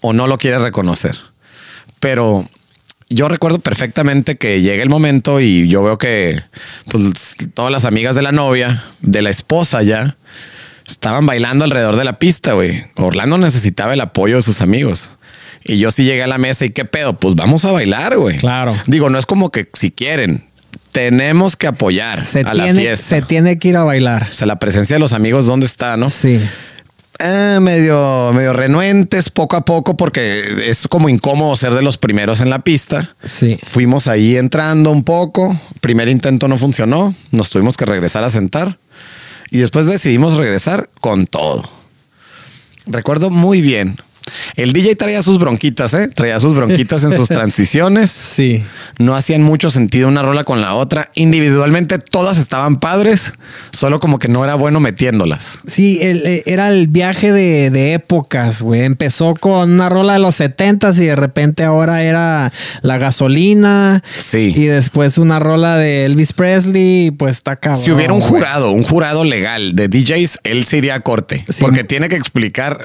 o 0.00 0.12
no 0.12 0.26
lo 0.26 0.38
quiere 0.38 0.58
reconocer. 0.58 1.16
Pero 2.00 2.48
yo 3.08 3.28
recuerdo 3.28 3.58
perfectamente 3.58 4.36
que 4.36 4.60
llega 4.60 4.82
el 4.82 4.88
momento 4.90 5.40
y 5.40 5.68
yo 5.68 5.82
veo 5.82 5.98
que 5.98 6.40
pues, 6.90 7.36
todas 7.54 7.72
las 7.72 7.84
amigas 7.84 8.14
de 8.16 8.22
la 8.22 8.32
novia, 8.32 8.82
de 9.00 9.22
la 9.22 9.30
esposa 9.30 9.82
ya, 9.82 10.16
estaban 10.86 11.26
bailando 11.26 11.64
alrededor 11.64 11.96
de 11.96 12.04
la 12.04 12.18
pista, 12.18 12.52
güey. 12.52 12.84
Orlando 12.96 13.38
necesitaba 13.38 13.94
el 13.94 14.00
apoyo 14.00 14.36
de 14.36 14.42
sus 14.42 14.60
amigos. 14.60 15.10
Y 15.64 15.78
yo 15.78 15.90
sí 15.90 16.04
llegué 16.04 16.22
a 16.22 16.26
la 16.26 16.38
mesa 16.38 16.64
y 16.64 16.70
qué 16.70 16.84
pedo, 16.84 17.14
pues 17.14 17.34
vamos 17.34 17.64
a 17.64 17.72
bailar, 17.72 18.16
güey. 18.16 18.38
Claro. 18.38 18.76
Digo, 18.86 19.10
no 19.10 19.18
es 19.18 19.26
como 19.26 19.50
que 19.50 19.68
si 19.74 19.90
quieren, 19.90 20.42
tenemos 20.92 21.56
que 21.56 21.66
apoyar 21.66 22.24
Se 22.24 22.40
a 22.40 22.54
la 22.54 22.64
tiene, 22.64 22.80
fiesta. 22.80 23.16
se 23.16 23.22
tiene 23.22 23.58
que 23.58 23.68
ir 23.68 23.76
a 23.76 23.84
bailar. 23.84 24.28
O 24.30 24.32
sea, 24.32 24.46
la 24.46 24.58
presencia 24.58 24.96
de 24.96 25.00
los 25.00 25.12
amigos, 25.12 25.46
¿dónde 25.46 25.66
está, 25.66 25.96
no? 25.96 26.08
Sí. 26.10 26.40
Eh, 27.20 27.58
medio, 27.60 28.32
medio 28.32 28.52
renuentes 28.52 29.30
poco 29.30 29.56
a 29.56 29.64
poco 29.64 29.96
porque 29.96 30.70
es 30.70 30.86
como 30.86 31.08
incómodo 31.08 31.56
ser 31.56 31.74
de 31.74 31.82
los 31.82 31.98
primeros 31.98 32.40
en 32.40 32.48
la 32.48 32.60
pista. 32.60 33.16
Sí. 33.24 33.58
Fuimos 33.66 34.06
ahí 34.06 34.36
entrando 34.36 34.92
un 34.92 35.02
poco. 35.02 35.58
Primer 35.80 36.08
intento 36.08 36.46
no 36.46 36.58
funcionó. 36.58 37.14
Nos 37.32 37.50
tuvimos 37.50 37.76
que 37.76 37.86
regresar 37.86 38.22
a 38.22 38.30
sentar. 38.30 38.78
Y 39.50 39.58
después 39.58 39.86
decidimos 39.86 40.34
regresar 40.36 40.90
con 41.00 41.26
todo. 41.26 41.68
Recuerdo 42.86 43.30
muy 43.30 43.62
bien. 43.62 43.96
El 44.56 44.72
DJ 44.72 44.96
traía 44.96 45.22
sus 45.22 45.38
bronquitas, 45.38 45.94
¿eh? 45.94 46.08
Traía 46.08 46.40
sus 46.40 46.56
bronquitas 46.56 47.04
en 47.04 47.12
sus 47.12 47.28
transiciones. 47.28 48.10
Sí. 48.10 48.64
No 48.98 49.14
hacían 49.16 49.42
mucho 49.42 49.70
sentido 49.70 50.08
una 50.08 50.22
rola 50.22 50.44
con 50.44 50.60
la 50.60 50.74
otra. 50.74 51.10
Individualmente 51.14 51.98
todas 51.98 52.38
estaban 52.38 52.76
padres, 52.80 53.32
solo 53.72 54.00
como 54.00 54.18
que 54.18 54.28
no 54.28 54.44
era 54.44 54.54
bueno 54.54 54.80
metiéndolas. 54.80 55.58
Sí, 55.66 55.98
el- 56.02 56.26
eh, 56.26 56.42
era 56.46 56.68
el 56.68 56.88
viaje 56.88 57.32
de, 57.32 57.70
de 57.70 57.94
épocas, 57.94 58.62
güey. 58.62 58.82
Empezó 58.82 59.34
con 59.34 59.70
una 59.72 59.88
rola 59.88 60.14
de 60.14 60.18
los 60.18 60.34
70 60.36 60.90
y 60.92 61.06
de 61.06 61.16
repente 61.16 61.64
ahora 61.64 62.02
era 62.02 62.52
la 62.82 62.98
gasolina. 62.98 64.02
Sí. 64.18 64.52
Y 64.56 64.64
después 64.66 65.18
una 65.18 65.38
rola 65.38 65.76
de 65.76 66.04
Elvis 66.06 66.32
Presley. 66.32 67.10
Pues 67.10 67.36
está 67.36 67.56
cabrón. 67.56 67.82
Si 67.82 67.90
hubiera 67.90 68.12
un 68.12 68.20
jurado, 68.20 68.70
un 68.70 68.82
jurado 68.84 69.24
legal 69.24 69.74
de 69.74 69.88
DJs, 69.88 70.40
él 70.44 70.64
se 70.66 70.78
iría 70.78 70.94
a 70.96 71.00
corte 71.00 71.44
Sí. 71.48 71.60
porque 71.60 71.84
tiene 71.84 72.08
que 72.08 72.16
explicar 72.16 72.78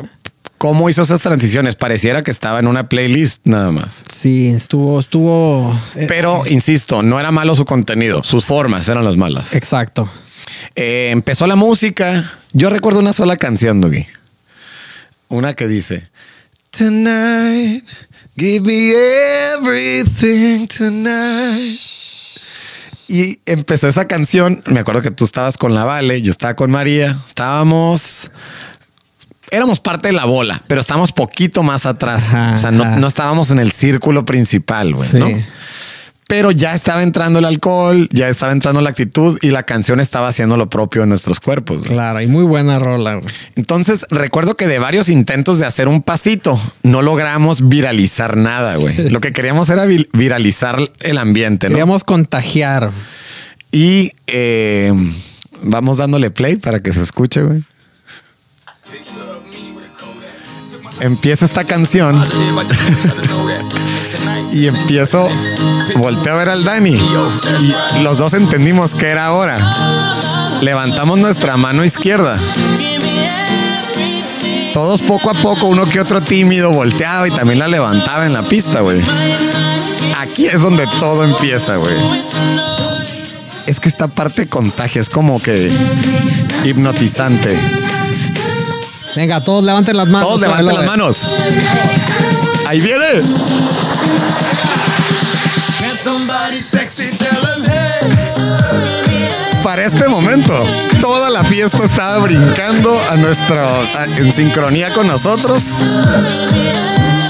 cómo 0.63 0.89
hizo 0.89 1.01
esas 1.01 1.19
transiciones. 1.19 1.75
Pareciera 1.75 2.21
que 2.23 2.31
estaba 2.31 2.57
en 2.59 2.67
una 2.67 2.87
playlist 2.87 3.41
nada 3.43 3.69
más. 3.71 4.05
Sí, 4.09 4.47
estuvo, 4.47 4.97
estuvo. 4.97 5.77
eh, 5.95 6.05
Pero 6.07 6.41
insisto, 6.47 7.03
no 7.03 7.19
era 7.19 7.31
malo 7.31 7.53
su 7.53 7.65
contenido, 7.65 8.23
sus 8.23 8.45
formas 8.45 8.87
eran 8.87 9.03
las 9.03 9.17
malas. 9.17 9.53
exacto. 9.55 10.09
Eh, 10.77 11.09
empezó 11.11 11.47
la 11.47 11.57
música. 11.57 12.31
Yo 12.53 12.69
recuerdo 12.69 13.01
una 13.01 13.11
sola 13.11 13.35
canción, 13.35 13.81
Dougie. 13.81 14.07
Una 15.27 15.53
que 15.53 15.67
dice: 15.67 16.09
Tonight, 16.69 17.83
give 18.37 18.61
me 18.61 18.93
everything 19.57 20.65
tonight. 20.67 21.77
Y 23.09 23.37
empezó 23.45 23.89
esa 23.89 24.07
canción. 24.07 24.63
Me 24.67 24.79
acuerdo 24.79 25.01
que 25.01 25.11
tú 25.11 25.25
estabas 25.25 25.57
con 25.57 25.75
la 25.75 25.83
Vale, 25.83 26.21
yo 26.21 26.31
estaba 26.31 26.55
con 26.55 26.71
María. 26.71 27.17
Estábamos. 27.27 28.31
Éramos 29.53 29.79
parte 29.79 30.07
de 30.09 30.13
la 30.13 30.25
bola, 30.25 30.61
pero 30.67 30.81
estábamos 30.81 31.11
poquito 31.11 31.63
más 31.63 31.85
atrás. 31.85 32.33
Ajá, 32.33 32.53
o 32.53 32.57
sea, 32.57 32.71
no, 32.71 32.97
no 32.97 33.07
estábamos 33.07 33.51
en 33.51 33.59
el 33.59 33.71
círculo 33.71 34.25
principal, 34.25 34.93
güey, 34.93 35.09
Sí. 35.09 35.17
¿no? 35.19 35.27
Pero 36.25 36.51
ya 36.51 36.73
estaba 36.73 37.03
entrando 37.03 37.37
el 37.39 37.45
alcohol, 37.45 38.07
ya 38.11 38.29
estaba 38.29 38.53
entrando 38.53 38.81
la 38.81 38.89
actitud 38.89 39.37
y 39.41 39.49
la 39.51 39.63
canción 39.63 39.99
estaba 39.99 40.29
haciendo 40.29 40.55
lo 40.57 40.67
propio 40.69 41.03
en 41.03 41.09
nuestros 41.09 41.39
cuerpos. 41.39 41.79
güey. 41.79 41.89
Claro, 41.91 42.21
y 42.21 42.27
muy 42.27 42.43
buena 42.45 42.79
rola, 42.79 43.15
güey. 43.15 43.25
Entonces 43.55 44.07
recuerdo 44.09 44.55
que 44.55 44.65
de 44.65 44.79
varios 44.79 45.09
intentos 45.09 45.59
de 45.59 45.65
hacer 45.67 45.87
un 45.89 46.01
pasito 46.01 46.59
no 46.81 47.01
logramos 47.03 47.67
viralizar 47.69 48.37
nada, 48.37 48.77
güey. 48.77 48.95
Lo 49.11 49.19
que 49.19 49.31
queríamos 49.33 49.69
era 49.69 49.85
vi- 49.85 50.09
viralizar 50.13 50.79
el 51.01 51.17
ambiente, 51.19 51.67
¿no? 51.67 51.73
Queríamos 51.73 52.03
contagiar. 52.03 52.91
Y 53.71 54.13
eh, 54.27 54.93
vamos 55.61 55.97
dándole 55.97 56.31
play 56.31 56.55
para 56.55 56.81
que 56.81 56.93
se 56.93 57.03
escuche, 57.03 57.43
güey. 57.43 57.61
Empieza 61.03 61.43
esta 61.43 61.65
canción 61.65 62.23
y 64.53 64.67
empiezo, 64.67 65.27
volteo 65.97 66.31
a 66.31 66.37
ver 66.37 66.47
al 66.47 66.63
Dani 66.63 66.95
y 66.95 68.03
los 68.03 68.19
dos 68.19 68.33
entendimos 68.33 68.95
que 68.95 69.09
era 69.09 69.25
ahora. 69.25 69.57
Levantamos 70.61 71.19
nuestra 71.19 71.57
mano 71.57 71.83
izquierda. 71.83 72.37
Todos 74.73 75.01
poco 75.01 75.29
a 75.29 75.33
poco, 75.33 75.65
uno 75.65 75.89
que 75.89 75.99
otro 75.99 76.21
tímido, 76.21 76.71
volteaba 76.71 77.27
y 77.27 77.31
también 77.31 77.59
la 77.59 77.67
levantaba 77.67 78.25
en 78.25 78.31
la 78.31 78.43
pista, 78.43 78.79
güey. 78.79 79.03
Aquí 80.17 80.45
es 80.45 80.61
donde 80.61 80.87
todo 81.01 81.25
empieza, 81.25 81.75
güey. 81.75 81.97
Es 83.65 83.81
que 83.81 83.89
esta 83.89 84.07
parte 84.07 84.47
contagia, 84.47 85.01
es 85.01 85.09
como 85.09 85.41
que 85.41 85.69
hipnotizante. 86.63 87.59
Venga, 89.15 89.41
todos 89.41 89.63
levanten 89.63 89.95
las 89.97 90.07
manos. 90.07 90.27
Todos 90.27 90.41
levanten 90.41 90.75
las 90.75 90.85
manos. 90.85 91.17
Ahí 92.67 92.79
viene. 92.81 93.05
Para 99.63 99.85
este 99.85 100.07
momento, 100.09 100.53
toda 101.01 101.29
la 101.29 101.43
fiesta 101.43 101.83
estaba 101.85 102.17
brincando 102.19 102.99
a 103.09 103.15
nuestro, 103.15 103.61
a- 103.61 104.05
en 104.17 104.31
sincronía 104.31 104.89
con 104.93 105.07
nosotros. 105.07 105.75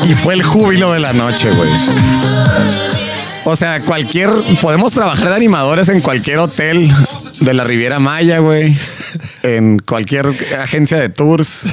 Y 0.09 0.13
fue 0.15 0.33
el 0.33 0.43
júbilo 0.43 0.91
de 0.93 0.99
la 0.99 1.13
noche, 1.13 1.51
güey. 1.51 1.69
O 3.45 3.55
sea, 3.55 3.81
cualquier. 3.81 4.29
Podemos 4.61 4.93
trabajar 4.93 5.29
de 5.29 5.35
animadores 5.35 5.89
en 5.89 6.01
cualquier 6.01 6.39
hotel 6.39 6.91
de 7.41 7.53
la 7.53 7.63
Riviera 7.63 7.99
Maya, 7.99 8.39
güey. 8.39 8.75
En 9.43 9.79
cualquier 9.79 10.27
agencia 10.59 10.99
de 10.99 11.09
tours. 11.09 11.65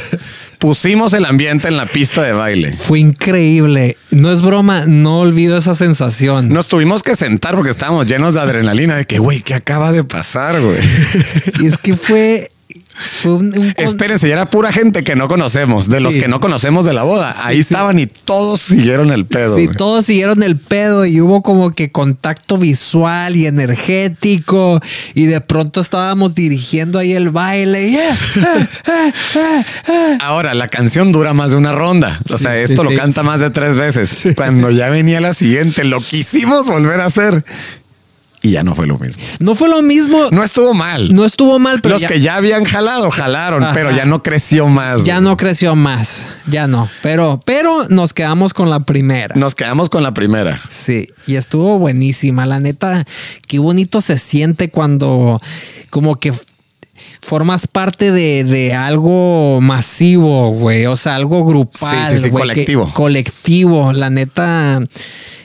Pusimos 0.61 1.15
el 1.15 1.25
ambiente 1.25 1.69
en 1.69 1.79
la 1.79 1.87
pista 1.87 2.23
de 2.23 2.33
baile. 2.33 2.73
Fue 2.73 3.01
increíble. 3.01 3.97
No 4.11 4.31
es 4.31 4.43
broma, 4.43 4.85
no 4.87 5.21
olvido 5.21 5.57
esa 5.57 5.75
sensación. 5.75 6.51
Nos 6.51 6.69
tuvimos 6.69 7.03
que 7.03 7.17
sentar 7.17 7.55
porque 7.55 7.71
estábamos 7.71 8.07
llenos 8.07 8.35
de 8.35 8.41
adrenalina 8.41 8.97
de 8.97 9.07
que, 9.07 9.19
güey, 9.19 9.41
¿qué 9.41 9.55
acaba 9.55 9.91
de 9.91 10.05
pasar, 10.05 10.61
güey? 10.61 10.79
Y 11.61 11.67
es 11.69 11.79
que 11.79 11.97
fue, 11.97 12.51
fue 13.23 13.35
un, 13.35 13.47
un 13.47 13.73
con- 13.73 13.85
Espérense, 13.85 14.29
ya 14.29 14.35
era 14.35 14.47
pura 14.47 14.73
gente 14.73 15.03
que 15.05 15.17
no 15.17 15.29
conocemos, 15.29 15.89
de 15.89 16.01
los 16.01 16.15
que 16.15 16.29
no 16.29 16.41
conocemos 16.41 16.85
de 16.85 16.93
la 16.93 17.03
boda. 17.03 17.33
Sí, 17.33 17.41
Ahí 17.45 17.57
sí. 17.57 17.61
estaban 17.63 17.99
y 17.99 18.07
todos 18.07 18.61
siguieron 18.61 19.11
el 19.11 19.27
pedo. 19.27 19.57
Sí, 19.57 19.69
todos 19.69 20.05
siguieron 20.07 20.43
el 20.43 20.57
pedo 20.59 21.07
y 21.07 21.21
hubo 21.21 21.43
como 21.43 21.71
que 21.73 21.91
contacto 21.91 22.59
visual 22.59 23.37
y 23.37 23.47
energético 23.47 24.81
y 25.15 25.27
de 25.27 25.41
pronto 25.41 25.81
estábamos 25.81 26.35
dirigiendo 26.35 26.99
ahí 26.99 27.13
el 27.13 27.31
baile. 27.31 27.95
eh, 27.95 28.09
eh, 28.37 29.65
eh. 29.89 30.19
Ahora, 30.21 30.55
la 30.55 30.69
canción 30.69 31.13
dura 31.13 31.35
más 31.35 31.51
de 31.51 31.57
una 31.57 31.73
ronda. 31.73 32.19
O 32.31 32.39
sea, 32.39 32.57
esto 32.57 32.85
lo 32.85 32.95
canta 32.97 33.23
más 33.23 33.41
de 33.41 33.51
tres 33.51 33.77
veces. 33.77 34.35
Cuando 34.37 34.71
ya 34.71 34.89
venía 34.89 35.21
la 35.21 35.35
siguiente, 35.35 35.85
lo 35.85 36.01
quisimos 36.01 36.67
volver 36.67 37.01
a 37.01 37.07
hacer 37.07 37.45
y 38.43 38.53
ya 38.53 38.63
no 38.63 38.75
fue 38.75 38.87
lo 38.87 38.99
mismo. 38.99 39.23
No 39.39 39.55
fue 39.55 39.69
lo 39.69 39.83
mismo. 39.83 40.29
No 40.31 40.43
estuvo 40.43 40.73
mal. 40.73 41.15
No 41.15 41.25
estuvo 41.27 41.59
mal, 41.59 41.81
pero 41.83 41.95
Los 41.97 42.03
ya, 42.03 42.09
que 42.09 42.21
ya 42.21 42.37
habían 42.37 42.65
jalado, 42.65 43.11
jalaron, 43.11 43.63
Ajá. 43.63 43.73
pero 43.75 43.91
ya 43.91 44.07
no 44.07 44.23
creció 44.23 44.67
más. 44.67 45.05
ya 45.05 45.17
güey. 45.17 45.25
no 45.29 45.37
creció 45.37 45.77
más. 45.77 46.27
Ya 46.47 46.67
no. 46.67 46.89
Pero, 47.03 47.43
pero 47.45 47.87
nos 47.89 48.15
quedamos 48.15 48.55
con 48.55 48.71
la 48.71 48.81
primera. 48.81 49.35
Nos 49.37 49.55
quedamos 49.55 49.91
con 49.91 50.03
la 50.03 50.15
primera. 50.15 50.61
Sí, 50.69 51.09
y 51.27 51.37
estuvo 51.37 51.79
buenísima. 51.79 52.47
La 52.47 52.61
neta, 52.61 53.05
qué 53.47 53.59
bonito 53.59 54.01
se 54.01 54.17
siente 54.17 54.71
cuando 54.71 55.41
como 55.91 56.17
que 56.17 56.33
formas 57.23 57.67
parte 57.67 58.11
de, 58.13 58.45
de 58.45 58.73
algo 58.75 59.61
masivo, 59.61 60.51
güey. 60.53 60.87
O 60.87 60.97
sea, 60.97 61.17
algo 61.17 61.45
grupal. 61.45 62.09
Sí, 62.09 62.17
sí, 62.17 62.23
sí, 62.23 62.29
güey, 62.31 62.43
que- 62.45 62.49
colectivo. 62.55 62.91
colectivo. 62.95 63.93
La 63.93 64.09
neta, 64.11 64.81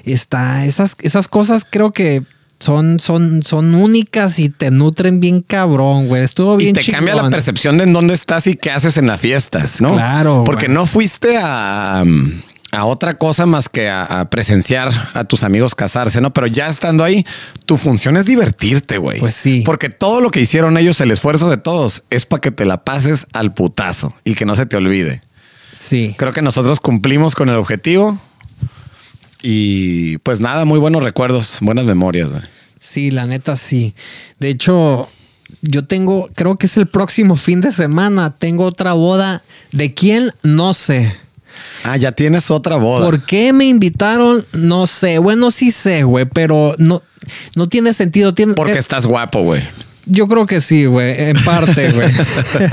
está. 0.06 0.66
Esas, 0.66 0.96
esas 1.02 1.28
cosas 1.28 1.66
creo 1.70 1.91
que. 1.91 2.24
Son, 2.60 2.99
son, 2.99 3.43
son 3.43 3.76
únicas 3.76 4.39
y 4.39 4.49
te 4.49 4.72
nutren 4.72 5.20
bien 5.20 5.41
cabrón, 5.41 6.08
güey. 6.08 6.24
Estuvo 6.24 6.56
Y 6.56 6.66
bien 6.66 6.74
te 6.74 6.86
cambia 6.89 7.14
la 7.16 7.30
percepción 7.30 7.78
de 7.78 7.84
en 7.84 7.93
dónde 7.93 8.14
estás 8.14 8.47
y 8.47 8.56
qué 8.56 8.72
haces 8.72 8.97
en 8.97 9.08
la 9.08 9.18
fiesta, 9.18 9.64
¿no? 9.82 9.93
Claro, 9.93 10.43
Porque 10.45 10.68
güey. 10.68 10.76
no 10.76 10.86
fuiste 10.86 11.38
a, 11.38 12.01
um, 12.03 12.32
a 12.72 12.86
otra 12.86 13.18
cosa 13.18 13.45
más 13.45 13.68
que 13.68 13.89
a, 13.89 14.03
a 14.03 14.30
presenciar 14.30 14.89
a 15.14 15.26
tus 15.26 15.43
amigos 15.43 15.76
casarse, 15.76 16.22
¿no? 16.22 16.34
Pero 16.34 16.47
ya 16.47 16.68
estando 16.68 17.03
ahí, 17.03 17.26
tu 17.66 17.78
función 17.78 18.16
es 18.18 18.26
divertirte, 18.26 18.97
güey. 18.97 19.20
Pues 19.20 19.36
sí. 19.36 19.64
Porque 19.66 19.89
todo 19.89 20.22
lo 20.22 20.32
que 20.32 20.39
hicieron 20.39 20.78
ellos, 20.78 21.01
el 21.01 21.12
esfuerzo 21.12 21.49
de 21.49 21.58
todos, 21.58 22.03
es 22.10 22.26
para 22.26 22.41
que 22.41 22.51
te 22.51 22.66
la 22.66 22.84
pases 22.84 23.28
al 23.34 23.53
putazo 23.53 24.14
y 24.24 24.36
que 24.36 24.45
no 24.45 24.56
se 24.56 24.66
te 24.66 24.78
olvide. 24.78 25.22
Sí. 25.74 26.16
Creo 26.18 26.32
que 26.32 26.41
nosotros 26.41 26.80
cumplimos 26.80 27.36
con 27.36 27.49
el 27.49 27.58
objetivo. 27.58 28.18
Y 29.48 30.18
pues 30.20 30.41
nada, 30.41 30.66
muy 30.66 30.80
buenos 30.80 31.04
recuerdos, 31.04 31.60
buenas 31.62 31.86
memorias. 31.86 32.32
güey. 32.32 32.41
Sí, 32.80 33.12
la 33.12 33.28
neta 33.28 33.56
sí. 33.56 33.93
De 34.39 34.50
hecho, 34.50 35.08
yo 35.62 35.86
tengo, 35.86 36.30
creo 36.34 36.56
que 36.56 36.66
es 36.66 36.78
el 36.78 36.88
próximo 36.88 37.36
fin 37.36 37.62
de 37.62 37.72
semana, 37.72 38.36
tengo 38.36 38.66
otra 38.66 38.93
boda. 38.93 39.43
¿De 39.72 39.93
quién? 39.93 40.32
No 40.41 40.74
sé. 40.74 41.16
Ah, 41.84 41.96
ya 41.98 42.12
tienes 42.12 42.50
otra 42.50 42.78
boda. 42.78 43.06
¿Por 43.06 43.22
qué 43.24 43.54
me 43.54 43.66
invitaron? 43.66 44.43
No 44.54 44.88
sé. 44.88 45.20
Bueno, 45.20 45.52
sí 45.52 45.70
sé, 45.72 46.04
güey, 46.04 46.26
pero 46.26 46.74
no, 46.80 47.04
no 47.56 47.70
tiene 47.70 47.93
sentido. 47.93 48.34
Tiene, 48.34 48.56
Porque 48.56 48.74
eh, 48.74 48.80
estás 48.80 49.06
guapo, 49.06 49.43
güey. 49.43 49.62
Yo 50.06 50.28
creo 50.28 50.45
que 50.45 50.62
sí, 50.62 50.86
güey, 50.86 51.16
en 51.18 51.38
parte, 51.43 51.91
güey. 51.91 52.10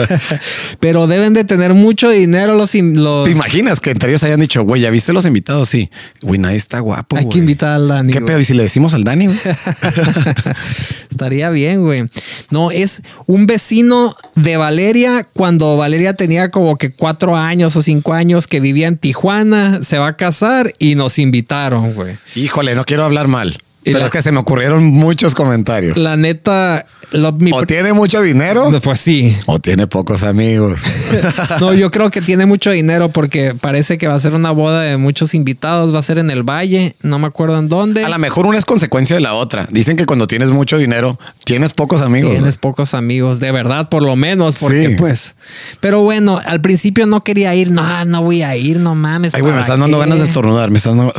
pero 0.80 1.06
deben 1.06 1.32
de 1.32 1.44
tener 1.44 1.72
mucho 1.74 2.10
dinero 2.10 2.54
los... 2.54 2.74
los 2.74 3.24
¿Te 3.24 3.30
imaginas 3.30 3.80
que 3.80 3.90
entre 3.90 4.10
ellos 4.10 4.22
hayan 4.24 4.40
dicho, 4.40 4.62
güey, 4.62 4.82
ya 4.82 4.90
viste 4.90 5.12
los 5.12 5.24
invitados? 5.24 5.68
Sí. 5.68 5.90
Güey, 6.20 6.38
nadie 6.38 6.56
está 6.56 6.80
guapo. 6.80 7.16
Hay 7.16 7.28
que 7.28 7.38
invitar 7.38 7.72
al 7.72 7.88
Dani. 7.88 8.12
¿Qué 8.12 8.20
pedo? 8.20 8.38
¿Y 8.38 8.44
si 8.44 8.54
le 8.54 8.64
decimos 8.64 8.92
al 8.94 9.04
Dani? 9.04 9.28
Estaría 11.10 11.50
bien, 11.50 11.82
güey. 11.82 12.04
No, 12.50 12.70
es 12.70 13.02
un 13.26 13.46
vecino 13.46 14.14
de 14.34 14.56
Valeria 14.56 15.26
cuando 15.32 15.76
Valeria 15.76 16.14
tenía 16.14 16.50
como 16.50 16.76
que 16.76 16.90
cuatro 16.90 17.36
años 17.36 17.76
o 17.76 17.82
cinco 17.82 18.12
años 18.12 18.46
que 18.46 18.60
vivía 18.60 18.88
en 18.88 18.98
Tijuana, 18.98 19.82
se 19.82 19.98
va 19.98 20.08
a 20.08 20.16
casar 20.16 20.72
y 20.78 20.94
nos 20.94 21.18
invitaron, 21.18 21.94
güey. 21.94 22.16
Híjole, 22.34 22.74
no 22.74 22.84
quiero 22.84 23.04
hablar 23.04 23.28
mal. 23.28 23.58
Y 23.84 23.86
Pero 23.90 23.98
la- 24.00 24.04
es 24.06 24.10
que 24.12 24.22
se 24.22 24.30
me 24.30 24.38
ocurrieron 24.38 24.84
muchos 24.84 25.34
comentarios. 25.34 25.96
La 25.96 26.16
neta, 26.16 26.86
lo- 27.10 27.32
mi 27.32 27.50
O 27.52 27.62
tiene 27.64 27.92
mucho 27.92 28.22
dinero 28.22 28.70
pues 28.82 29.00
sí. 29.00 29.36
o 29.46 29.58
tiene 29.58 29.88
pocos 29.88 30.22
amigos. 30.22 30.80
No, 31.60 31.74
yo 31.74 31.90
creo 31.90 32.10
que 32.10 32.22
tiene 32.22 32.46
mucho 32.46 32.70
dinero 32.70 33.08
porque 33.10 33.54
parece 33.60 33.98
que 33.98 34.06
va 34.08 34.14
a 34.14 34.18
ser 34.20 34.34
una 34.34 34.50
boda 34.52 34.82
de 34.82 34.96
muchos 34.96 35.34
invitados, 35.34 35.94
va 35.94 35.98
a 35.98 36.02
ser 36.02 36.18
en 36.18 36.30
el 36.30 36.42
Valle, 36.42 36.94
no 37.02 37.18
me 37.18 37.26
acuerdo 37.26 37.58
en 37.58 37.68
dónde. 37.68 38.04
A 38.04 38.08
lo 38.08 38.18
mejor 38.18 38.46
una 38.46 38.56
es 38.58 38.64
consecuencia 38.64 39.16
de 39.16 39.22
la 39.22 39.34
otra. 39.34 39.66
Dicen 39.70 39.96
que 39.96 40.06
cuando 40.06 40.26
tienes 40.26 40.50
mucho 40.52 40.78
dinero, 40.78 41.18
tienes 41.44 41.72
pocos 41.74 42.02
amigos. 42.02 42.30
Tienes 42.32 42.58
pocos 42.58 42.94
amigos, 42.94 43.40
de 43.40 43.50
verdad, 43.52 43.88
por 43.88 44.02
lo 44.02 44.14
menos, 44.16 44.56
porque 44.56 44.88
Sí. 44.90 44.94
pues. 44.96 45.34
Pero 45.80 46.02
bueno, 46.02 46.40
al 46.46 46.60
principio 46.60 47.06
no 47.06 47.22
quería 47.24 47.54
ir, 47.54 47.70
no, 47.70 48.04
no 48.04 48.22
voy 48.22 48.42
a 48.42 48.56
ir, 48.56 48.78
no 48.78 48.94
mames. 48.94 49.34
Ay, 49.34 49.40
güey, 49.40 49.52
me 49.52 49.56
¿para 49.58 49.60
están 49.62 49.80
dando 49.80 49.98
ganas 49.98 50.18
de 50.20 50.24
estornudar. 50.24 50.70
Me 50.70 50.78
están 50.78 50.96
dando... 50.98 51.12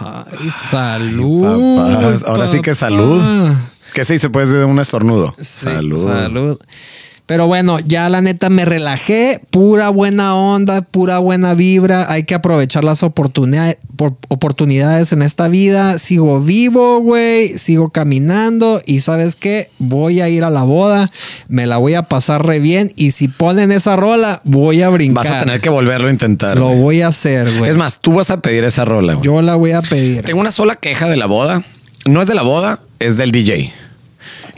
Ay, 0.00 0.50
salud. 0.50 1.76
Papás, 1.76 2.24
Ahora 2.24 2.46
sí 2.46 2.60
que 2.60 2.74
salud. 2.74 3.22
¿Qué 3.94 4.04
se 4.04 4.12
dice? 4.14 4.30
Pues 4.30 4.50
de 4.50 4.64
un 4.64 4.78
estornudo. 4.78 5.34
Sí, 5.38 5.44
salud. 5.64 6.04
Salud. 6.04 6.58
Pero 7.28 7.46
bueno, 7.46 7.78
ya 7.80 8.08
la 8.08 8.22
neta 8.22 8.48
me 8.48 8.64
relajé, 8.64 9.42
pura 9.50 9.90
buena 9.90 10.34
onda, 10.34 10.80
pura 10.80 11.18
buena 11.18 11.52
vibra. 11.52 12.10
Hay 12.10 12.22
que 12.22 12.34
aprovechar 12.34 12.84
las 12.84 13.02
oportunidades, 13.02 13.76
por- 13.96 14.16
oportunidades 14.28 15.12
en 15.12 15.20
esta 15.20 15.46
vida. 15.48 15.98
Sigo 15.98 16.40
vivo, 16.40 17.00
güey, 17.00 17.58
sigo 17.58 17.90
caminando 17.90 18.80
y 18.86 19.00
sabes 19.00 19.36
qué, 19.36 19.68
voy 19.78 20.22
a 20.22 20.30
ir 20.30 20.42
a 20.42 20.48
la 20.48 20.62
boda, 20.62 21.10
me 21.48 21.66
la 21.66 21.76
voy 21.76 21.92
a 21.96 22.04
pasar 22.04 22.46
re 22.46 22.60
bien 22.60 22.94
y 22.96 23.10
si 23.10 23.28
ponen 23.28 23.72
esa 23.72 23.94
rola, 23.96 24.40
voy 24.44 24.80
a 24.80 24.88
brincar. 24.88 25.24
Vas 25.26 25.32
a 25.34 25.40
tener 25.40 25.60
que 25.60 25.68
volverlo 25.68 26.08
a 26.08 26.10
intentar. 26.10 26.56
Lo 26.56 26.70
voy 26.70 27.02
a 27.02 27.08
hacer, 27.08 27.58
güey. 27.58 27.70
Es 27.70 27.76
más, 27.76 28.00
tú 28.00 28.14
vas 28.14 28.30
a 28.30 28.40
pedir 28.40 28.64
esa 28.64 28.86
rola. 28.86 29.18
yo 29.20 29.42
la 29.42 29.54
voy 29.54 29.72
a 29.72 29.82
pedir. 29.82 30.22
Tengo 30.22 30.40
una 30.40 30.50
sola 30.50 30.76
queja 30.76 31.06
de 31.10 31.18
la 31.18 31.26
boda. 31.26 31.62
No 32.06 32.22
es 32.22 32.26
de 32.26 32.34
la 32.34 32.42
boda, 32.42 32.80
es 33.00 33.18
del 33.18 33.32
DJ. 33.32 33.70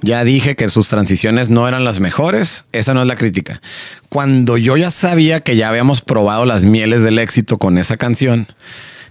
Ya 0.03 0.25
dije 0.25 0.57
que 0.57 0.69
sus 0.69 0.89
transiciones 0.89 1.51
no 1.51 1.69
eran 1.69 1.85
las 1.85 2.01
mejores. 2.01 2.65
Esa 2.73 2.95
no 2.95 3.03
es 3.03 3.07
la 3.07 3.17
crítica. 3.17 3.61
Cuando 4.09 4.57
yo 4.57 4.77
ya 4.77 4.91
sabía 4.91 5.41
que 5.41 5.57
ya 5.57 5.69
habíamos 5.69 6.01
probado 6.01 6.47
las 6.47 6.65
mieles 6.65 7.03
del 7.03 7.19
éxito 7.19 7.59
con 7.59 7.77
esa 7.77 7.97
canción, 7.97 8.47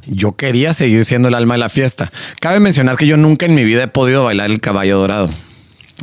yo 0.06 0.36
quería 0.36 0.74
seguir 0.74 1.06
siendo 1.06 1.28
el 1.28 1.36
alma 1.36 1.56
de 1.56 1.60
la 1.60 1.70
fiesta. 1.70 2.12
Cabe 2.40 2.60
mencionar 2.60 2.98
que 2.98 3.08
yo 3.08 3.18
nunca 3.18 3.46
en 3.46 3.56
mi 3.56 3.64
vida 3.64 3.84
he 3.84 3.88
podido 3.88 4.26
bailar 4.26 4.50
el 4.50 4.60
caballo 4.60 4.98
dorado. 4.98 5.30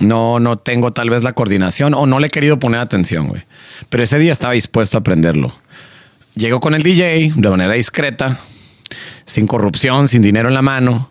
No, 0.01 0.39
no 0.39 0.59
tengo 0.59 0.93
tal 0.93 1.11
vez 1.11 1.23
la 1.23 1.33
coordinación 1.33 1.95
o 1.95 2.07
no 2.07 2.21
le 2.21 2.29
he 2.29 2.31
querido 2.31 2.59
poner 2.59 2.81
atención, 2.81 3.29
güey. 3.29 3.43
Pero 3.89 4.03
ese 4.03 4.19
día 4.19 4.33
estaba 4.33 4.53
dispuesto 4.53 4.97
a 4.97 5.01
aprenderlo. 5.01 5.53
Llego 6.35 6.61
con 6.61 6.75
el 6.75 6.83
DJ 6.83 7.33
de 7.35 7.49
manera 7.49 7.73
discreta, 7.73 8.39
sin 9.25 9.47
corrupción, 9.47 10.07
sin 10.07 10.23
dinero 10.23 10.49
en 10.49 10.55
la 10.55 10.63
mano, 10.63 11.11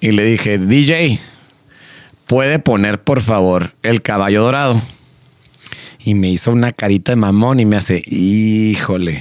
y 0.00 0.12
le 0.12 0.24
dije, 0.24 0.58
DJ, 0.58 1.18
¿puede 2.30 2.60
poner 2.60 3.02
por 3.02 3.20
favor 3.22 3.72
el 3.82 4.02
caballo 4.02 4.44
dorado? 4.44 4.80
Y 6.04 6.14
me 6.14 6.28
hizo 6.30 6.52
una 6.52 6.70
carita 6.70 7.10
de 7.10 7.16
mamón 7.16 7.58
y 7.58 7.64
me 7.64 7.76
hace, 7.76 8.00
híjole, 8.06 9.20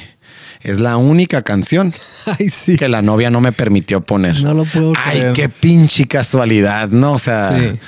es 0.62 0.80
la 0.80 0.96
única 0.98 1.42
canción 1.42 1.92
Ay, 2.40 2.50
sí. 2.50 2.76
que 2.76 2.88
la 2.88 3.02
novia 3.02 3.32
no 3.32 3.42
me 3.42 3.52
permitió 3.52 4.02
poner. 4.02 4.40
No 4.42 4.54
lo 4.54 4.66
puedo 4.66 4.94
Ay, 5.04 5.18
creer. 5.22 5.34
qué 5.34 5.50
pinche 5.50 6.06
casualidad, 6.08 6.90
¿no? 6.90 7.14
O 7.14 7.18
sea, 7.18 7.58
Sí. 7.60 7.80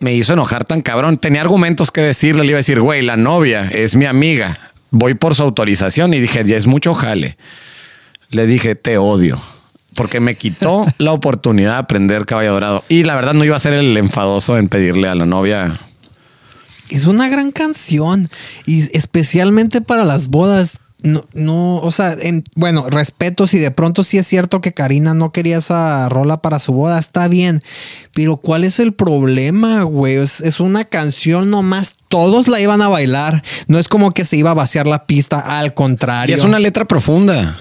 me 0.00 0.12
hizo 0.14 0.34
enojar 0.34 0.64
tan 0.66 0.82
cabrón. 0.82 1.16
Tenía 1.16 1.40
argumentos 1.40 1.90
que 1.90 2.02
decirle, 2.02 2.42
le 2.42 2.48
iba 2.50 2.56
a 2.56 2.58
decir, 2.58 2.80
güey, 2.82 3.00
la 3.00 3.16
novia 3.16 3.62
es 3.72 3.96
mi 3.96 4.04
amiga, 4.04 4.58
voy 4.90 5.14
por 5.14 5.34
su 5.34 5.42
autorización 5.42 6.12
y 6.12 6.20
dije, 6.20 6.44
ya 6.44 6.58
es 6.58 6.66
mucho 6.66 6.94
jale. 6.94 7.38
Le 8.28 8.46
dije, 8.46 8.74
te 8.74 8.98
odio. 8.98 9.40
Porque 9.94 10.20
me 10.20 10.34
quitó 10.34 10.84
la 10.98 11.12
oportunidad 11.12 11.72
de 11.72 11.78
aprender 11.78 12.26
caballo 12.26 12.52
dorado. 12.52 12.84
Y 12.88 13.04
la 13.04 13.14
verdad 13.14 13.34
no 13.34 13.44
iba 13.44 13.56
a 13.56 13.60
ser 13.60 13.72
el 13.74 13.96
enfadoso 13.96 14.58
en 14.58 14.68
pedirle 14.68 15.08
a 15.08 15.14
la 15.14 15.26
novia. 15.26 15.78
Es 16.90 17.06
una 17.06 17.28
gran 17.28 17.50
canción 17.50 18.28
y 18.66 18.96
especialmente 18.96 19.80
para 19.80 20.04
las 20.04 20.28
bodas. 20.28 20.80
No, 21.02 21.22
no, 21.34 21.76
o 21.80 21.90
sea, 21.90 22.16
en- 22.18 22.44
bueno, 22.56 22.88
respeto 22.88 23.46
si 23.46 23.58
de 23.58 23.70
pronto 23.70 24.04
sí 24.04 24.16
es 24.16 24.26
cierto 24.26 24.62
que 24.62 24.72
Karina 24.72 25.12
no 25.12 25.32
quería 25.32 25.58
esa 25.58 26.08
rola 26.08 26.38
para 26.40 26.58
su 26.58 26.72
boda, 26.72 26.98
está 26.98 27.28
bien, 27.28 27.60
pero 28.14 28.38
¿cuál 28.38 28.64
es 28.64 28.80
el 28.80 28.94
problema, 28.94 29.82
güey? 29.82 30.14
Es, 30.14 30.40
es 30.40 30.60
una 30.60 30.84
canción 30.86 31.50
nomás, 31.50 31.96
todos 32.08 32.48
la 32.48 32.58
iban 32.58 32.80
a 32.80 32.88
bailar, 32.88 33.42
no 33.66 33.78
es 33.78 33.86
como 33.88 34.12
que 34.12 34.24
se 34.24 34.38
iba 34.38 34.52
a 34.52 34.54
vaciar 34.54 34.86
la 34.86 35.04
pista, 35.06 35.40
al 35.58 35.66
Y 35.66 35.70
contrario. 35.72 36.34
es 36.34 36.42
una 36.42 36.58
letra 36.58 36.86
profunda. 36.86 37.54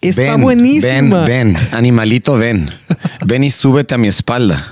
Está 0.00 0.36
buenísima. 0.36 1.24
Ven, 1.24 1.54
ven, 1.54 1.56
animalito, 1.72 2.36
ven. 2.36 2.70
Ven 3.24 3.44
y 3.44 3.50
súbete 3.50 3.94
a 3.94 3.98
mi 3.98 4.08
espalda. 4.08 4.66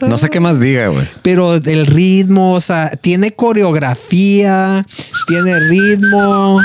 No 0.00 0.16
sé 0.16 0.30
qué 0.30 0.40
más 0.40 0.60
diga, 0.60 0.88
güey. 0.88 1.06
Pero 1.22 1.54
el 1.54 1.86
ritmo, 1.86 2.54
o 2.54 2.60
sea, 2.60 2.90
tiene 2.96 3.32
coreografía, 3.32 4.84
tiene 5.26 5.58
ritmo. 5.60 6.60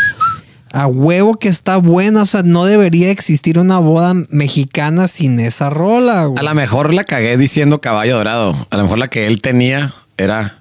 A 0.72 0.88
huevo 0.88 1.36
que 1.36 1.48
está 1.48 1.78
buena, 1.78 2.24
o 2.24 2.26
sea, 2.26 2.44
no 2.44 2.66
debería 2.66 3.10
existir 3.10 3.60
una 3.60 3.80
boda 3.80 4.14
mexicana 4.30 5.08
sin 5.08 5.40
esa 5.40 5.70
rola, 5.70 6.26
güey. 6.26 6.38
A 6.38 6.44
lo 6.44 6.54
mejor 6.54 6.94
la 6.94 7.06
cagué 7.06 7.38
diciendo 7.38 7.80
caballo 7.80 8.18
dorado. 8.18 8.68
A 8.70 8.78
lo 8.78 8.84
mejor 8.84 9.00
la 9.00 9.08
que 9.08 9.26
él 9.28 9.42
tenía 9.42 9.94
era 10.18 10.60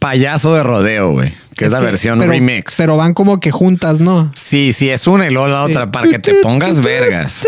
payaso 0.00 0.54
de 0.54 0.64
rodeo, 0.64 1.12
güey. 1.12 1.32
Que 1.56 1.66
es, 1.66 1.70
la 1.72 1.78
que- 1.80 1.84
versión 1.86 2.18
pero- 2.18 2.32
remix. 2.32 2.74
Pero 2.76 2.96
van 2.96 3.14
como 3.14 3.38
que 3.38 3.50
juntas, 3.52 4.00
¿no? 4.00 4.32
sí, 4.34 4.72
sí, 4.72 4.90
es 4.90 5.06
una 5.06 5.26
y 5.26 5.30
luego 5.30 5.46
la 5.48 5.62
otra 5.62 5.92
para 5.92 6.08
que 6.08 6.18
te 6.18 6.34
pongas 6.42 6.80
vergas. 6.80 7.44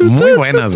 Muy 0.00 0.32
buenas. 0.32 0.74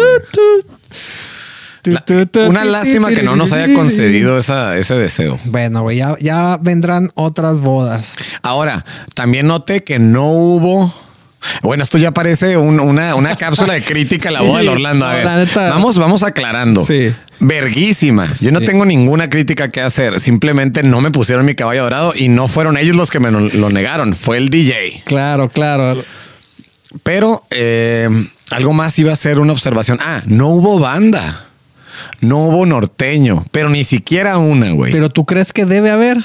La- 1.84 2.04
una 2.46 2.64
lástima 2.66 3.08
que 3.08 3.22
no 3.22 3.36
nos 3.36 3.52
haya 3.54 3.74
concedido 3.74 4.38
esa, 4.38 4.76
ese 4.76 4.94
deseo. 4.96 5.38
Bueno, 5.46 5.80
güey, 5.80 5.96
ya, 5.96 6.14
ya 6.20 6.58
vendrán 6.60 7.10
otras 7.14 7.62
bodas. 7.62 8.16
Ahora, 8.42 8.84
también 9.14 9.46
noté 9.46 9.82
que 9.82 9.98
no 9.98 10.26
hubo. 10.26 10.94
Bueno, 11.62 11.82
esto 11.82 11.96
ya 11.96 12.10
parece 12.12 12.58
un- 12.58 12.80
una, 12.80 13.14
una 13.14 13.34
cápsula 13.34 13.72
de 13.72 13.82
crítica 13.82 14.28
a 14.28 14.32
la 14.32 14.40
Sí, 14.40 14.46
boda 14.46 14.60
de 14.60 14.68
Orlando. 14.68 15.06
A 15.06 15.14
ver, 15.14 15.48
vamos, 15.54 15.96
vamos 15.96 16.22
aclarando. 16.22 16.84
Sí. 16.84 17.14
Verguísima. 17.40 18.32
Yo 18.40 18.50
no 18.52 18.60
Sí. 18.60 18.66
tengo 18.66 18.84
ninguna 18.84 19.28
crítica 19.30 19.70
que 19.70 19.80
hacer. 19.80 20.20
Simplemente 20.20 20.82
no 20.82 21.00
me 21.00 21.10
pusieron 21.10 21.44
mi 21.46 21.54
caballo 21.54 21.82
dorado 21.84 22.12
y 22.16 22.28
no 22.28 22.48
fueron 22.48 22.76
ellos 22.76 22.96
los 22.96 23.10
que 23.10 23.20
me 23.20 23.30
lo, 23.30 23.40
lo 23.40 23.70
negaron. 23.70 24.14
Fue 24.14 24.36
el 24.36 24.50
DJ. 24.50 25.02
Claro, 25.06 25.48
claro. 25.48 26.04
Pero 27.02 27.44
eh, 27.50 28.08
algo 28.50 28.72
más 28.72 28.98
iba 28.98 29.12
a 29.12 29.16
ser 29.16 29.40
una 29.40 29.52
observación. 29.52 29.98
Ah, 30.00 30.22
no 30.26 30.48
hubo 30.48 30.78
banda. 30.78 31.46
No 32.20 32.38
hubo 32.38 32.66
norteño, 32.66 33.44
pero 33.50 33.68
ni 33.68 33.84
siquiera 33.84 34.38
una, 34.38 34.72
güey. 34.72 34.92
Pero 34.92 35.08
tú 35.10 35.24
crees 35.24 35.52
que 35.52 35.64
debe 35.64 35.90
haber. 35.90 36.18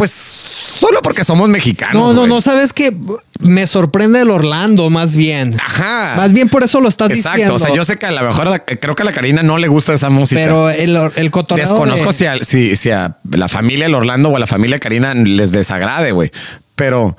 Pues 0.00 0.12
solo 0.12 1.02
porque 1.02 1.24
somos 1.24 1.46
mexicanos. 1.50 1.94
No, 1.94 2.14
no, 2.14 2.26
no, 2.26 2.40
sabes 2.40 2.72
que 2.72 2.90
me 3.38 3.66
sorprende 3.66 4.22
el 4.22 4.30
Orlando, 4.30 4.88
más 4.88 5.14
bien. 5.14 5.54
Ajá. 5.62 6.14
Más 6.16 6.32
bien 6.32 6.48
por 6.48 6.62
eso 6.62 6.80
lo 6.80 6.88
estás 6.88 7.10
Exacto. 7.10 7.32
diciendo. 7.36 7.54
O 7.56 7.58
sea, 7.58 7.74
yo 7.74 7.84
sé 7.84 7.98
que 7.98 8.06
a 8.06 8.10
lo 8.10 8.22
mejor 8.22 8.46
la- 8.46 8.60
creo 8.60 8.94
que 8.94 9.02
a 9.02 9.04
la 9.04 9.12
Karina 9.12 9.42
no 9.42 9.58
le 9.58 9.68
gusta 9.68 9.92
esa 9.92 10.08
música. 10.08 10.40
Pero 10.40 10.70
el, 10.70 10.96
el 11.16 11.30
cotorreo. 11.30 11.68
Desconozco 11.68 12.12
de- 12.12 12.16
si, 12.16 12.24
a, 12.24 12.42
si, 12.42 12.76
si 12.76 12.90
a 12.90 13.18
la 13.30 13.48
familia 13.48 13.84
del 13.84 13.94
Orlando 13.94 14.30
o 14.30 14.36
a 14.36 14.38
la 14.38 14.46
familia 14.46 14.78
Karina 14.78 15.12
les 15.12 15.52
desagrade, 15.52 16.12
güey. 16.12 16.32
Pero 16.76 17.14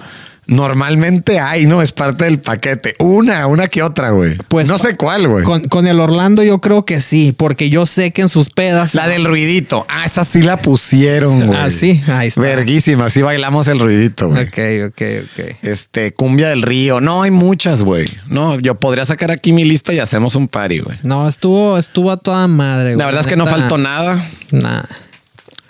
Normalmente 0.52 1.40
hay, 1.40 1.66
¿no? 1.66 1.82
Es 1.82 1.94
parte 1.94 2.26
del 2.26 2.42
paquete. 2.42 2.96
Una, 3.00 3.48
una 3.48 3.70
que 3.70 3.82
otra, 3.84 4.10
güey. 4.10 4.36
Pues 4.50 4.68
no 4.68 4.78
sé 4.78 4.98
cuál, 4.98 5.30
güey. 5.30 5.46
Con, 5.46 5.64
con 5.64 5.88
el 5.88 5.98
Orlando 6.02 6.44
yo 6.44 6.60
creo 6.60 6.84
que 6.84 7.00
sí, 7.00 7.34
porque 7.36 7.70
yo 7.70 7.86
sé 7.86 8.12
que 8.12 8.22
en 8.22 8.28
sus 8.28 8.50
pedas... 8.50 8.94
La 8.94 9.08
del 9.08 9.24
ruidito. 9.24 9.86
Ah, 9.88 10.04
esa 10.04 10.26
sí 10.26 10.42
la 10.42 10.58
pusieron, 10.58 11.48
güey. 11.48 11.58
Ah, 11.58 11.70
sí, 11.70 12.04
ahí 12.08 12.28
está. 12.28 12.42
Verguísima, 12.42 13.10
sí 13.10 13.22
bailamos 13.22 13.70
el 13.70 13.80
ruidito, 13.80 14.28
güey. 14.28 14.44
Ok, 14.44 14.92
ok, 14.92 15.02
ok. 15.24 15.56
Este, 15.62 16.14
cumbia 16.14 16.50
del 16.50 16.64
río. 16.64 17.00
No, 17.00 17.24
hay 17.24 17.32
muchas, 17.32 17.84
güey. 17.84 18.06
No, 18.28 18.60
yo 18.60 18.76
podría 18.76 19.06
sacar 19.06 19.32
aquí 19.32 19.54
mi 19.54 19.64
lista 19.64 19.94
y 19.94 20.00
hacemos 20.00 20.36
un 20.36 20.50
party, 20.50 20.80
güey. 20.80 20.98
No, 21.04 21.30
estuvo, 21.30 21.78
estuvo 21.78 22.12
a 22.12 22.18
toda 22.18 22.50
madre. 22.50 22.90
La 22.90 22.96
güey. 22.96 23.06
verdad 23.06 23.22
es 23.22 23.28
que 23.28 23.38
no 23.38 23.48
faltó 23.48 23.78
nada. 23.78 24.22
Nada. 24.52 24.90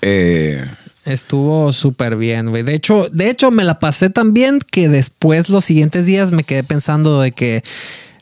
Eh, 0.02 0.66
Estuvo 1.06 1.74
súper 1.74 2.16
bien, 2.16 2.50
güey. 2.50 2.64
De 2.64 2.74
hecho, 2.76 3.10
de 3.12 3.30
hecho, 3.30 3.50
me 3.52 3.64
la 3.64 3.80
pasé 3.80 4.10
tan 4.10 4.34
bien 4.34 4.60
que 4.72 4.88
después, 4.90 5.50
los 5.50 5.66
siguientes 5.66 6.06
días, 6.06 6.32
me 6.32 6.44
quedé 6.44 6.64
pensando 6.64 7.20
de 7.22 7.32
que, 7.32 7.64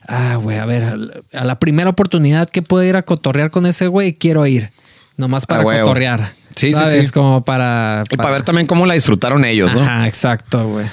ah, 0.07 0.35
güey, 0.41 0.57
a 0.57 0.65
ver, 0.65 0.97
a 1.33 1.43
la 1.43 1.59
primera 1.59 1.89
oportunidad 1.89 2.49
que 2.49 2.61
puedo 2.61 2.83
ir 2.85 2.95
a 2.95 3.01
cotorrear 3.03 3.51
con 3.51 3.65
ese 3.65 3.87
güey, 3.87 4.13
quiero 4.13 4.45
ir. 4.45 4.71
Nomás 5.17 5.45
para 5.45 5.61
Ah, 5.63 5.81
cotorrear. 5.81 6.31
Sí, 6.55 6.67
sí, 6.67 6.73
¿Sabes? 6.73 7.07
sí. 7.07 7.13
Como 7.13 7.43
para. 7.43 8.03
y 8.09 8.15
para 8.15 8.31
ver 8.31 8.43
también 8.43 8.65
cómo 8.67 8.85
la 8.85 8.93
disfrutaron 8.93 9.43
ellos, 9.43 9.73
¿no? 9.73 9.81
Ajá, 9.81 10.07
exacto, 10.07 10.67
güey. 10.69 10.85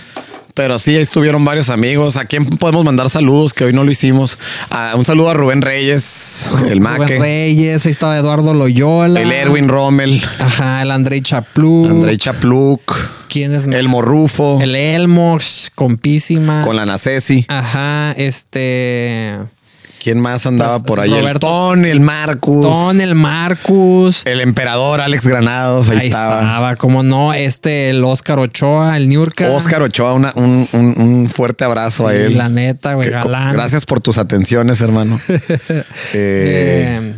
Pero 0.57 0.79
sí, 0.79 0.97
ahí 0.97 1.03
estuvieron 1.03 1.45
varios 1.45 1.69
amigos. 1.69 2.17
¿A 2.17 2.25
quién 2.25 2.47
podemos 2.47 2.83
mandar 2.83 3.11
saludos? 3.11 3.53
Que 3.53 3.65
hoy 3.65 3.75
no 3.75 3.85
lo 3.85 3.91
hicimos. 3.91 4.39
Ah, 4.71 4.95
un 4.97 5.05
saludo 5.05 5.29
a 5.29 5.35
Rubén 5.35 5.61
Reyes, 5.61 6.49
el 6.51 6.79
Rubén 6.79 6.83
Maque, 6.83 7.19
Reyes, 7.19 7.85
ahí 7.85 7.93
estaba 7.93 8.17
Eduardo 8.17 8.55
Loyola. 8.55 9.21
el 9.21 9.31
Erwin 9.33 9.69
Rommel, 9.69 10.23
Ajá, 10.39 10.81
el 10.81 10.91
Andrei 10.93 11.21
Chaplú. 11.21 11.87
Andrei 11.91 12.17
Chapluk, 12.17 12.81
¿Quién 13.29 13.55
es 13.55 13.67
más? 13.67 13.77
el 13.77 13.89
Morrufo, 13.89 14.59
El 14.63 14.75
Elmo, 14.77 15.37
compísima. 15.75 16.63
con 16.63 16.75
la 16.75 16.87
Nacesi. 16.87 17.45
Ajá, 17.49 18.13
este. 18.17 19.37
¿Quién 20.07 20.21
más 20.21 20.47
andaba 20.47 20.75
Pues, 20.79 20.83
por 20.87 21.01
ahí? 21.01 21.13
El 21.13 21.19
Roberto- 21.19 21.49
Ton, 21.49 21.85
el 21.85 21.99
Marcus, 21.99 22.63
Ton, 22.63 23.01
el 23.01 23.17
Marcus. 23.17 24.23
el 24.25 24.41
emperador 24.41 25.01
Alex 25.01 25.27
Granados. 25.27 25.89
Ahí, 25.89 25.99
Ahí 25.99 26.07
estaba. 26.07 26.39
estaba. 26.43 26.77
como 26.77 27.03
no, 27.03 27.35
este, 27.35 27.91
el 27.91 28.05
Oscar 28.05 28.39
Ochoa, 28.39 28.97
el 28.99 29.09
Niurka. 29.09 29.51
Oscar 29.51 29.83
Ochoa, 29.83 30.13
una- 30.13 30.33
un, 30.37 30.65
un- 30.75 30.95
un 30.97 31.27
fuerte 31.29 31.65
abrazo 31.65 32.07
a 32.07 32.15
él. 32.15 32.39
La 32.39 32.49
neta, 32.49 32.95
güey, 32.95 33.11
galán. 33.11 33.53
Gracias 33.53 33.85
por 33.85 34.01
tus 34.01 34.17
atenciones, 34.19 34.81
hermano. 34.81 35.19
Eh, 35.69 35.83
Eh, 36.15 37.15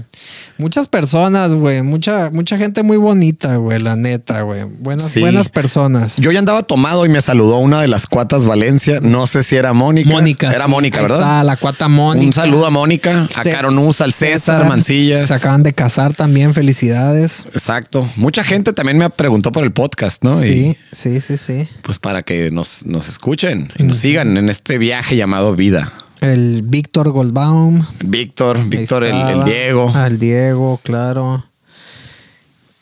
muchas 0.58 0.88
personas, 0.88 1.54
güey. 1.54 1.82
Mucha, 1.82 2.30
mucha 2.30 2.58
gente 2.58 2.82
muy 2.82 2.96
bonita, 2.96 3.56
güey, 3.56 3.78
la 3.80 3.96
neta, 3.96 4.42
güey. 4.42 4.64
Buenas, 4.64 5.10
Sí. 5.10 5.20
buenas 5.20 5.48
personas. 5.48 6.16
Yo 6.18 6.30
ya 6.32 6.38
andaba 6.40 6.62
tomado 6.62 7.06
y 7.06 7.08
me 7.08 7.20
saludó 7.20 7.58
una 7.58 7.80
de 7.80 7.88
las 7.88 8.06
cuatas 8.06 8.46
Valencia. 8.46 9.00
No 9.00 9.26
sé 9.26 9.42
si 9.42 9.56
era 9.56 9.72
Mónica. 9.72 10.10
Mónica. 10.10 10.52
Era 10.52 10.64
sí, 10.66 10.70
Mónica, 10.70 11.00
¿verdad? 11.00 11.20
Está, 11.20 11.44
la 11.44 11.56
cuata 11.56 11.88
Mónica. 11.88 12.26
Un 12.26 12.32
saludo 12.32 12.66
a 12.66 12.70
Mónica, 12.70 13.28
a 13.34 13.42
Caronusa, 13.42 14.04
al 14.04 14.12
César, 14.12 14.68
Mancillas. 14.68 15.28
Se 15.28 15.34
acaban 15.34 15.62
de 15.62 15.72
casar 15.72 16.14
también. 16.14 16.52
Felicidades. 16.54 17.46
Exacto. 17.54 18.08
Mucha 18.16 18.44
gente 18.44 18.72
también 18.72 18.98
me 18.98 19.08
preguntó 19.10 19.52
por 19.52 19.64
el 19.64 19.72
podcast, 19.72 20.22
¿no? 20.24 20.38
Sí, 20.40 20.76
Y 20.92 20.94
sí, 20.94 21.20
sí, 21.20 21.36
sí. 21.38 21.68
pues 21.82 21.98
para 21.98 22.22
que 22.22 22.50
nos, 22.50 22.84
nos 22.84 23.08
escuchen 23.08 23.72
y 23.78 23.82
nos 23.84 23.98
sigan 23.98 24.36
en 24.36 24.48
este 24.48 24.78
viaje 24.78 25.16
llamado 25.16 25.54
vida. 25.56 25.92
El 26.20 26.62
Víctor 26.62 27.10
Goldbaum. 27.10 27.84
Víctor, 28.04 28.58
Víctor, 28.68 29.04
el. 29.04 29.44
Diego. 29.44 29.90
Ah, 29.94 30.06
el 30.08 30.18
Diego, 30.18 30.80
claro. 30.82 31.44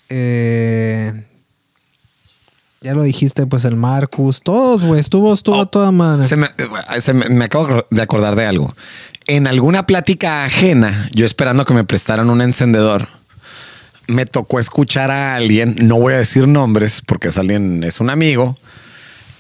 Eh, 0.09 1.12
ya 2.80 2.95
lo 2.95 3.03
dijiste, 3.03 3.47
pues 3.47 3.64
el 3.64 3.76
Marcus. 3.76 4.41
Todos, 4.43 4.84
güey. 4.84 5.01
Estuvo, 5.01 5.34
estuvo 5.34 5.59
Oh, 5.59 5.66
toda 5.66 5.91
madre. 5.93 6.26
Se 6.26 6.37
me, 6.37 6.47
se 7.01 7.12
me- 7.14 7.28
me 7.28 7.45
acabo 7.47 7.84
de 7.91 8.03
acordar 8.03 8.37
de 8.37 8.47
algo. 8.47 8.74
En 9.26 9.47
alguna 9.49 9.87
plática 9.87 10.45
ajena, 10.45 11.09
yo 11.12 11.26
esperando 11.26 11.64
que 11.64 11.74
me 11.74 11.82
prestaran 11.84 12.30
un 12.30 12.41
encendedor, 12.41 13.09
me 14.07 14.24
tocó 14.24 14.61
escuchar 14.61 15.11
a 15.11 15.34
alguien, 15.34 15.74
no 15.82 15.97
voy 15.99 16.14
a 16.14 16.18
decir 16.18 16.47
nombres 16.47 17.03
porque 17.05 17.28
es 17.28 17.39
alguien, 17.39 17.82
es 17.82 17.99
un 18.01 18.09
amigo, 18.09 18.57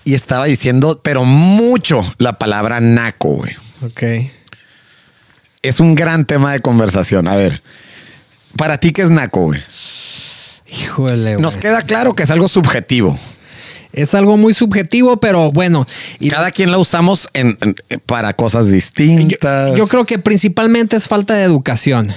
y 0.04 0.14
estaba 0.14 0.46
diciendo, 0.46 1.00
pero 1.04 1.22
mucho 1.24 2.02
la 2.18 2.36
palabra 2.36 2.80
naco, 2.80 3.28
güey. 3.36 3.54
Ok. 3.82 4.02
Es 5.62 5.80
un 5.80 5.94
gran 5.94 6.24
tema 6.24 6.52
de 6.52 6.60
conversación. 6.60 7.28
A 7.28 7.36
ver, 7.36 7.62
para 8.56 8.78
ti, 8.78 8.92
¿qué 8.92 9.02
es 9.02 9.10
naco, 9.10 9.42
güey? 9.46 9.60
Híjole, 10.82 11.32
güey. 11.34 11.42
Nos 11.42 11.56
queda 11.56 11.82
claro 11.82 12.14
que 12.14 12.22
es 12.22 12.30
algo 12.30 12.48
subjetivo. 12.48 13.18
Es 13.92 14.14
algo 14.14 14.36
muy 14.36 14.52
subjetivo, 14.52 15.18
pero 15.18 15.50
bueno. 15.52 15.86
Y 16.18 16.28
Cada 16.30 16.50
quien 16.50 16.70
la 16.70 16.78
usamos 16.78 17.28
en- 17.32 17.56
en- 17.88 18.00
para 18.00 18.34
cosas 18.34 18.66
yo, 18.66 18.72
distintas. 18.74 19.76
yo 19.76 19.86
creo 19.88 20.04
que 20.04 20.18
principalmente 20.18 20.96
es 20.96 21.08
falta 21.08 21.34
de 21.34 21.44
educación. 21.44 22.12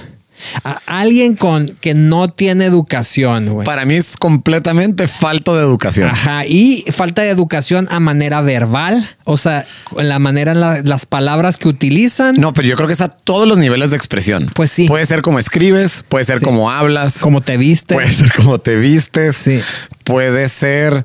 A- 0.64 0.80
alguien 0.86 1.36
con 1.36 1.66
que 1.80 1.94
no 1.94 2.28
tiene 2.28 2.64
educación, 2.64 3.48
güey. 3.48 3.64
Para 3.66 3.84
mí 3.84 3.94
es 3.94 4.16
completamente 4.18 5.08
falto 5.08 5.54
de 5.56 5.62
educación. 5.62 6.08
Ajá, 6.10 6.46
y 6.46 6.84
falta 6.92 7.22
de 7.22 7.30
educación 7.30 7.86
a 7.90 8.00
manera 8.00 8.40
verbal, 8.40 9.06
o 9.24 9.36
sea, 9.36 9.66
en 9.96 10.08
la 10.08 10.18
manera, 10.18 10.52
en 10.52 10.60
la- 10.60 10.82
las 10.82 11.06
palabras 11.06 11.56
que 11.56 11.68
utilizan, 11.68 12.36
No, 12.36 12.52
pero 12.52 12.68
yo 12.68 12.76
creo 12.76 12.86
que 12.86 12.94
es 12.94 13.00
a 13.00 13.08
todos 13.08 13.46
los 13.46 13.58
niveles 13.58 13.90
de 13.90 13.96
expresión. 13.96 14.50
Pues 14.54 14.70
sí. 14.70 14.86
Puede 14.88 15.06
ser 15.06 15.22
como 15.22 15.38
escribes, 15.38 16.04
puede 16.08 16.24
ser 16.24 16.38
Sí. 16.38 16.44
como 16.44 16.70
hablas, 16.70 17.18
como 17.18 17.40
te 17.40 17.56
viste. 17.56 17.94
puede 17.94 18.10
ser 18.10 18.32
como 18.32 18.58
te 18.58 18.76
vistes, 18.76 19.36
Sí. 19.36 19.60
puede 20.04 20.48
ser. 20.48 21.04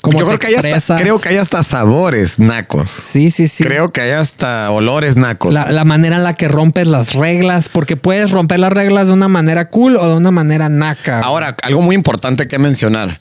Cómo 0.00 0.18
yo 0.18 0.26
creo 0.26 0.38
que 0.38 0.46
hay 0.48 0.54
hasta, 0.72 0.96
creo 0.98 1.18
que 1.18 1.30
hay 1.30 1.36
hasta 1.36 1.62
sabores 1.62 2.38
nacos. 2.38 2.90
sí, 2.90 3.30
sí, 3.30 3.48
sí. 3.48 3.64
Creo 3.64 3.90
que 3.90 4.02
hay 4.02 4.10
hasta 4.10 4.70
olores 4.70 5.16
nacos. 5.16 5.52
La, 5.52 5.72
la 5.72 5.84
manera 5.84 6.16
en 6.16 6.24
la 6.24 6.34
que 6.34 6.48
rompes 6.48 6.86
las 6.86 7.14
reglas, 7.14 7.68
porque 7.68 7.96
puedes 7.96 8.30
romper 8.30 8.60
las 8.60 8.72
reglas 8.72 9.06
de 9.06 9.14
una 9.14 9.28
manera 9.28 9.70
cool 9.70 9.96
o 9.96 10.06
de 10.08 10.14
una 10.14 10.30
manera 10.30 10.68
naca. 10.68 11.20
Ahora, 11.20 11.56
algo 11.62 11.80
muy 11.80 11.94
importante 11.94 12.46
que 12.46 12.58
mencionar. 12.58 13.18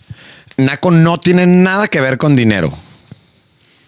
Naco 0.57 0.91
no 0.91 1.19
tiene 1.19 1.45
nada 1.45 1.87
que 1.87 2.01
ver 2.01 2.17
con 2.17 2.35
dinero. 2.35 2.73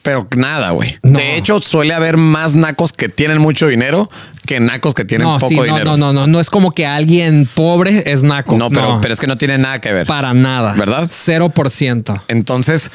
Pero 0.01 0.25
nada, 0.37 0.71
güey. 0.71 0.97
No. 1.03 1.19
De 1.19 1.35
hecho, 1.35 1.61
suele 1.61 1.93
haber 1.93 2.15
más 2.15 2.55
nacos 2.55 2.93
que 2.93 3.09
tienen 3.09 3.39
mucho 3.39 3.67
dinero 3.67 4.09
que 4.47 4.59
nacos 4.59 4.95
que 4.95 5.05
tienen 5.05 5.27
no, 5.27 5.35
poco 5.37 5.49
sí, 5.49 5.55
no, 5.55 5.63
dinero. 5.63 5.85
no, 5.91 5.97
no, 5.97 6.13
no, 6.13 6.25
no 6.25 6.39
es 6.39 6.49
como 6.49 6.71
que 6.71 6.87
alguien 6.87 7.47
pobre 7.53 8.11
es 8.11 8.23
naco. 8.23 8.57
No, 8.57 8.71
pero, 8.71 8.97
pero 8.99 9.13
es 9.13 9.19
que 9.19 9.27
no 9.27 9.37
tiene 9.37 9.59
nada 9.59 9.79
que 9.79 9.93
ver. 9.93 10.07
para 10.07 10.33
nada. 10.33 10.73
¿Verdad? 10.73 11.07
Cero 11.11 11.49
por 11.49 11.69
ciento. 11.69 12.19
Entonces, 12.27 12.89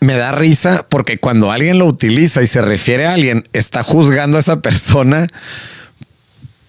me 0.00 0.16
da 0.16 0.32
risa 0.32 0.84
porque 0.88 1.18
cuando 1.18 1.52
alguien 1.52 1.78
lo 1.78 1.86
utiliza 1.86 2.42
y 2.42 2.48
se 2.48 2.60
refiere 2.60 3.06
a 3.06 3.14
alguien, 3.14 3.44
está 3.52 3.84
juzgando 3.84 4.36
a 4.36 4.40
esa 4.40 4.60
persona 4.60 5.28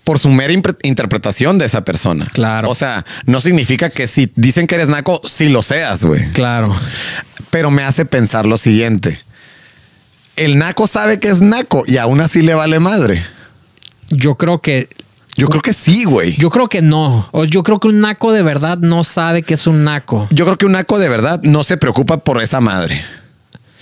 por 0.03 0.19
su 0.19 0.29
mera 0.29 0.53
interpretación 0.83 1.57
de 1.57 1.65
esa 1.65 1.83
persona. 1.83 2.29
Claro. 2.31 2.69
O 2.69 2.75
sea, 2.75 3.03
no 3.25 3.39
significa 3.39 3.89
que 3.89 4.05
si 4.05 4.31
dicen 4.35 4.67
que 4.67 4.75
eres 4.75 4.87
naco, 4.87 5.19
sí 5.25 5.49
lo 5.49 5.63
seas, 5.63 6.05
güey. 6.05 6.31
Claro. 6.31 6.75
Pero 7.49 7.71
me 7.71 7.83
hace 7.83 8.05
pensar 8.05 8.45
lo 8.45 8.57
siguiente. 8.57 9.19
El 10.35 10.59
naco 10.59 10.85
sabe 10.85 11.19
que 11.19 11.29
es 11.29 11.41
naco 11.41 11.83
y 11.87 11.97
aún 11.97 12.21
así 12.21 12.41
le 12.41 12.53
vale 12.53 12.79
madre. 12.79 13.23
Yo 14.09 14.35
creo 14.35 14.61
que 14.61 14.89
Yo 15.35 15.49
creo 15.49 15.61
que 15.61 15.73
sí, 15.73 16.05
güey. 16.05 16.35
Yo 16.37 16.49
creo 16.49 16.67
que 16.67 16.81
no. 16.81 17.27
O 17.31 17.45
yo 17.45 17.63
creo 17.63 17.79
que 17.79 17.87
un 17.87 17.99
naco 17.99 18.31
de 18.31 18.41
verdad 18.41 18.77
no 18.77 19.03
sabe 19.03 19.43
que 19.43 19.55
es 19.55 19.67
un 19.67 19.83
naco. 19.83 20.27
Yo 20.31 20.45
creo 20.45 20.57
que 20.57 20.65
un 20.65 20.71
naco 20.73 20.97
de 20.97 21.09
verdad 21.09 21.41
no 21.43 21.63
se 21.63 21.77
preocupa 21.77 22.17
por 22.17 22.41
esa 22.41 22.61
madre. 22.61 23.03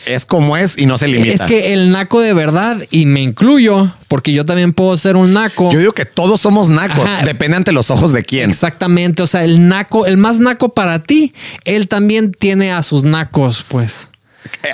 Es 0.06 0.26
como 0.26 0.58
es 0.58 0.78
y 0.78 0.86
no 0.86 0.98
se 0.98 1.08
limita. 1.08 1.34
Es 1.34 1.42
que 1.44 1.74
el 1.74 1.92
naco 1.92 2.20
de 2.20 2.34
verdad, 2.34 2.78
y 2.92 3.06
me 3.06 3.22
incluyo, 3.22 3.90
porque 4.08 4.34
yo 4.34 4.46
también 4.46 4.74
puedo 4.74 4.98
ser 4.98 5.16
un 5.16 5.32
naco. 5.32 5.72
Yo 5.72 5.80
digo 5.80 5.94
que 5.94 6.06
todos 6.06 6.42
somos 6.42 6.70
nacos. 6.70 7.06
Ajá. 7.06 7.24
Depende 7.24 7.58
ante 7.58 7.72
los 7.72 7.90
ojos 7.90 8.12
de 8.12 8.24
quién. 8.24 8.50
Exactamente. 8.50 9.24
O 9.24 9.28
sea, 9.28 9.44
el 9.44 9.68
naco, 9.68 10.06
el 10.06 10.18
más 10.18 10.40
naco 10.40 10.74
para 10.74 11.04
ti, 11.04 11.34
él 11.64 11.88
también 11.88 12.34
tiene 12.34 12.74
a 12.74 12.84
sus 12.84 13.04
nacos, 13.04 13.64
pues. 13.68 14.10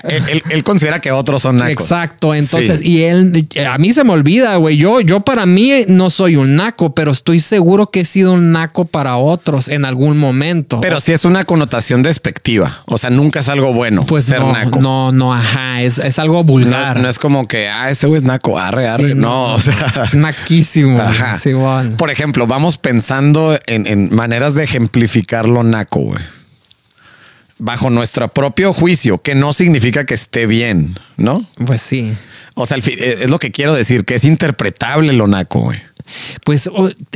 Él, 0.03 0.23
él- 0.29 0.43
él 0.49 0.63
considera 0.63 0.99
que 0.99 1.11
otros 1.11 1.41
son 1.41 1.57
nacos. 1.57 1.71
Exacto. 1.71 2.33
Entonces, 2.33 2.79
Sí. 2.79 2.87
y 2.87 3.01
él, 3.03 3.47
a 3.69 3.77
mí 3.77 3.93
se 3.93 4.03
me 4.03 4.11
olvida, 4.11 4.55
güey. 4.57 4.77
Yo, 4.77 5.01
yo 5.01 5.21
para 5.21 5.45
mí 5.45 5.71
no 5.87 6.09
soy 6.09 6.35
un 6.35 6.55
naco, 6.55 6.93
pero 6.93 7.11
estoy 7.11 7.39
seguro 7.39 7.91
que 7.91 8.01
he 8.01 8.05
sido 8.05 8.33
un 8.33 8.51
naco 8.51 8.85
para 8.85 9.17
otros 9.17 9.67
en 9.67 9.85
algún 9.85 10.17
momento. 10.17 10.79
Pero 10.81 10.99
sí 10.99 11.11
es 11.11 11.25
una 11.25 11.45
connotación 11.45 12.03
despectiva. 12.03 12.81
O 12.85 12.97
sea, 12.97 13.09
nunca 13.09 13.39
es 13.39 13.49
algo 13.49 13.73
bueno 13.73 14.05
pues 14.05 14.25
ser 14.25 14.39
no, 14.39 14.51
naco. 14.53 14.79
no, 14.81 15.11
no, 15.11 15.33
ajá. 15.33 15.81
Es, 15.81 15.97
es 15.99 16.19
algo 16.19 16.37
No, 16.37 16.43
vulgar. 16.43 16.99
no 16.99 17.09
es 17.09 17.19
como 17.19 17.47
que, 17.47 17.67
ah, 17.69 17.89
ese 17.89 18.07
güey 18.07 18.19
es 18.19 18.23
naco, 18.23 18.57
arre, 18.59 18.87
arre. 18.87 19.09
Sí, 19.09 19.15
no, 19.15 19.53
o 19.53 19.59
sea. 19.59 20.03
es 20.03 20.13
naquísimo. 20.13 20.99
Ajá. 21.01 21.37
Sí, 21.37 21.53
bueno. 21.53 21.95
Por 21.97 22.09
ejemplo, 22.09 22.47
vamos 22.47 22.77
pensando 22.77 23.57
en, 23.67 23.87
en 23.87 24.13
maneras 24.15 24.53
de 24.55 24.63
ejemplificar 24.63 25.47
lo 25.47 25.63
naco, 25.63 25.99
güey. 26.01 26.19
Bajo 27.59 27.89
nuestro 27.89 28.33
propio 28.33 28.73
juicio, 28.73 29.21
que 29.21 29.35
no 29.35 29.51
significa 29.53 30.05
que 30.05 30.13
esté 30.13 30.45
bien, 30.47 30.95
¿no? 31.17 31.45
Pues 31.65 31.81
sí. 31.81 32.13
O 32.55 32.65
sea, 32.65 32.77
eh, 32.77 33.19
es 33.23 33.29
lo 33.29 33.37
que 33.39 33.51
quiero 33.51 33.73
decir, 33.75 34.05
que 34.05 34.15
es 34.15 34.23
interpretable 34.25 35.13
lo 35.13 35.27
naco, 35.27 35.59
güey. 35.59 35.79
Pues 36.43 36.69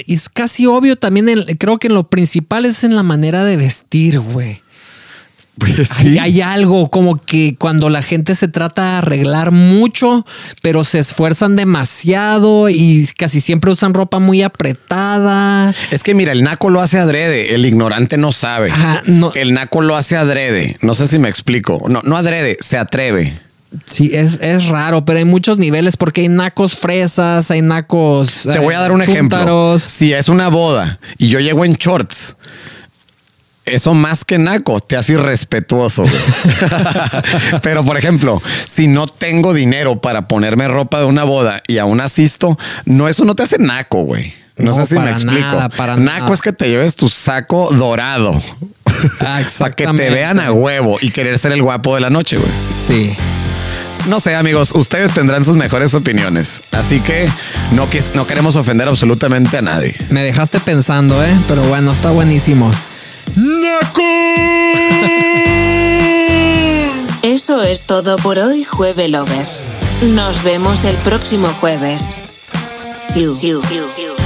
es 0.08 0.30
casi 0.30 0.66
obvio 0.68 0.98
también, 0.98 1.28
el- 1.30 1.58
creo 1.58 1.80
que 1.80 1.90
lo 1.90 2.10
principal 2.10 2.66
es 2.66 2.84
en 2.84 2.96
la 2.96 3.04
manera 3.04 3.44
de 3.44 3.58
vestir, 3.58 4.20
güey. 4.20 4.62
Pues 5.58 5.92
Hay, 6.00 6.18
hay 6.18 6.42
algo 6.42 6.90
como 6.90 7.18
que 7.18 7.56
cuando 7.58 7.90
la 7.90 8.02
gente 8.02 8.34
se 8.34 8.48
trata 8.48 8.84
de 8.84 8.98
arreglar 8.98 9.52
mucho, 9.52 10.26
pero 10.62 10.84
se 10.84 11.00
esfuerzan 11.00 11.56
demasiado 11.56 12.70
y 12.70 13.08
casi 13.18 13.40
siempre 13.40 13.72
usan 13.72 13.94
ropa 13.94 14.18
muy 14.20 14.42
apretada. 14.42 15.74
Es 15.92 16.02
que 16.02 16.16
mira, 16.16 16.32
el 16.32 16.44
naco 16.44 16.70
lo 16.72 16.82
hace 16.82 16.98
adrede, 16.98 17.54
el 17.54 17.66
ignorante 17.66 18.18
no 18.18 18.32
sabe. 18.32 18.72
Ajá, 18.72 19.04
no. 19.06 19.32
El 19.36 19.54
naco 19.54 19.82
lo 19.82 19.96
hace 19.96 20.18
adrede. 20.18 20.76
No 20.82 20.96
sé 20.96 21.08
si 21.08 21.20
me 21.20 21.30
explico. 21.30 21.84
No, 21.88 22.02
no 22.04 22.18
adrede, 22.18 22.58
se 22.60 22.78
atreve. 22.78 23.34
Sí, 23.86 24.12
es, 24.14 24.40
es 24.42 24.66
raro, 24.68 25.04
pero 25.06 25.20
hay 25.20 25.26
muchos 25.26 25.58
niveles 25.58 25.98
porque 25.98 26.22
hay 26.22 26.30
nacos 26.30 26.78
fresas, 26.78 27.50
hay 27.52 27.62
nacos. 27.62 28.44
Te 28.44 28.60
voy 28.60 28.76
a 28.76 28.80
dar 28.80 28.92
un 28.92 29.02
eh, 29.02 29.06
ejemplo. 29.06 29.78
Si 29.80 30.14
es 30.14 30.30
una 30.30 30.50
boda 30.50 31.00
y 31.18 31.30
yo 31.30 31.40
llego 31.40 31.66
en 31.66 31.74
shorts, 31.74 32.36
eso 33.66 33.94
más 33.94 34.26
que 34.26 34.38
naco 34.38 34.80
te 34.80 34.98
hace 34.98 35.14
irrespetuoso. 35.14 36.04
Pero 37.64 37.84
por 37.86 37.98
ejemplo, 37.98 38.42
si 38.66 38.88
no 38.88 39.08
tengo 39.08 39.54
dinero 39.54 40.02
para 40.02 40.28
ponerme 40.28 40.68
ropa 40.68 41.00
de 41.00 41.06
una 41.06 41.24
boda 41.24 41.62
y 41.68 41.78
aún 41.78 42.02
asisto, 42.02 42.58
no, 42.86 43.08
eso 43.08 43.26
no 43.26 43.36
te 43.36 43.44
hace 43.44 43.58
naco, 43.60 44.04
güey. 44.04 44.34
No, 44.58 44.66
No, 44.66 44.74
sé 44.74 44.86
si 44.86 45.00
me 45.00 45.10
explico. 45.12 45.40
nada, 45.40 45.70
para 45.70 45.96
naco 45.96 46.22
nada. 46.22 46.34
es 46.34 46.42
que 46.42 46.54
te 46.54 46.70
lleves 46.70 46.96
tu 46.96 47.10
saco 47.10 47.70
dorado. 47.74 48.38
Ah, 49.22 49.42
para 49.60 49.76
que 49.76 49.86
te 49.88 50.10
vean 50.10 50.40
a 50.40 50.52
huevo 50.52 50.98
y 51.02 51.12
querer 51.12 51.38
ser 51.40 51.52
el 51.54 51.62
guapo 51.62 51.96
de 51.96 52.02
la 52.02 52.10
noche, 52.10 52.38
güey. 52.38 52.52
Sí. 52.70 53.16
No 54.08 54.20
sé, 54.20 54.36
amigos, 54.36 54.74
ustedes 54.76 55.14
tendrán 55.14 55.46
sus 55.46 55.56
mejores 55.56 55.94
opiniones. 55.94 56.62
Así 56.74 57.00
que 57.00 57.28
no, 57.72 57.88
no 58.14 58.28
queremos 58.28 58.58
ofender 58.58 58.88
absolutamente 58.90 59.58
a 59.58 59.62
nadie. 59.62 59.96
Me 60.10 60.22
dejaste 60.22 60.60
pensando, 60.60 61.24
¿eh? 61.24 61.34
Pero 61.48 61.64
bueno, 61.64 61.92
está 61.92 62.12
buenísimo. 62.12 62.70
Eso 67.22 67.62
es 67.62 67.84
todo 67.84 68.18
por 68.18 68.38
hoy, 68.38 68.64
Jueve 68.64 69.08
Lovers. 69.08 69.66
Nos 70.14 70.44
vemos 70.44 70.86
el 70.86 70.96
próximo 70.98 71.48
jueves. 71.60 72.06
Siu. 73.00 73.34
Siu. 73.34 73.62
Siu. 73.62 74.23